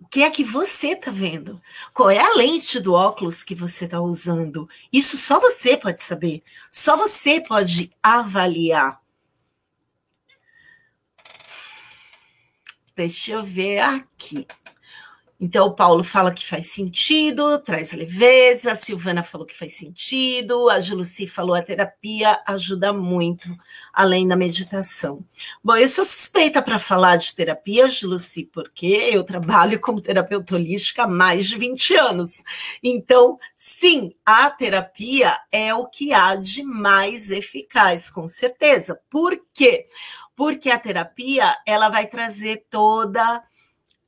O 0.00 0.06
que 0.06 0.22
é 0.22 0.30
que 0.30 0.44
você 0.44 0.88
está 0.88 1.10
vendo? 1.10 1.60
Qual 1.92 2.08
é 2.08 2.18
a 2.18 2.34
lente 2.34 2.78
do 2.78 2.92
óculos 2.92 3.42
que 3.42 3.54
você 3.54 3.86
está 3.86 4.00
usando? 4.00 4.68
Isso 4.92 5.16
só 5.16 5.40
você 5.40 5.76
pode 5.76 6.02
saber. 6.02 6.42
Só 6.70 6.96
você 6.96 7.40
pode 7.40 7.90
avaliar. 8.02 9.01
Deixa 12.94 13.32
eu 13.32 13.44
ver 13.44 13.80
aqui. 13.80 14.46
Então, 15.44 15.66
o 15.66 15.74
Paulo 15.74 16.04
fala 16.04 16.32
que 16.32 16.46
faz 16.46 16.66
sentido, 16.66 17.58
traz 17.58 17.92
leveza, 17.92 18.70
a 18.70 18.76
Silvana 18.76 19.24
falou 19.24 19.44
que 19.44 19.58
faz 19.58 19.76
sentido, 19.76 20.70
a 20.70 20.78
Juluci 20.78 21.26
falou 21.26 21.56
a 21.56 21.62
terapia 21.62 22.40
ajuda 22.46 22.92
muito, 22.92 23.48
além 23.92 24.28
da 24.28 24.36
meditação. 24.36 25.24
Bom, 25.64 25.74
eu 25.76 25.88
sou 25.88 26.04
suspeita 26.04 26.62
para 26.62 26.78
falar 26.78 27.16
de 27.16 27.34
terapia, 27.34 27.88
Juluci, 27.88 28.44
porque 28.52 28.86
eu 28.86 29.24
trabalho 29.24 29.80
como 29.80 30.00
terapeuta 30.00 30.54
holística 30.54 31.02
há 31.02 31.08
mais 31.08 31.48
de 31.48 31.58
20 31.58 31.92
anos. 31.96 32.40
Então, 32.80 33.36
sim, 33.56 34.14
a 34.24 34.48
terapia 34.48 35.36
é 35.50 35.74
o 35.74 35.86
que 35.86 36.12
há 36.12 36.36
de 36.36 36.62
mais 36.62 37.32
eficaz, 37.32 38.08
com 38.08 38.28
certeza. 38.28 39.00
Por 39.10 39.36
quê? 39.36 39.42
porque 39.52 39.86
a 40.70 40.78
terapia 40.78 41.56
ela 41.66 41.88
vai 41.88 42.06
trazer 42.06 42.66
toda 42.70 43.42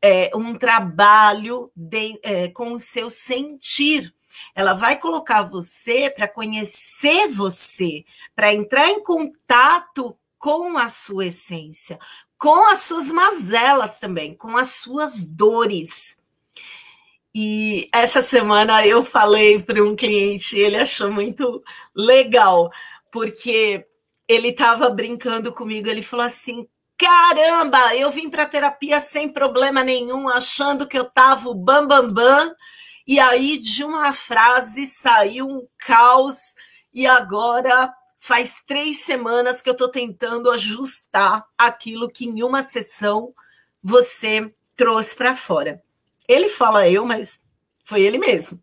é, 0.00 0.30
um 0.34 0.54
trabalho 0.54 1.70
de, 1.74 2.18
é, 2.22 2.48
com 2.48 2.72
o 2.72 2.78
seu 2.78 3.08
sentir. 3.08 4.14
Ela 4.54 4.74
vai 4.74 4.98
colocar 4.98 5.42
você 5.42 6.10
para 6.10 6.28
conhecer 6.28 7.28
você, 7.28 8.04
para 8.34 8.52
entrar 8.52 8.90
em 8.90 9.02
contato 9.02 10.16
com 10.38 10.76
a 10.76 10.88
sua 10.88 11.26
essência, 11.26 11.98
com 12.38 12.68
as 12.68 12.80
suas 12.80 13.08
mazelas 13.08 13.98
também, 13.98 14.34
com 14.34 14.56
as 14.56 14.68
suas 14.68 15.24
dores. 15.24 16.18
E 17.34 17.88
essa 17.92 18.22
semana 18.22 18.86
eu 18.86 19.04
falei 19.04 19.62
para 19.62 19.82
um 19.82 19.96
cliente, 19.96 20.58
ele 20.58 20.76
achou 20.76 21.10
muito 21.10 21.62
legal, 21.94 22.70
porque 23.10 23.86
ele 24.28 24.48
estava 24.48 24.88
brincando 24.90 25.52
comigo, 25.52 25.88
ele 25.88 26.02
falou 26.02 26.24
assim: 26.26 26.68
caramba, 26.96 27.94
eu 27.94 28.10
vim 28.10 28.30
para 28.30 28.46
terapia 28.46 29.00
sem 29.00 29.28
problema 29.28 29.82
nenhum, 29.82 30.28
achando 30.28 30.86
que 30.86 30.98
eu 30.98 31.04
estava 31.04 31.48
o 31.48 31.54
bam, 31.54 31.86
bam, 31.86 32.08
bam, 32.08 32.54
e 33.06 33.20
aí 33.20 33.58
de 33.58 33.84
uma 33.84 34.12
frase 34.12 34.86
saiu 34.86 35.46
um 35.48 35.66
caos, 35.78 36.54
e 36.92 37.06
agora 37.06 37.92
faz 38.18 38.62
três 38.66 39.04
semanas 39.04 39.60
que 39.60 39.68
eu 39.68 39.74
estou 39.74 39.88
tentando 39.88 40.50
ajustar 40.50 41.44
aquilo 41.58 42.10
que 42.10 42.24
em 42.24 42.42
uma 42.42 42.62
sessão 42.62 43.34
você 43.82 44.50
trouxe 44.74 45.14
para 45.14 45.36
fora. 45.36 45.82
Ele 46.26 46.48
fala 46.48 46.88
eu, 46.88 47.04
mas 47.04 47.38
foi 47.84 48.00
ele 48.00 48.16
mesmo. 48.16 48.58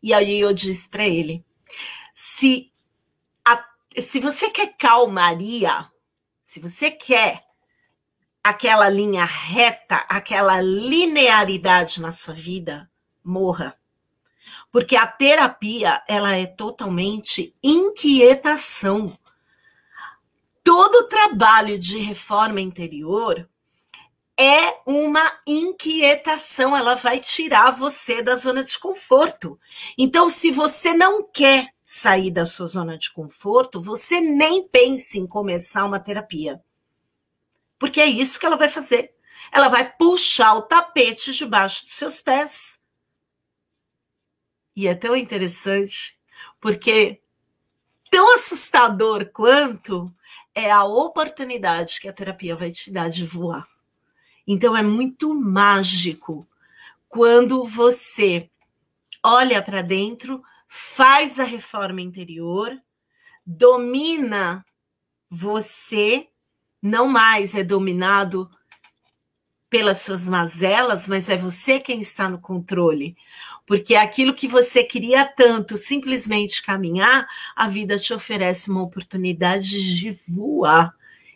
E 0.00 0.14
aí 0.14 0.40
eu 0.40 0.52
disse 0.52 0.88
para 0.88 1.08
ele: 1.08 1.44
se 2.14 2.69
se 4.00 4.20
você 4.20 4.50
quer 4.50 4.76
calmaria, 4.76 5.88
se 6.42 6.60
você 6.60 6.90
quer 6.90 7.44
aquela 8.42 8.88
linha 8.88 9.24
reta, 9.24 10.04
aquela 10.08 10.60
linearidade 10.60 12.00
na 12.00 12.12
sua 12.12 12.34
vida, 12.34 12.90
morra. 13.22 13.76
Porque 14.70 14.96
a 14.96 15.06
terapia, 15.06 16.02
ela 16.08 16.36
é 16.36 16.46
totalmente 16.46 17.54
inquietação. 17.62 19.18
Todo 20.62 21.08
trabalho 21.08 21.78
de 21.78 21.98
reforma 21.98 22.60
interior 22.60 23.48
é 24.40 24.80
uma 24.86 25.38
inquietação, 25.46 26.74
ela 26.74 26.94
vai 26.94 27.20
tirar 27.20 27.72
você 27.72 28.22
da 28.22 28.36
zona 28.36 28.64
de 28.64 28.78
conforto. 28.78 29.60
Então, 29.98 30.30
se 30.30 30.50
você 30.50 30.94
não 30.94 31.22
quer 31.22 31.68
sair 31.84 32.30
da 32.30 32.46
sua 32.46 32.66
zona 32.66 32.96
de 32.96 33.12
conforto, 33.12 33.82
você 33.82 34.18
nem 34.18 34.66
pense 34.66 35.18
em 35.18 35.26
começar 35.26 35.84
uma 35.84 36.00
terapia. 36.00 36.58
Porque 37.78 38.00
é 38.00 38.06
isso 38.06 38.40
que 38.40 38.46
ela 38.46 38.56
vai 38.56 38.70
fazer. 38.70 39.14
Ela 39.52 39.68
vai 39.68 39.92
puxar 39.92 40.54
o 40.54 40.62
tapete 40.62 41.34
debaixo 41.34 41.84
dos 41.84 41.92
seus 41.92 42.22
pés. 42.22 42.80
E 44.74 44.88
é 44.88 44.94
tão 44.94 45.14
interessante, 45.14 46.18
porque 46.58 47.20
tão 48.10 48.34
assustador 48.34 49.30
quanto 49.32 50.10
é 50.54 50.70
a 50.70 50.84
oportunidade 50.84 52.00
que 52.00 52.08
a 52.08 52.12
terapia 52.12 52.56
vai 52.56 52.70
te 52.70 52.90
dar 52.90 53.10
de 53.10 53.26
voar. 53.26 53.69
Então 54.46 54.76
é 54.76 54.82
muito 54.82 55.34
mágico 55.34 56.46
quando 57.08 57.64
você 57.64 58.48
olha 59.22 59.60
para 59.62 59.82
dentro 59.82 60.42
faz 60.72 61.40
a 61.40 61.44
reforma 61.44 62.00
interior, 62.00 62.80
domina 63.44 64.64
você, 65.28 66.28
não 66.80 67.08
mais 67.08 67.54
é 67.56 67.64
dominado 67.64 68.48
pelas 69.68 69.98
suas 70.02 70.28
mazelas, 70.28 71.08
mas 71.08 71.28
é 71.28 71.36
você 71.36 71.78
quem 71.78 72.00
está 72.00 72.28
no 72.28 72.40
controle. 72.40 73.16
Porque 73.66 73.94
aquilo 73.94 74.34
que 74.34 74.48
você 74.48 74.82
queria 74.82 75.24
tanto, 75.24 75.76
simplesmente 75.76 76.62
caminhar, 76.62 77.26
a 77.54 77.68
vida 77.68 77.98
te 77.98 78.12
oferece 78.12 78.70
uma 78.70 78.82
oportunidade 78.82 79.96
de 79.96 80.18
voar. 80.28 80.92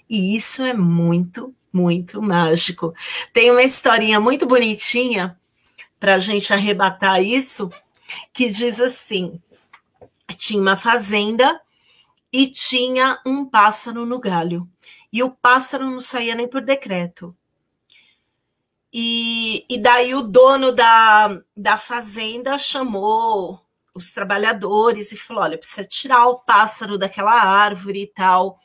E 0.09 0.37
isso 0.37 0.63
é 0.63 0.75
muito, 0.75 1.55
muito 1.75 2.23
mágico. 2.23 2.95
Tem 3.33 3.51
uma 3.51 3.65
historinha 3.65 4.21
muito 4.21 4.47
bonitinha 4.47 5.37
para 5.99 6.15
a 6.15 6.19
gente 6.19 6.53
arrebatar 6.53 7.21
isso, 7.21 7.71
que 8.33 8.49
diz 8.49 8.79
assim: 8.79 9.43
tinha 10.37 10.63
uma 10.63 10.77
fazenda 10.77 11.61
e 12.33 12.47
tinha 12.47 13.21
um 13.27 13.45
pássaro 13.45 14.07
no 14.07 14.21
galho. 14.21 14.69
E 15.13 15.23
o 15.23 15.31
pássaro 15.31 15.91
não 15.91 16.01
saía 16.01 16.35
nem 16.35 16.47
por 16.49 16.61
decreto. 16.61 17.37
E, 18.93 19.67
e 19.69 19.77
daí 19.77 20.15
o 20.15 20.23
dono 20.23 20.71
da, 20.71 21.41
da 21.57 21.77
fazenda 21.77 22.57
chamou 22.57 23.61
os 23.93 24.13
trabalhadores 24.13 25.11
e 25.11 25.17
falou: 25.17 25.43
olha, 25.43 25.59
precisa 25.59 25.85
tirar 25.85 26.27
o 26.27 26.39
pássaro 26.39 26.97
daquela 26.97 27.33
árvore 27.33 28.03
e 28.03 28.07
tal. 28.07 28.61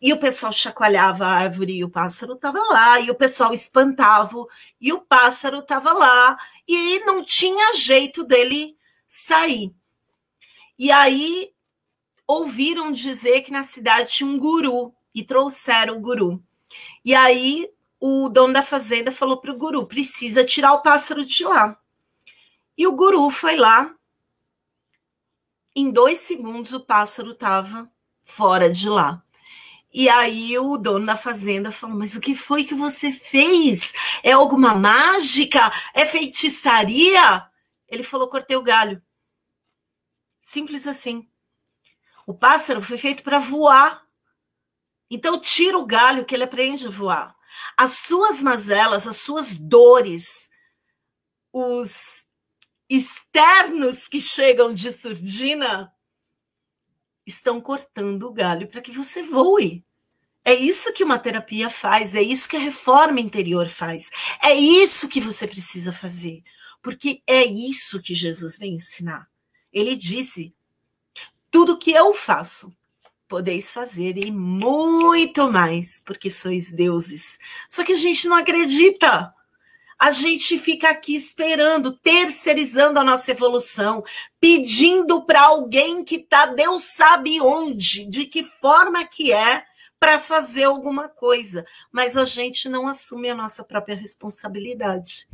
E 0.00 0.12
o 0.12 0.20
pessoal 0.20 0.52
chacoalhava 0.52 1.26
a 1.26 1.32
árvore 1.32 1.78
e 1.78 1.84
o 1.84 1.88
pássaro 1.88 2.34
estava 2.34 2.58
lá, 2.70 3.00
e 3.00 3.10
o 3.10 3.14
pessoal 3.14 3.52
espantava 3.54 4.46
e 4.80 4.92
o 4.92 5.00
pássaro 5.00 5.60
estava 5.60 5.92
lá, 5.92 6.38
e 6.68 7.00
não 7.00 7.24
tinha 7.24 7.72
jeito 7.74 8.22
dele 8.22 8.76
sair. 9.06 9.74
E 10.78 10.90
aí 10.90 11.52
ouviram 12.26 12.92
dizer 12.92 13.42
que 13.42 13.50
na 13.50 13.62
cidade 13.62 14.12
tinha 14.12 14.28
um 14.28 14.38
guru 14.38 14.92
e 15.14 15.24
trouxeram 15.24 15.96
o 15.96 16.00
guru. 16.00 16.42
E 17.04 17.14
aí 17.14 17.70
o 17.98 18.28
dono 18.28 18.52
da 18.52 18.62
fazenda 18.62 19.10
falou 19.10 19.38
para 19.38 19.52
o 19.52 19.56
guru: 19.56 19.86
precisa 19.86 20.44
tirar 20.44 20.74
o 20.74 20.82
pássaro 20.82 21.24
de 21.24 21.44
lá. 21.44 21.78
E 22.76 22.86
o 22.86 22.92
guru 22.92 23.30
foi 23.30 23.56
lá. 23.56 23.94
Em 25.74 25.90
dois 25.90 26.20
segundos 26.20 26.72
o 26.72 26.80
pássaro 26.80 27.32
estava 27.32 27.90
fora 28.20 28.70
de 28.70 28.88
lá. 28.88 29.22
E 29.98 30.10
aí 30.10 30.58
o 30.58 30.76
dono 30.76 31.06
da 31.06 31.16
fazenda 31.16 31.72
falou: 31.72 31.96
Mas 31.96 32.14
o 32.14 32.20
que 32.20 32.36
foi 32.36 32.64
que 32.64 32.74
você 32.74 33.10
fez? 33.10 33.94
É 34.22 34.32
alguma 34.32 34.74
mágica? 34.74 35.72
É 35.94 36.04
feitiçaria? 36.04 37.50
Ele 37.88 38.02
falou: 38.02 38.28
Cortei 38.28 38.58
o 38.58 38.62
galho. 38.62 39.02
Simples 40.38 40.86
assim. 40.86 41.26
O 42.26 42.34
pássaro 42.34 42.82
foi 42.82 42.98
feito 42.98 43.22
para 43.22 43.38
voar. 43.38 44.06
Então 45.10 45.40
tira 45.40 45.78
o 45.78 45.86
galho 45.86 46.26
que 46.26 46.34
ele 46.34 46.44
aprende 46.44 46.86
a 46.86 46.90
voar. 46.90 47.34
As 47.74 47.92
suas 47.92 48.42
mazelas, 48.42 49.06
as 49.06 49.16
suas 49.16 49.56
dores, 49.56 50.50
os 51.50 52.26
externos 52.86 54.06
que 54.06 54.20
chegam 54.20 54.74
de 54.74 54.92
surdina 54.92 55.90
estão 57.24 57.62
cortando 57.62 58.24
o 58.24 58.32
galho 58.34 58.68
para 58.68 58.82
que 58.82 58.92
você 58.92 59.22
voe. 59.22 59.85
É 60.46 60.54
isso 60.54 60.92
que 60.92 61.02
uma 61.02 61.18
terapia 61.18 61.68
faz, 61.68 62.14
é 62.14 62.22
isso 62.22 62.48
que 62.48 62.56
a 62.56 62.60
reforma 62.60 63.18
interior 63.18 63.68
faz. 63.68 64.08
É 64.40 64.54
isso 64.54 65.08
que 65.08 65.20
você 65.20 65.44
precisa 65.44 65.92
fazer, 65.92 66.44
porque 66.80 67.20
é 67.26 67.44
isso 67.44 68.00
que 68.00 68.14
Jesus 68.14 68.56
vem 68.56 68.74
ensinar. 68.74 69.28
Ele 69.72 69.96
disse: 69.96 70.54
tudo 71.50 71.76
que 71.76 71.90
eu 71.90 72.14
faço, 72.14 72.72
podeis 73.26 73.72
fazer 73.72 74.16
e 74.24 74.30
muito 74.30 75.50
mais, 75.50 76.00
porque 76.06 76.30
sois 76.30 76.70
deuses. 76.70 77.40
Só 77.68 77.82
que 77.82 77.94
a 77.94 77.96
gente 77.96 78.28
não 78.28 78.36
acredita. 78.36 79.34
A 79.98 80.12
gente 80.12 80.58
fica 80.60 80.90
aqui 80.90 81.16
esperando, 81.16 81.90
terceirizando 81.90 83.00
a 83.00 83.04
nossa 83.04 83.32
evolução, 83.32 84.04
pedindo 84.38 85.24
para 85.24 85.40
alguém 85.42 86.04
que 86.04 86.16
está, 86.16 86.46
Deus 86.46 86.84
sabe 86.84 87.40
onde, 87.40 88.06
de 88.06 88.26
que 88.26 88.44
forma 88.60 89.04
que 89.04 89.32
é, 89.32 89.64
para 90.06 90.20
fazer 90.20 90.62
alguma 90.62 91.08
coisa, 91.08 91.66
mas 91.90 92.16
a 92.16 92.24
gente 92.24 92.68
não 92.68 92.86
assume 92.86 93.28
a 93.28 93.34
nossa 93.34 93.64
própria 93.64 93.96
responsabilidade. 93.96 95.26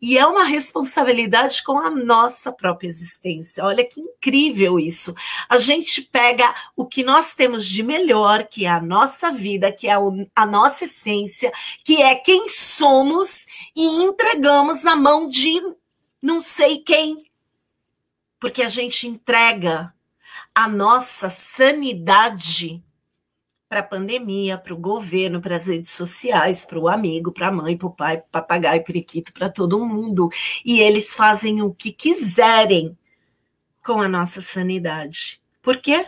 E 0.00 0.16
é 0.16 0.24
uma 0.24 0.44
responsabilidade 0.44 1.64
com 1.64 1.80
a 1.80 1.90
nossa 1.90 2.52
própria 2.52 2.86
existência. 2.86 3.64
Olha 3.64 3.84
que 3.84 4.00
incrível 4.00 4.78
isso. 4.78 5.12
A 5.48 5.58
gente 5.58 6.00
pega 6.00 6.54
o 6.76 6.86
que 6.86 7.02
nós 7.02 7.34
temos 7.34 7.66
de 7.66 7.82
melhor, 7.82 8.46
que 8.46 8.66
é 8.66 8.68
a 8.68 8.80
nossa 8.80 9.32
vida, 9.32 9.72
que 9.72 9.88
é 9.88 9.96
a 10.32 10.46
nossa 10.46 10.84
essência, 10.84 11.50
que 11.84 12.00
é 12.00 12.14
quem 12.14 12.48
somos, 12.48 13.46
e 13.74 13.84
entregamos 13.84 14.84
na 14.84 14.94
mão 14.94 15.28
de 15.28 15.60
não 16.22 16.40
sei 16.40 16.78
quem. 16.78 17.16
Porque 18.38 18.62
a 18.62 18.68
gente 18.68 19.08
entrega 19.08 19.92
a 20.54 20.68
nossa 20.68 21.28
sanidade 21.28 22.80
para 23.70 23.80
a 23.80 23.84
pandemia, 23.84 24.58
para 24.58 24.74
o 24.74 24.76
governo, 24.76 25.40
para 25.40 25.54
as 25.54 25.68
redes 25.68 25.92
sociais, 25.92 26.66
para 26.66 26.76
o 26.76 26.88
amigo, 26.88 27.30
para 27.30 27.46
a 27.46 27.52
mãe, 27.52 27.76
para 27.76 27.86
o 27.86 27.94
pai, 27.94 28.16
para 28.16 28.26
o 28.26 28.30
papagaio, 28.32 28.82
periquito, 28.82 29.32
para 29.32 29.48
todo 29.48 29.86
mundo. 29.86 30.28
E 30.64 30.80
eles 30.80 31.14
fazem 31.14 31.62
o 31.62 31.72
que 31.72 31.92
quiserem 31.92 32.98
com 33.80 34.02
a 34.02 34.08
nossa 34.08 34.40
sanidade. 34.40 35.40
Por 35.62 35.76
quê? 35.76 36.04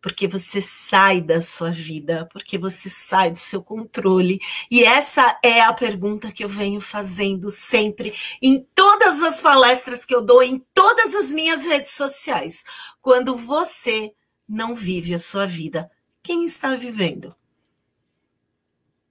Porque 0.00 0.26
você 0.26 0.62
sai 0.62 1.20
da 1.20 1.42
sua 1.42 1.70
vida, 1.70 2.26
porque 2.32 2.56
você 2.56 2.88
sai 2.88 3.32
do 3.32 3.38
seu 3.38 3.62
controle. 3.62 4.40
E 4.70 4.82
essa 4.82 5.38
é 5.44 5.60
a 5.60 5.74
pergunta 5.74 6.32
que 6.32 6.42
eu 6.42 6.48
venho 6.48 6.80
fazendo 6.80 7.50
sempre 7.50 8.14
em 8.40 8.66
todas 8.74 9.22
as 9.22 9.42
palestras 9.42 10.06
que 10.06 10.14
eu 10.14 10.22
dou, 10.22 10.42
em 10.42 10.64
todas 10.72 11.14
as 11.14 11.30
minhas 11.30 11.66
redes 11.66 11.92
sociais. 11.92 12.64
Quando 13.02 13.36
você 13.36 14.10
não 14.48 14.74
vive 14.74 15.14
a 15.14 15.18
sua 15.18 15.46
vida, 15.46 15.90
quem 16.28 16.44
está 16.44 16.76
vivendo. 16.76 17.34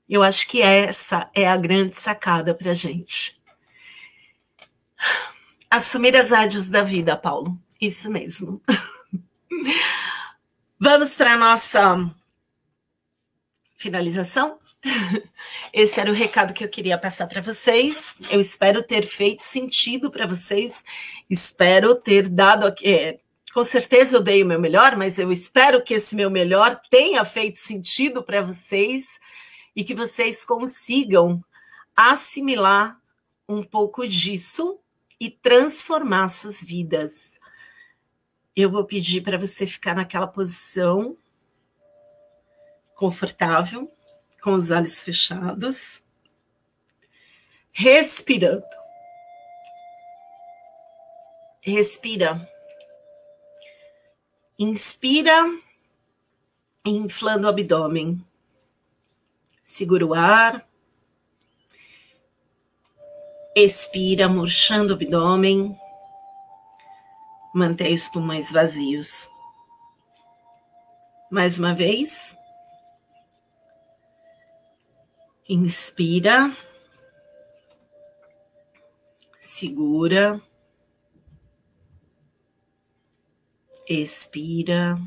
Eu 0.07 0.21
acho 0.21 0.47
que 0.47 0.61
essa 0.61 1.27
é 1.33 1.47
a 1.47 1.57
grande 1.57 1.95
sacada 1.95 2.53
para 2.53 2.75
gente. 2.75 3.41
Assumir 5.67 6.15
as 6.15 6.31
áreas 6.31 6.69
da 6.69 6.83
vida, 6.83 7.17
Paulo. 7.17 7.59
Isso 7.81 8.11
mesmo. 8.11 8.61
Vamos 10.79 11.15
para 11.15 11.33
a 11.33 11.37
nossa 11.37 12.07
finalização? 13.75 14.59
Esse 15.73 15.99
era 15.99 16.11
o 16.11 16.13
recado 16.13 16.53
que 16.53 16.63
eu 16.63 16.69
queria 16.69 16.99
passar 16.99 17.25
para 17.25 17.41
vocês. 17.41 18.13
Eu 18.29 18.39
espero 18.39 18.83
ter 18.83 19.07
feito 19.07 19.43
sentido 19.43 20.11
para 20.11 20.27
vocês. 20.27 20.85
Espero 21.27 21.95
ter 21.95 22.29
dado 22.29 22.71
é, 22.83 23.19
com 23.57 23.63
certeza 23.63 24.15
eu 24.15 24.21
dei 24.21 24.43
o 24.43 24.45
meu 24.45 24.59
melhor, 24.61 24.95
mas 24.95 25.17
eu 25.17 25.31
espero 25.31 25.83
que 25.83 25.95
esse 25.95 26.15
meu 26.15 26.29
melhor 26.29 26.79
tenha 26.91 27.25
feito 27.25 27.57
sentido 27.57 28.21
para 28.21 28.39
vocês 28.39 29.19
e 29.75 29.83
que 29.83 29.95
vocês 29.95 30.45
consigam 30.45 31.43
assimilar 31.95 33.01
um 33.49 33.63
pouco 33.63 34.07
disso 34.07 34.79
e 35.19 35.31
transformar 35.31 36.29
suas 36.29 36.63
vidas. 36.63 37.39
Eu 38.55 38.69
vou 38.69 38.85
pedir 38.85 39.23
para 39.23 39.39
você 39.39 39.65
ficar 39.65 39.95
naquela 39.95 40.27
posição 40.27 41.17
confortável, 42.93 43.91
com 44.39 44.51
os 44.51 44.69
olhos 44.69 45.01
fechados, 45.01 46.03
respirando. 47.71 48.63
Respira 51.59 52.47
Inspira, 54.59 55.53
inflando 56.83 57.45
o 57.45 57.49
abdômen. 57.49 58.25
Segura 59.63 60.03
o 60.03 60.15
ar. 60.15 60.67
Expira, 63.55 64.27
murchando 64.27 64.91
o 64.91 64.93
abdômen. 64.95 65.77
Mantém 67.53 67.93
os 67.93 68.07
pulmões 68.07 68.51
vazios. 68.51 69.29
Mais 71.29 71.59
uma 71.59 71.75
vez. 71.75 72.35
Inspira. 75.47 76.51
Segura. 79.37 80.41
Expira 83.87 84.99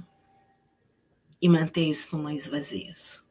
e 1.40 1.48
mantém 1.48 1.90
os 1.90 2.06
pulmões 2.06 2.46
vazios. 2.46 3.24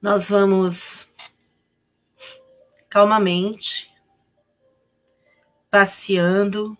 Nós 0.00 0.30
vamos 0.30 1.08
calmamente 2.88 3.88
passeando, 5.70 6.76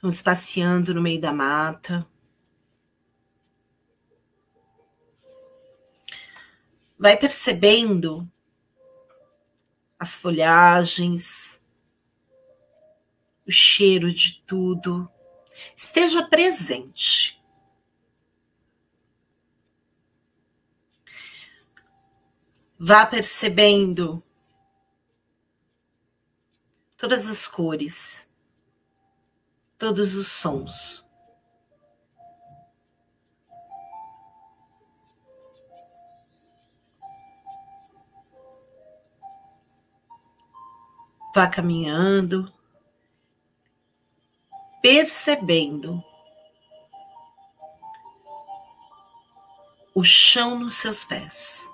vamos 0.00 0.22
passeando 0.22 0.94
no 0.94 1.02
meio 1.02 1.20
da 1.20 1.32
mata. 1.32 2.06
Vai 6.98 7.16
percebendo 7.16 8.30
as 9.98 10.16
folhagens, 10.16 11.60
o 13.46 13.52
cheiro 13.52 14.12
de 14.12 14.42
tudo. 14.46 15.08
Esteja 15.76 16.26
presente. 16.26 17.40
Vá 22.78 23.06
percebendo 23.06 24.22
todas 26.96 27.26
as 27.26 27.46
cores, 27.46 28.28
todos 29.78 30.14
os 30.14 30.26
sons. 30.26 31.05
Vá 41.36 41.46
caminhando, 41.46 42.50
percebendo 44.80 46.02
o 49.94 50.02
chão 50.02 50.58
nos 50.58 50.76
seus 50.76 51.04
pés. 51.04 51.70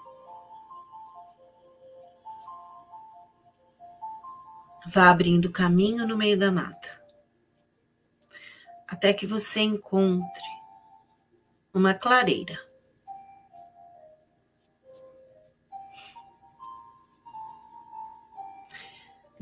Vá 4.89 5.11
abrindo 5.11 5.53
caminho 5.53 6.09
no 6.09 6.17
meio 6.17 6.37
da 6.37 6.51
mata, 6.51 7.01
até 8.89 9.13
que 9.13 9.29
você 9.29 9.61
encontre 9.61 10.43
uma 11.73 11.95
clareira. 11.95 12.59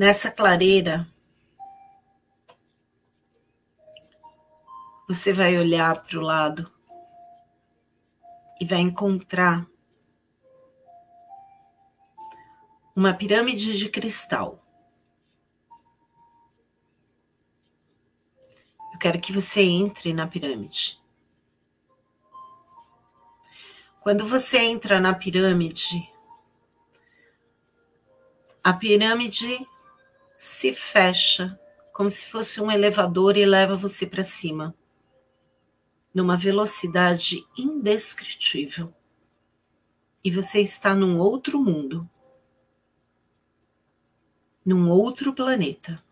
Nessa 0.01 0.31
clareira, 0.31 1.07
você 5.07 5.31
vai 5.31 5.59
olhar 5.59 6.03
para 6.03 6.19
o 6.19 6.23
lado 6.23 6.73
e 8.59 8.65
vai 8.65 8.79
encontrar 8.79 9.67
uma 12.97 13.13
pirâmide 13.13 13.77
de 13.77 13.91
cristal. 13.91 14.65
Eu 18.95 18.99
quero 18.99 19.21
que 19.21 19.35
você 19.35 19.61
entre 19.61 20.15
na 20.15 20.27
pirâmide. 20.27 20.99
Quando 24.01 24.27
você 24.27 24.61
entra 24.61 24.99
na 24.99 25.13
pirâmide, 25.13 26.11
a 28.65 28.73
pirâmide 28.73 29.69
se 30.41 30.73
fecha 30.73 31.61
como 31.93 32.09
se 32.09 32.27
fosse 32.27 32.63
um 32.63 32.71
elevador 32.71 33.37
e 33.37 33.45
leva 33.45 33.77
você 33.77 34.07
para 34.07 34.25
cima, 34.25 34.75
numa 36.15 36.35
velocidade 36.35 37.47
indescritível. 37.59 38.91
E 40.25 40.31
você 40.31 40.63
está 40.63 40.95
num 40.95 41.19
outro 41.19 41.61
mundo, 41.61 42.09
num 44.65 44.89
outro 44.89 45.35
planeta. 45.35 46.03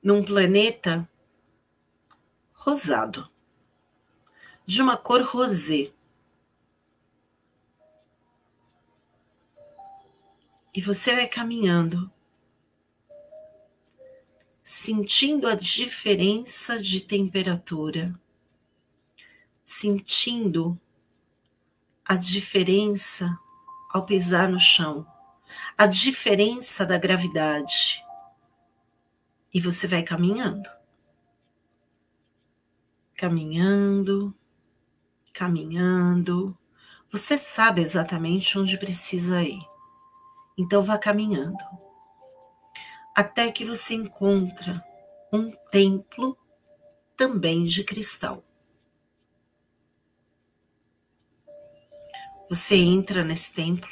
Num 0.00 0.24
planeta 0.24 1.10
rosado 2.54 3.28
de 4.64 4.80
uma 4.80 4.96
cor 4.96 5.22
rosé. 5.22 5.92
E 10.72 10.80
você 10.80 11.14
vai 11.14 11.26
caminhando, 11.26 12.10
sentindo 14.62 15.48
a 15.48 15.56
diferença 15.56 16.80
de 16.80 17.00
temperatura, 17.00 18.14
sentindo 19.64 20.80
a 22.04 22.14
diferença 22.14 23.36
ao 23.90 24.06
pisar 24.06 24.48
no 24.48 24.60
chão, 24.60 25.04
a 25.76 25.86
diferença 25.86 26.86
da 26.86 26.96
gravidade. 26.96 28.04
E 29.52 29.60
você 29.60 29.88
vai 29.88 30.04
caminhando, 30.04 30.70
caminhando, 33.16 34.32
caminhando. 35.32 36.56
Você 37.10 37.36
sabe 37.36 37.80
exatamente 37.80 38.56
onde 38.56 38.78
precisa 38.78 39.42
ir. 39.42 39.69
Então 40.56 40.82
vá 40.82 40.98
caminhando. 40.98 41.58
Até 43.14 43.50
que 43.50 43.64
você 43.64 43.94
encontra 43.94 44.84
um 45.32 45.50
templo 45.70 46.36
também 47.16 47.64
de 47.64 47.84
cristal. 47.84 48.44
Você 52.48 52.76
entra 52.76 53.24
nesse 53.24 53.52
templo 53.52 53.90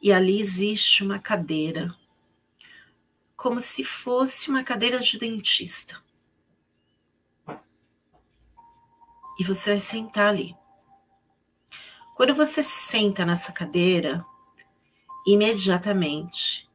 e 0.00 0.12
ali 0.12 0.40
existe 0.40 1.02
uma 1.02 1.18
cadeira, 1.18 1.94
como 3.36 3.60
se 3.60 3.82
fosse 3.82 4.50
uma 4.50 4.62
cadeira 4.62 5.00
de 5.00 5.18
dentista. 5.18 6.02
e 9.38 9.44
você 9.44 9.70
vai 9.70 9.80
sentar 9.80 10.28
ali. 10.28 10.57
Quando 12.18 12.34
você 12.34 12.64
se 12.64 12.88
senta 12.88 13.24
nessa 13.24 13.52
cadeira, 13.52 14.26
imediatamente 15.24 16.68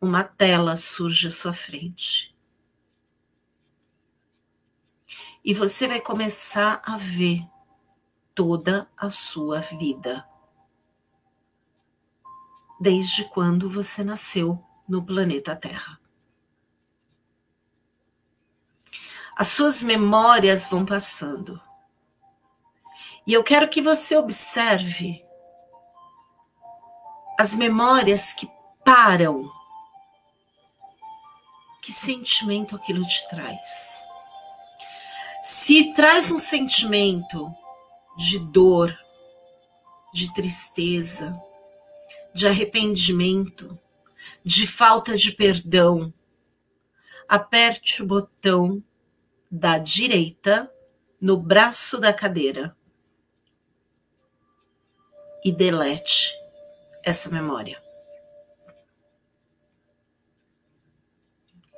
uma 0.00 0.22
tela 0.22 0.76
surge 0.76 1.26
à 1.26 1.32
sua 1.32 1.52
frente. 1.52 2.32
E 5.44 5.52
você 5.52 5.88
vai 5.88 6.00
começar 6.00 6.80
a 6.86 6.96
ver 6.96 7.44
toda 8.36 8.88
a 8.96 9.10
sua 9.10 9.58
vida. 9.58 10.24
Desde 12.80 13.28
quando 13.30 13.68
você 13.68 14.04
nasceu 14.04 14.64
no 14.88 15.04
planeta 15.04 15.56
Terra. 15.56 15.98
As 19.34 19.48
suas 19.48 19.82
memórias 19.82 20.70
vão 20.70 20.86
passando. 20.86 21.60
E 23.28 23.34
eu 23.34 23.44
quero 23.44 23.68
que 23.68 23.82
você 23.82 24.16
observe 24.16 25.22
as 27.38 27.54
memórias 27.54 28.32
que 28.32 28.50
param. 28.82 29.52
Que 31.82 31.92
sentimento 31.92 32.74
aquilo 32.74 33.06
te 33.06 33.28
traz? 33.28 34.06
Se 35.42 35.92
traz 35.92 36.32
um 36.32 36.38
sentimento 36.38 37.54
de 38.16 38.38
dor, 38.38 38.98
de 40.14 40.32
tristeza, 40.32 41.38
de 42.32 42.48
arrependimento, 42.48 43.78
de 44.42 44.66
falta 44.66 45.18
de 45.18 45.32
perdão, 45.32 46.14
aperte 47.28 48.02
o 48.02 48.06
botão 48.06 48.82
da 49.50 49.76
direita 49.76 50.72
no 51.20 51.36
braço 51.36 51.98
da 51.98 52.10
cadeira 52.10 52.74
e 55.44 55.52
delete 55.52 56.34
essa 57.02 57.28
memória. 57.30 57.82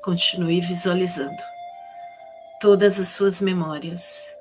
Continue 0.03 0.61
visualizando 0.61 1.43
todas 2.61 2.99
as 2.99 3.09
suas 3.09 3.41
memórias 3.41 4.35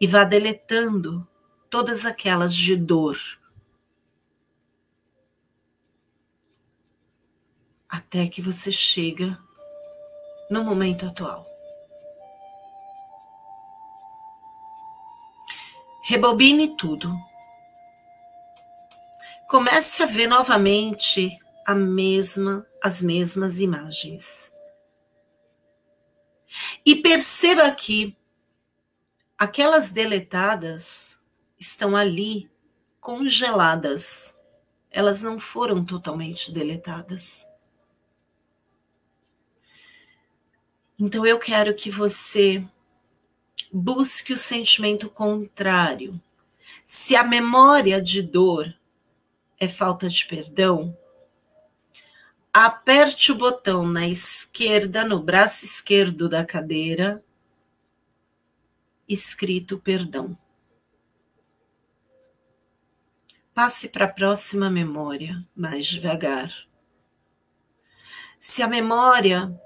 e 0.00 0.06
vá 0.06 0.24
deletando 0.24 1.26
todas 1.70 2.04
aquelas 2.04 2.54
de 2.54 2.76
dor. 2.76 3.18
Até 7.88 8.26
que 8.28 8.42
você 8.42 8.70
chega 8.70 9.38
no 10.50 10.64
momento 10.64 11.06
atual. 11.06 11.46
Rebobine 16.04 16.76
tudo 16.76 17.16
comece 19.48 20.02
a 20.02 20.06
ver 20.06 20.26
novamente 20.26 21.38
a 21.64 21.74
mesma, 21.74 22.66
as 22.82 23.00
mesmas 23.00 23.58
imagens. 23.58 24.52
E 26.84 26.96
perceba 26.96 27.70
que 27.72 28.16
aquelas 29.36 29.90
deletadas 29.90 31.18
estão 31.58 31.96
ali 31.96 32.50
congeladas. 33.00 34.34
Elas 34.90 35.20
não 35.20 35.38
foram 35.38 35.84
totalmente 35.84 36.50
deletadas. 36.50 37.46
Então 40.98 41.26
eu 41.26 41.38
quero 41.38 41.74
que 41.74 41.90
você 41.90 42.66
busque 43.70 44.32
o 44.32 44.36
sentimento 44.36 45.10
contrário. 45.10 46.20
Se 46.86 47.14
a 47.14 47.22
memória 47.22 48.00
de 48.00 48.22
dor 48.22 48.74
é 49.58 49.68
falta 49.68 50.08
de 50.08 50.24
perdão, 50.26 50.96
aperte 52.52 53.32
o 53.32 53.34
botão 53.34 53.86
na 53.86 54.08
esquerda, 54.08 55.04
no 55.04 55.22
braço 55.22 55.64
esquerdo 55.64 56.28
da 56.28 56.44
cadeira, 56.44 57.22
escrito 59.08 59.78
perdão. 59.78 60.36
Passe 63.54 63.88
para 63.88 64.04
a 64.04 64.08
próxima 64.08 64.70
memória, 64.70 65.46
mais 65.54 65.86
devagar. 65.86 66.52
Se 68.38 68.62
a 68.62 68.68
memória 68.68 69.58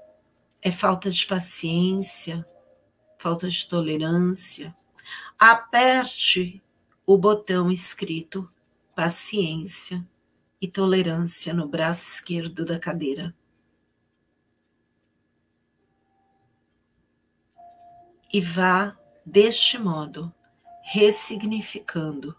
é 0.61 0.71
falta 0.71 1.09
de 1.09 1.25
paciência, 1.25 2.45
falta 3.17 3.49
de 3.49 3.67
tolerância, 3.67 4.75
aperte 5.37 6.61
o 7.05 7.17
botão 7.17 7.71
escrito 7.71 8.49
paciência 9.01 10.07
e 10.61 10.67
tolerância 10.67 11.55
no 11.55 11.67
braço 11.67 12.07
esquerdo 12.13 12.63
da 12.63 12.79
cadeira. 12.79 13.35
E 18.31 18.39
vá, 18.39 18.95
deste 19.25 19.79
modo, 19.79 20.31
ressignificando 20.83 22.35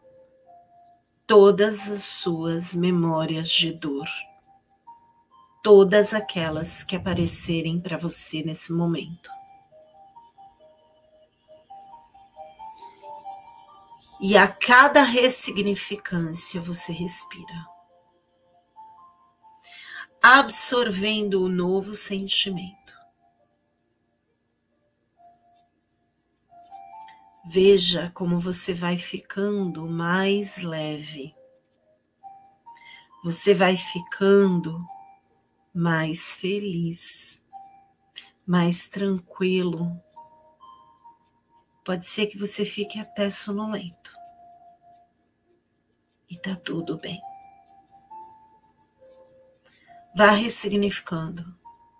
todas 1.26 1.90
as 1.90 2.04
suas 2.04 2.72
memórias 2.76 3.48
de 3.48 3.72
dor, 3.72 4.06
todas 5.64 6.14
aquelas 6.14 6.84
que 6.84 6.94
aparecerem 6.94 7.80
para 7.80 7.98
você 7.98 8.40
nesse 8.44 8.72
momento. 8.72 9.28
E 14.24 14.36
a 14.36 14.46
cada 14.46 15.02
ressignificância 15.02 16.60
você 16.60 16.92
respira, 16.92 17.66
absorvendo 20.22 21.42
o 21.42 21.48
novo 21.48 21.92
sentimento. 21.92 22.96
Veja 27.44 28.12
como 28.14 28.38
você 28.38 28.72
vai 28.72 28.96
ficando 28.96 29.88
mais 29.88 30.62
leve. 30.62 31.34
Você 33.24 33.52
vai 33.52 33.76
ficando 33.76 34.80
mais 35.74 36.36
feliz, 36.36 37.42
mais 38.46 38.88
tranquilo. 38.88 40.00
Pode 41.84 42.06
ser 42.06 42.28
que 42.28 42.38
você 42.38 42.64
fique 42.64 43.00
até 43.00 43.28
sonolento. 43.28 44.11
E 46.32 46.36
tá 46.38 46.56
tudo 46.56 46.96
bem. 46.96 47.20
Vá 50.16 50.30
ressignificando 50.30 51.44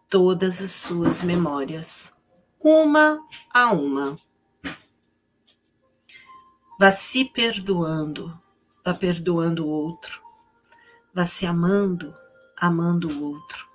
todas 0.09 0.63
as 0.63 0.71
suas 0.71 1.23
memórias, 1.23 2.17
uma 2.59 3.23
a 3.53 3.71
uma. 3.73 4.19
Vá 6.81 6.91
se 6.91 7.27
perdoando, 7.27 8.41
vá 8.83 8.95
perdoando 8.95 9.67
o 9.67 9.69
outro, 9.69 10.23
vá 11.13 11.27
se 11.27 11.45
amando, 11.45 12.17
amando 12.57 13.11
o 13.11 13.33
outro. 13.35 13.69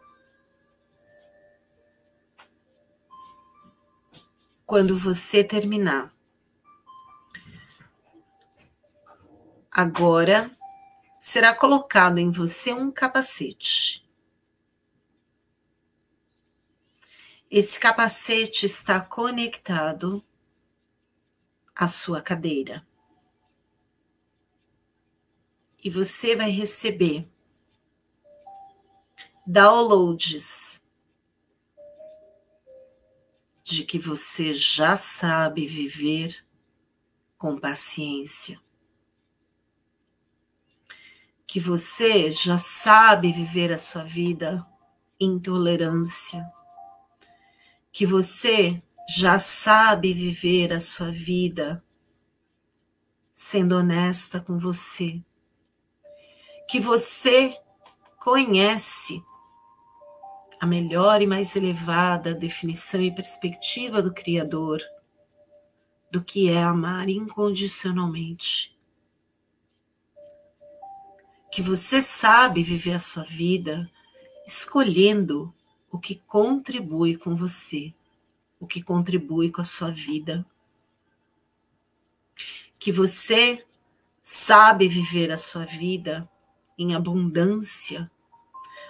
Quando 4.66 4.97
você 4.97 5.43
terminar, 5.43 6.12
agora 9.78 10.51
será 11.19 11.53
colocado 11.53 12.17
em 12.17 12.32
você 12.32 12.73
um 12.73 12.91
capacete 12.91 14.05
Esse 17.49 17.80
capacete 17.80 18.65
está 18.65 18.99
conectado 18.99 20.21
à 21.73 21.88
sua 21.88 22.21
cadeira. 22.21 22.86
E 25.82 25.89
você 25.89 26.36
vai 26.36 26.49
receber 26.49 27.25
downloads 29.45 30.84
de 33.63 33.86
que 33.86 33.97
você 33.97 34.53
já 34.53 34.97
sabe 34.97 35.65
viver 35.65 36.45
com 37.38 37.57
paciência. 37.57 38.61
Que 41.58 41.64
você 41.64 42.30
já 42.30 42.60
sabe 42.60 43.32
viver 43.32 43.74
a 43.74 43.80
sua 43.80 44.03
vida 44.03 44.64
em 45.20 45.39
tolerância 45.39 46.45
que 47.91 48.05
você 48.05 48.80
já 49.10 49.39
sabe 49.39 50.14
viver 50.14 50.72
a 50.72 50.80
sua 50.80 51.12
vida 51.12 51.84
sendo 53.34 53.76
honesta 53.76 54.39
com 54.39 54.60
você, 54.60 55.20
que 56.70 56.80
você 56.80 57.58
conhece 58.20 59.20
a 60.62 60.68
melhor 60.68 61.24
e 61.24 61.26
mais 61.26 61.55
elevada 61.55 62.36
definição 62.36 63.01
e 63.01 63.10
perspectiva 63.10 63.99
do 63.99 64.14
Criador 64.14 64.80
do 66.12 66.24
que 66.24 66.51
é 66.51 66.62
amar 66.62 67.10
incondicionalmente. 67.10 68.76
Que 71.51 71.61
você 71.61 72.01
sabe 72.01 72.61
viver 72.61 72.93
a 72.93 72.99
sua 72.99 73.23
vida 73.23 73.89
escolhendo 74.45 75.53
o 75.91 75.99
que 75.99 76.15
contribui 76.15 77.17
com 77.17 77.35
você, 77.35 77.93
o 78.59 78.67
que 78.67 78.81
contribui 78.81 79.51
com 79.51 79.61
a 79.61 79.65
sua 79.65 79.91
vida. 79.91 80.45
Que 82.79 82.91
você 82.91 83.65
sabe 84.21 84.87
viver 84.87 85.31
a 85.31 85.37
sua 85.37 85.65
vida 85.65 86.29
em 86.77 86.93
abundância, 86.93 88.09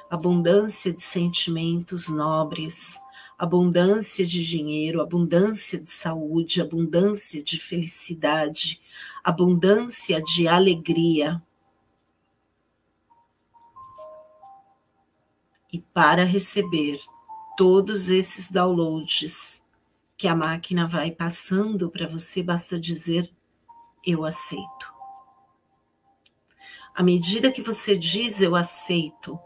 abundância 0.10 0.94
de 0.94 1.02
sentimentos 1.02 2.10
nobres, 2.10 3.00
abundância 3.38 4.26
de 4.26 4.46
dinheiro, 4.46 5.02
abundância 5.02 5.80
de 5.80 5.92
saúde, 5.92 6.62
abundância 6.62 7.44
de 7.44 7.60
felicidade, 7.60 8.82
abundância 9.24 10.22
de 10.22 10.48
alegria. 10.48 11.42
E 15.78 15.82
para 15.94 16.24
receber 16.24 17.00
todos 17.56 18.10
esses 18.10 18.50
downloads 18.50 19.62
que 20.18 20.28
a 20.28 20.36
máquina 20.36 20.88
vai 20.88 21.12
passando 21.12 21.88
para 21.92 22.08
você, 22.08 22.42
basta 22.42 22.80
dizer: 22.80 23.32
Eu 24.04 24.26
aceito. 24.26 24.92
À 26.96 27.04
medida 27.04 27.52
que 27.52 27.62
você 27.62 27.96
diz 27.96 28.42
eu 28.42 28.56
aceito, 28.56 29.40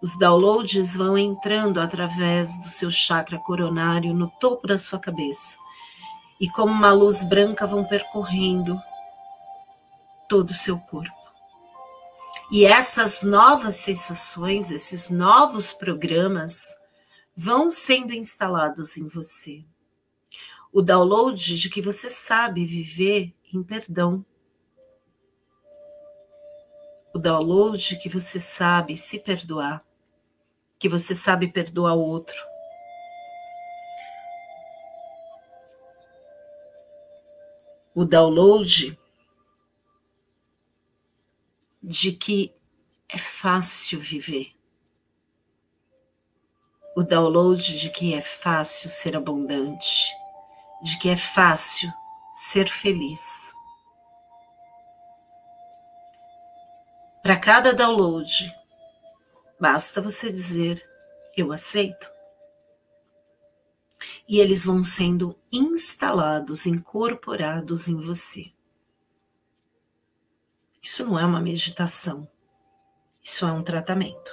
os 0.00 0.18
downloads 0.18 0.96
vão 0.96 1.18
entrando 1.18 1.82
através 1.82 2.56
do 2.62 2.68
seu 2.68 2.90
chakra 2.90 3.38
coronário 3.38 4.14
no 4.14 4.30
topo 4.40 4.66
da 4.66 4.78
sua 4.78 4.98
cabeça 4.98 5.58
e, 6.40 6.48
como 6.48 6.72
uma 6.72 6.94
luz 6.94 7.24
branca, 7.24 7.66
vão 7.66 7.84
percorrendo 7.84 8.80
todo 10.26 10.48
o 10.48 10.54
seu 10.54 10.78
corpo. 10.78 11.21
E 12.54 12.66
essas 12.66 13.22
novas 13.22 13.76
sensações, 13.76 14.70
esses 14.70 15.08
novos 15.08 15.72
programas 15.72 16.60
vão 17.34 17.70
sendo 17.70 18.12
instalados 18.12 18.98
em 18.98 19.08
você. 19.08 19.64
O 20.70 20.82
download 20.82 21.58
de 21.58 21.70
que 21.70 21.80
você 21.80 22.10
sabe 22.10 22.66
viver 22.66 23.34
em 23.54 23.62
perdão. 23.62 24.22
O 27.14 27.18
download 27.18 27.96
que 27.96 28.10
você 28.10 28.38
sabe 28.38 28.98
se 28.98 29.18
perdoar, 29.18 29.82
que 30.78 30.90
você 30.90 31.14
sabe 31.14 31.50
perdoar 31.50 31.94
o 31.94 32.00
outro. 32.00 32.36
O 37.94 38.04
download 38.04 38.98
de 41.82 42.12
que 42.12 42.54
é 43.08 43.18
fácil 43.18 44.00
viver. 44.00 44.54
O 46.96 47.02
download 47.02 47.78
de 47.78 47.90
que 47.90 48.14
é 48.14 48.20
fácil 48.20 48.88
ser 48.88 49.16
abundante, 49.16 50.08
de 50.82 50.98
que 50.98 51.08
é 51.08 51.16
fácil 51.16 51.90
ser 52.34 52.68
feliz. 52.68 53.52
Para 57.22 57.36
cada 57.38 57.72
download, 57.72 58.54
basta 59.60 60.00
você 60.00 60.30
dizer: 60.30 60.86
Eu 61.36 61.52
aceito. 61.52 62.10
E 64.28 64.38
eles 64.38 64.64
vão 64.64 64.82
sendo 64.84 65.38
instalados, 65.50 66.66
incorporados 66.66 67.88
em 67.88 67.96
você. 67.96 68.52
Isso 70.92 71.06
não 71.06 71.18
é 71.18 71.24
uma 71.24 71.40
meditação, 71.40 72.28
isso 73.22 73.46
é 73.46 73.50
um 73.50 73.62
tratamento. 73.62 74.30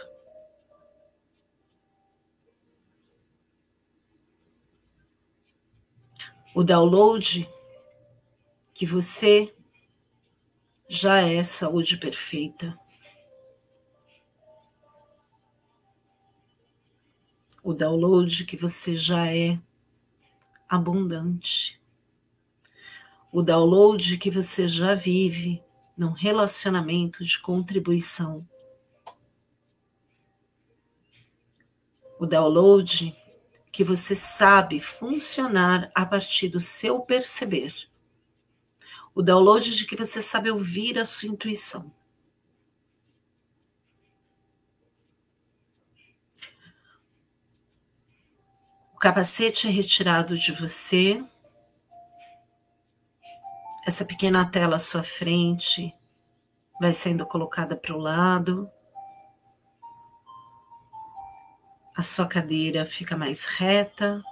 O 6.54 6.62
download 6.62 7.50
que 8.74 8.86
você 8.86 9.56
já 10.90 11.22
é 11.22 11.42
saúde 11.46 11.96
perfeita. 11.96 12.78
O 17.64 17.74
download 17.74 18.44
que 18.44 18.58
você 18.58 18.98
já 18.98 19.34
é 19.34 19.58
abundante. 20.68 21.82
O 23.32 23.42
download 23.42 24.18
que 24.18 24.30
você 24.30 24.68
já 24.68 24.94
vive 24.94 25.64
num 26.00 26.12
relacionamento 26.12 27.26
de 27.26 27.38
contribuição. 27.42 28.48
O 32.18 32.26
download 32.26 33.14
que 33.70 33.84
você 33.84 34.16
sabe 34.16 34.80
funcionar 34.80 35.92
a 35.94 36.06
partir 36.06 36.48
do 36.48 36.62
seu 36.62 37.02
perceber. 37.02 37.76
O 39.14 39.22
download 39.22 39.76
de 39.76 39.86
que 39.86 39.98
você 39.98 40.22
sabe 40.22 40.50
ouvir 40.50 40.98
a 40.98 41.04
sua 41.04 41.28
intuição. 41.28 41.94
O 48.94 48.98
capacete 48.98 49.68
é 49.68 49.70
retirado 49.70 50.38
de 50.38 50.54
você 50.54 51.22
essa 53.90 54.06
pequena 54.06 54.50
tela 54.50 54.78
à 54.78 54.80
sua 54.80 55.04
frente 55.04 55.94
vai 56.80 56.94
sendo 56.94 57.26
colocada 57.26 57.76
para 57.76 57.94
o 57.94 58.00
lado. 58.00 58.70
A 61.96 62.02
sua 62.02 62.26
cadeira 62.26 62.86
fica 62.86 63.18
mais 63.18 63.46
reta. 63.46 64.24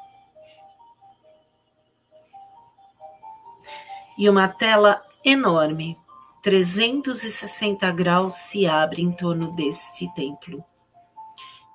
e 4.17 4.27
uma 4.27 4.47
tela 4.47 5.05
enorme, 5.23 5.97
360 6.41 7.91
graus, 7.91 8.33
se 8.33 8.65
abre 8.65 9.01
em 9.01 9.11
torno 9.11 9.51
desse 9.51 10.11
templo. 10.15 10.63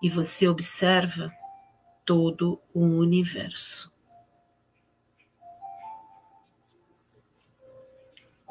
E 0.02 0.08
você 0.08 0.48
observa 0.48 1.32
todo 2.04 2.60
o 2.74 2.80
universo. 2.80 3.91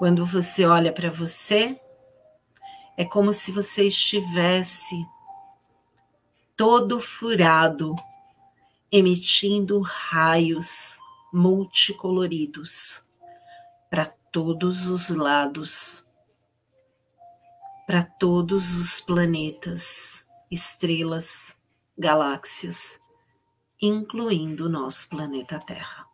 Quando 0.01 0.25
você 0.25 0.65
olha 0.65 0.91
para 0.91 1.11
você, 1.11 1.79
é 2.97 3.05
como 3.05 3.31
se 3.31 3.51
você 3.51 3.87
estivesse 3.87 4.95
todo 6.57 6.99
furado, 6.99 7.95
emitindo 8.91 9.79
raios 9.79 10.97
multicoloridos 11.31 13.05
para 13.91 14.07
todos 14.31 14.87
os 14.87 15.09
lados, 15.09 16.03
para 17.85 18.01
todos 18.01 18.73
os 18.79 18.99
planetas, 19.01 20.25
estrelas, 20.49 21.55
galáxias, 21.95 22.99
incluindo 23.79 24.65
o 24.65 24.69
nosso 24.69 25.07
planeta 25.07 25.59
Terra. 25.59 26.10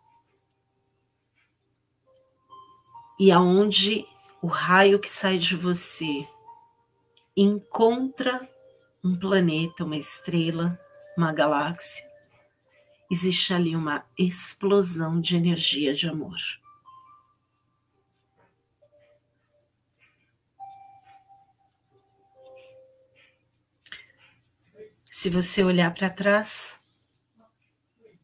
E 3.20 3.32
aonde 3.32 4.06
o 4.44 4.48
raio 4.48 5.00
que 5.00 5.10
sai 5.10 5.40
de 5.40 5.56
você 5.56 6.28
encontra 7.36 8.48
um 9.04 9.18
planeta, 9.18 9.84
uma 9.84 9.98
estrela, 9.98 10.80
uma 11.18 11.34
galáxia, 11.34 12.08
existe 13.10 13.56
ali 13.56 13.76
uma 13.76 14.06
explosão 14.16 15.20
de 15.20 15.36
energia 15.36 15.96
de 15.96 16.08
amor. 16.08 16.38
Se 25.10 25.32
você 25.32 25.64
olhar 25.64 25.92
para 25.96 26.12
trás, 26.12 26.80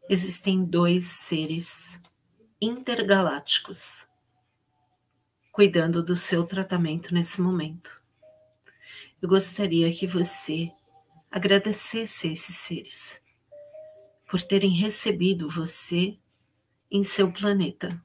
existem 0.08 0.64
dois 0.64 1.06
seres 1.06 2.00
intergalácticos 2.62 4.06
cuidando 5.54 6.02
do 6.02 6.16
seu 6.16 6.48
tratamento 6.48 7.14
nesse 7.14 7.40
momento. 7.40 8.02
Eu 9.22 9.30
gostaria 9.30 9.94
que 9.94 10.08
você 10.08 10.74
agradecesse 11.30 12.28
a 12.28 12.32
esses 12.32 12.56
seres 12.56 13.24
por 14.28 14.42
terem 14.42 14.72
recebido 14.72 15.48
você 15.48 16.18
em 16.90 17.04
seu 17.04 17.32
planeta 17.32 18.04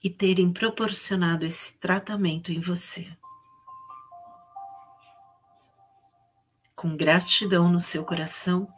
e 0.00 0.08
terem 0.08 0.52
proporcionado 0.52 1.44
esse 1.44 1.74
tratamento 1.74 2.52
em 2.52 2.60
você. 2.60 3.12
Com 6.76 6.96
gratidão 6.96 7.68
no 7.68 7.80
seu 7.80 8.04
coração, 8.04 8.72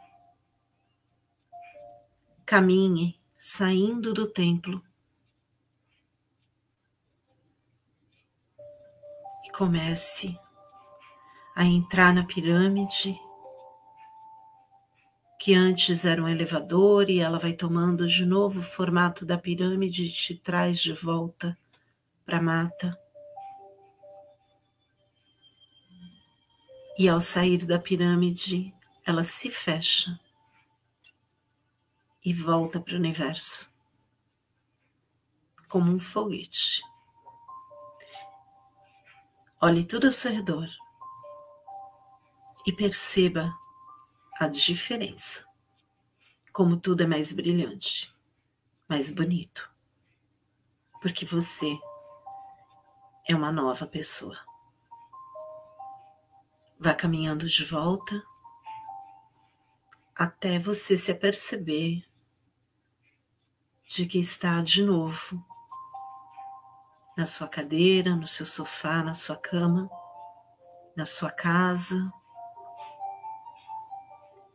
caminhe 2.43 3.15
saindo 3.37 4.15
do 4.15 4.25
templo 4.25 4.83
comece 9.53 10.37
a 11.55 11.63
entrar 11.63 12.13
na 12.13 12.25
pirâmide 12.25 13.15
que 15.39 15.53
antes 15.53 16.05
era 16.05 16.23
um 16.23 16.27
elevador 16.27 17.09
e 17.09 17.19
ela 17.19 17.37
vai 17.37 17.53
tomando 17.53 18.07
de 18.07 18.25
novo 18.25 18.61
o 18.61 18.63
formato 18.63 19.25
da 19.25 19.37
pirâmide 19.37 20.05
e 20.05 20.11
te 20.11 20.35
traz 20.35 20.79
de 20.79 20.93
volta 20.93 21.57
para 22.25 22.37
a 22.37 22.41
mata. 22.41 22.97
E 26.97 27.09
ao 27.09 27.19
sair 27.19 27.65
da 27.65 27.77
pirâmide, 27.77 28.73
ela 29.05 29.23
se 29.23 29.51
fecha 29.51 30.17
e 32.23 32.33
volta 32.33 32.79
para 32.79 32.93
o 32.93 32.97
universo 32.97 33.69
como 35.67 35.91
um 35.91 35.99
foguete. 35.99 36.81
Olhe 39.65 39.85
tudo 39.85 40.07
ao 40.07 40.11
seu 40.11 40.29
redor 40.29 40.67
e 42.67 42.73
perceba 42.73 43.57
a 44.37 44.49
diferença. 44.49 45.47
Como 46.51 46.75
tudo 46.75 47.03
é 47.03 47.07
mais 47.07 47.31
brilhante, 47.31 48.13
mais 48.89 49.09
bonito. 49.09 49.73
Porque 51.01 51.25
você 51.25 51.79
é 53.25 53.33
uma 53.33 53.53
nova 53.53 53.87
pessoa. 53.87 54.37
Vá 56.77 56.93
caminhando 56.93 57.47
de 57.47 57.63
volta 57.63 58.21
até 60.13 60.59
você 60.59 60.97
se 60.97 61.09
aperceber 61.09 62.05
de 63.87 64.05
que 64.07 64.19
está 64.19 64.61
de 64.61 64.83
novo 64.83 65.52
na 67.17 67.25
sua 67.25 67.47
cadeira, 67.47 68.15
no 68.15 68.27
seu 68.27 68.45
sofá, 68.45 69.03
na 69.03 69.15
sua 69.15 69.35
cama, 69.35 69.89
na 70.95 71.05
sua 71.05 71.31
casa, 71.31 72.11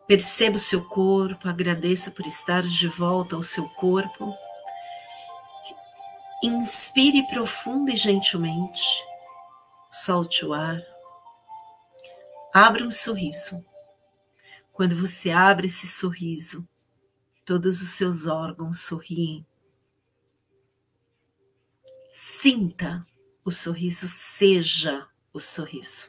Perceba 0.08 0.56
o 0.56 0.58
seu 0.58 0.82
corpo, 0.82 1.50
agradeça 1.50 2.10
por 2.10 2.26
estar 2.26 2.62
de 2.62 2.88
volta 2.88 3.36
ao 3.36 3.42
seu 3.42 3.68
corpo. 3.68 4.34
Inspire 6.42 7.26
profundo 7.28 7.90
e 7.90 7.96
gentilmente. 7.96 8.82
Solte 9.90 10.46
o 10.46 10.54
ar. 10.54 10.80
Abra 12.54 12.86
um 12.86 12.90
sorriso. 12.90 13.62
Quando 14.72 14.96
você 14.96 15.30
abre 15.30 15.66
esse 15.66 15.86
sorriso, 15.86 16.66
todos 17.44 17.82
os 17.82 17.90
seus 17.90 18.26
órgãos 18.26 18.80
sorriem. 18.80 19.44
Sinta 22.40 23.04
o 23.44 23.50
sorriso, 23.50 24.06
seja 24.06 25.08
o 25.32 25.40
sorriso. 25.40 26.08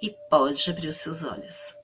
E 0.00 0.14
pode 0.30 0.70
abrir 0.70 0.86
os 0.86 0.98
seus 0.98 1.24
olhos. 1.24 1.74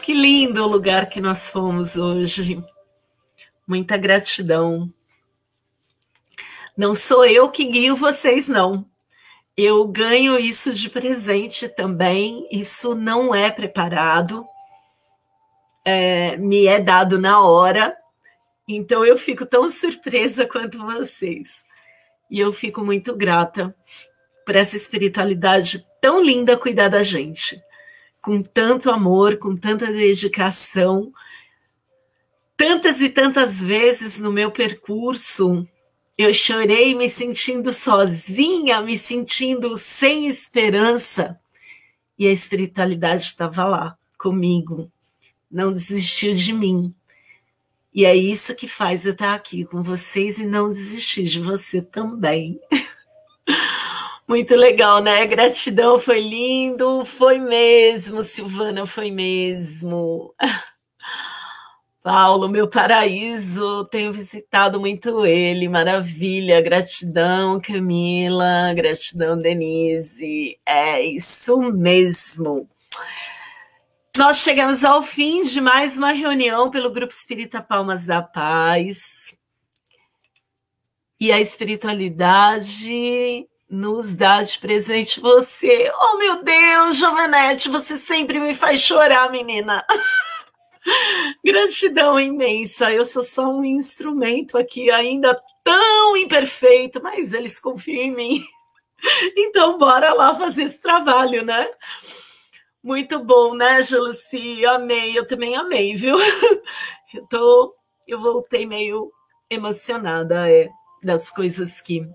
Que 0.00 0.14
lindo 0.14 0.62
o 0.62 0.68
lugar 0.68 1.08
que 1.08 1.20
nós 1.20 1.50
fomos 1.50 1.96
hoje. 1.96 2.64
Muita 3.66 3.96
gratidão. 3.96 4.88
Não 6.76 6.94
sou 6.94 7.26
eu 7.26 7.50
que 7.50 7.64
guio 7.64 7.96
vocês, 7.96 8.46
não. 8.46 8.88
Eu 9.56 9.84
ganho 9.88 10.38
isso 10.38 10.72
de 10.72 10.88
presente 10.88 11.68
também. 11.68 12.46
Isso 12.52 12.94
não 12.94 13.34
é 13.34 13.50
preparado, 13.50 14.46
é, 15.86 16.36
me 16.36 16.66
é 16.66 16.80
dado 16.80 17.16
na 17.16 17.40
hora. 17.40 17.96
Então 18.68 19.04
eu 19.04 19.16
fico 19.16 19.46
tão 19.46 19.68
surpresa 19.68 20.44
quanto 20.50 20.78
vocês. 20.78 21.64
E 22.28 22.40
eu 22.40 22.52
fico 22.52 22.84
muito 22.84 23.14
grata 23.14 23.74
por 24.44 24.56
essa 24.56 24.74
espiritualidade 24.76 25.86
tão 26.00 26.20
linda 26.20 26.56
cuidar 26.56 26.88
da 26.88 27.04
gente 27.04 27.62
com 28.20 28.42
tanto 28.42 28.90
amor, 28.90 29.38
com 29.38 29.54
tanta 29.54 29.86
dedicação. 29.86 31.12
Tantas 32.56 33.00
e 33.00 33.08
tantas 33.08 33.62
vezes 33.62 34.18
no 34.18 34.32
meu 34.32 34.50
percurso 34.50 35.64
eu 36.18 36.32
chorei 36.34 36.94
me 36.94 37.08
sentindo 37.08 37.72
sozinha, 37.72 38.80
me 38.80 38.98
sentindo 38.98 39.78
sem 39.78 40.26
esperança. 40.26 41.38
E 42.18 42.26
a 42.26 42.32
espiritualidade 42.32 43.22
estava 43.24 43.64
lá 43.64 43.98
comigo, 44.18 44.90
não 45.50 45.72
desistiu 45.72 46.34
de 46.34 46.52
mim. 46.52 46.94
E 47.94 48.04
é 48.04 48.14
isso 48.14 48.54
que 48.54 48.68
faz 48.68 49.06
eu 49.06 49.12
estar 49.12 49.34
aqui 49.34 49.64
com 49.64 49.82
vocês 49.82 50.38
e 50.38 50.46
não 50.46 50.70
desistir 50.70 51.24
de 51.24 51.40
você 51.40 51.80
também. 51.80 52.60
Muito 54.28 54.54
legal, 54.56 55.00
né? 55.00 55.24
Gratidão, 55.24 55.98
foi 55.98 56.20
lindo, 56.20 57.04
foi 57.04 57.38
mesmo, 57.38 58.22
Silvana, 58.22 58.86
foi 58.86 59.10
mesmo. 59.10 60.34
Paulo, 62.02 62.48
meu 62.48 62.68
paraíso, 62.68 63.84
tenho 63.86 64.12
visitado 64.12 64.78
muito 64.78 65.26
ele, 65.26 65.68
maravilha, 65.68 66.60
gratidão, 66.60 67.60
Camila, 67.60 68.72
gratidão, 68.74 69.36
Denise, 69.36 70.56
é 70.64 71.02
isso 71.02 71.58
mesmo. 71.72 72.68
Nós 74.16 74.38
chegamos 74.38 74.82
ao 74.82 75.02
fim 75.02 75.42
de 75.42 75.60
mais 75.60 75.98
uma 75.98 76.10
reunião 76.10 76.70
pelo 76.70 76.90
Grupo 76.90 77.12
Espírita 77.12 77.60
Palmas 77.60 78.06
da 78.06 78.22
Paz. 78.22 79.36
E 81.20 81.30
a 81.30 81.38
espiritualidade 81.38 83.46
nos 83.68 84.14
dá 84.14 84.42
de 84.42 84.58
presente 84.58 85.20
você. 85.20 85.92
Oh, 85.94 86.16
meu 86.16 86.42
Deus, 86.42 86.96
Jovenete, 86.96 87.68
você 87.68 87.98
sempre 87.98 88.40
me 88.40 88.54
faz 88.54 88.80
chorar, 88.80 89.30
menina. 89.30 89.84
Gratidão 91.44 92.18
imensa. 92.18 92.90
Eu 92.90 93.04
sou 93.04 93.22
só 93.22 93.50
um 93.50 93.64
instrumento 93.64 94.56
aqui, 94.56 94.90
ainda 94.90 95.38
tão 95.62 96.16
imperfeito, 96.16 97.02
mas 97.02 97.34
eles 97.34 97.60
confiam 97.60 98.02
em 98.02 98.14
mim. 98.14 98.44
Então, 99.36 99.78
bora 99.78 100.14
lá 100.14 100.34
fazer 100.34 100.62
esse 100.62 100.80
trabalho, 100.80 101.44
né? 101.44 101.68
Muito 102.86 103.18
bom, 103.18 103.52
né, 103.52 103.82
Juluci? 103.82 104.64
Amei, 104.64 105.18
eu 105.18 105.26
também 105.26 105.56
amei, 105.56 105.96
viu? 105.96 106.16
Eu 107.12 107.26
tô, 107.26 107.74
eu 108.06 108.20
voltei 108.20 108.66
meio 108.66 109.10
emocionada 109.48 110.50
é, 110.50 110.68
das 111.02 111.30
coisas 111.30 111.80
que 111.80 112.06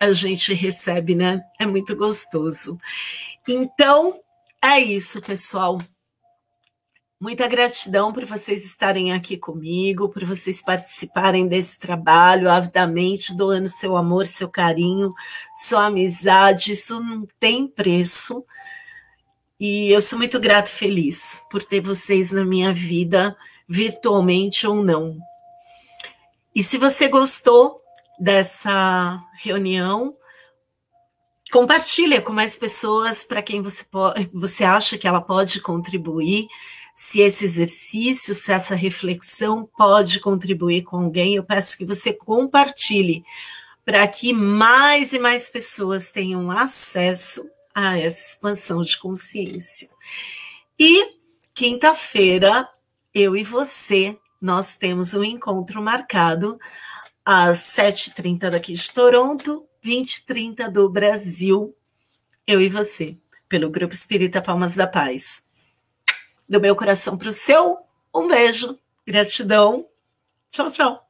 a 0.00 0.12
gente 0.12 0.54
recebe, 0.54 1.14
né? 1.14 1.44
É 1.60 1.66
muito 1.66 1.94
gostoso. 1.94 2.78
Então, 3.46 4.18
é 4.62 4.80
isso, 4.80 5.20
pessoal. 5.20 5.78
Muita 7.20 7.46
gratidão 7.46 8.12
por 8.12 8.24
vocês 8.24 8.64
estarem 8.64 9.12
aqui 9.12 9.36
comigo, 9.36 10.08
por 10.08 10.24
vocês 10.24 10.62
participarem 10.62 11.46
desse 11.46 11.78
trabalho 11.78 12.50
avidamente, 12.50 13.36
doando 13.36 13.68
seu 13.68 13.96
amor, 13.96 14.26
seu 14.26 14.48
carinho, 14.48 15.12
sua 15.56 15.86
amizade. 15.86 16.72
Isso 16.72 17.00
não 17.00 17.26
tem 17.38 17.68
preço. 17.68 18.44
E 19.58 19.90
eu 19.90 20.00
sou 20.02 20.18
muito 20.18 20.38
grato 20.38 20.68
e 20.68 20.74
feliz 20.74 21.42
por 21.50 21.64
ter 21.64 21.80
vocês 21.80 22.30
na 22.30 22.44
minha 22.44 22.74
vida, 22.74 23.34
virtualmente 23.66 24.66
ou 24.66 24.84
não. 24.84 25.16
E 26.54 26.62
se 26.62 26.76
você 26.76 27.08
gostou 27.08 27.80
dessa 28.18 29.18
reunião, 29.38 30.14
compartilha 31.50 32.20
com 32.20 32.32
mais 32.32 32.56
pessoas 32.56 33.24
para 33.24 33.42
quem 33.42 33.62
você, 33.62 33.82
pode, 33.84 34.28
você 34.32 34.62
acha 34.62 34.98
que 34.98 35.08
ela 35.08 35.22
pode 35.22 35.60
contribuir 35.60 36.48
se 36.94 37.20
esse 37.20 37.44
exercício, 37.44 38.34
se 38.34 38.52
essa 38.52 38.74
reflexão 38.74 39.68
pode 39.76 40.20
contribuir 40.20 40.82
com 40.82 40.98
alguém, 40.98 41.34
eu 41.34 41.44
peço 41.44 41.76
que 41.76 41.84
você 41.84 42.12
compartilhe 42.12 43.24
para 43.84 44.06
que 44.08 44.32
mais 44.32 45.12
e 45.12 45.18
mais 45.18 45.48
pessoas 45.48 46.10
tenham 46.10 46.50
acesso 46.50 47.48
a 47.76 47.98
essa 47.98 48.30
expansão 48.30 48.82
de 48.82 48.98
consciência. 48.98 49.90
E 50.78 51.12
quinta-feira, 51.54 52.66
eu 53.12 53.36
e 53.36 53.44
você, 53.44 54.18
nós 54.40 54.78
temos 54.78 55.12
um 55.12 55.22
encontro 55.22 55.82
marcado 55.82 56.58
às 57.22 57.58
7h30 57.76 58.48
daqui 58.48 58.72
de 58.72 58.90
Toronto, 58.90 59.68
20h30 59.84 60.70
do 60.70 60.88
Brasil, 60.88 61.76
eu 62.46 62.62
e 62.62 62.68
você, 62.70 63.18
pelo 63.46 63.68
Grupo 63.68 63.92
Espírita 63.92 64.40
Palmas 64.40 64.74
da 64.74 64.86
Paz 64.86 65.44
do 66.48 66.60
meu 66.60 66.74
coração 66.74 67.18
para 67.18 67.28
o 67.28 67.32
seu. 67.32 67.78
Um 68.14 68.26
beijo, 68.26 68.78
gratidão. 69.06 69.86
Tchau, 70.50 70.70
tchau. 70.70 71.05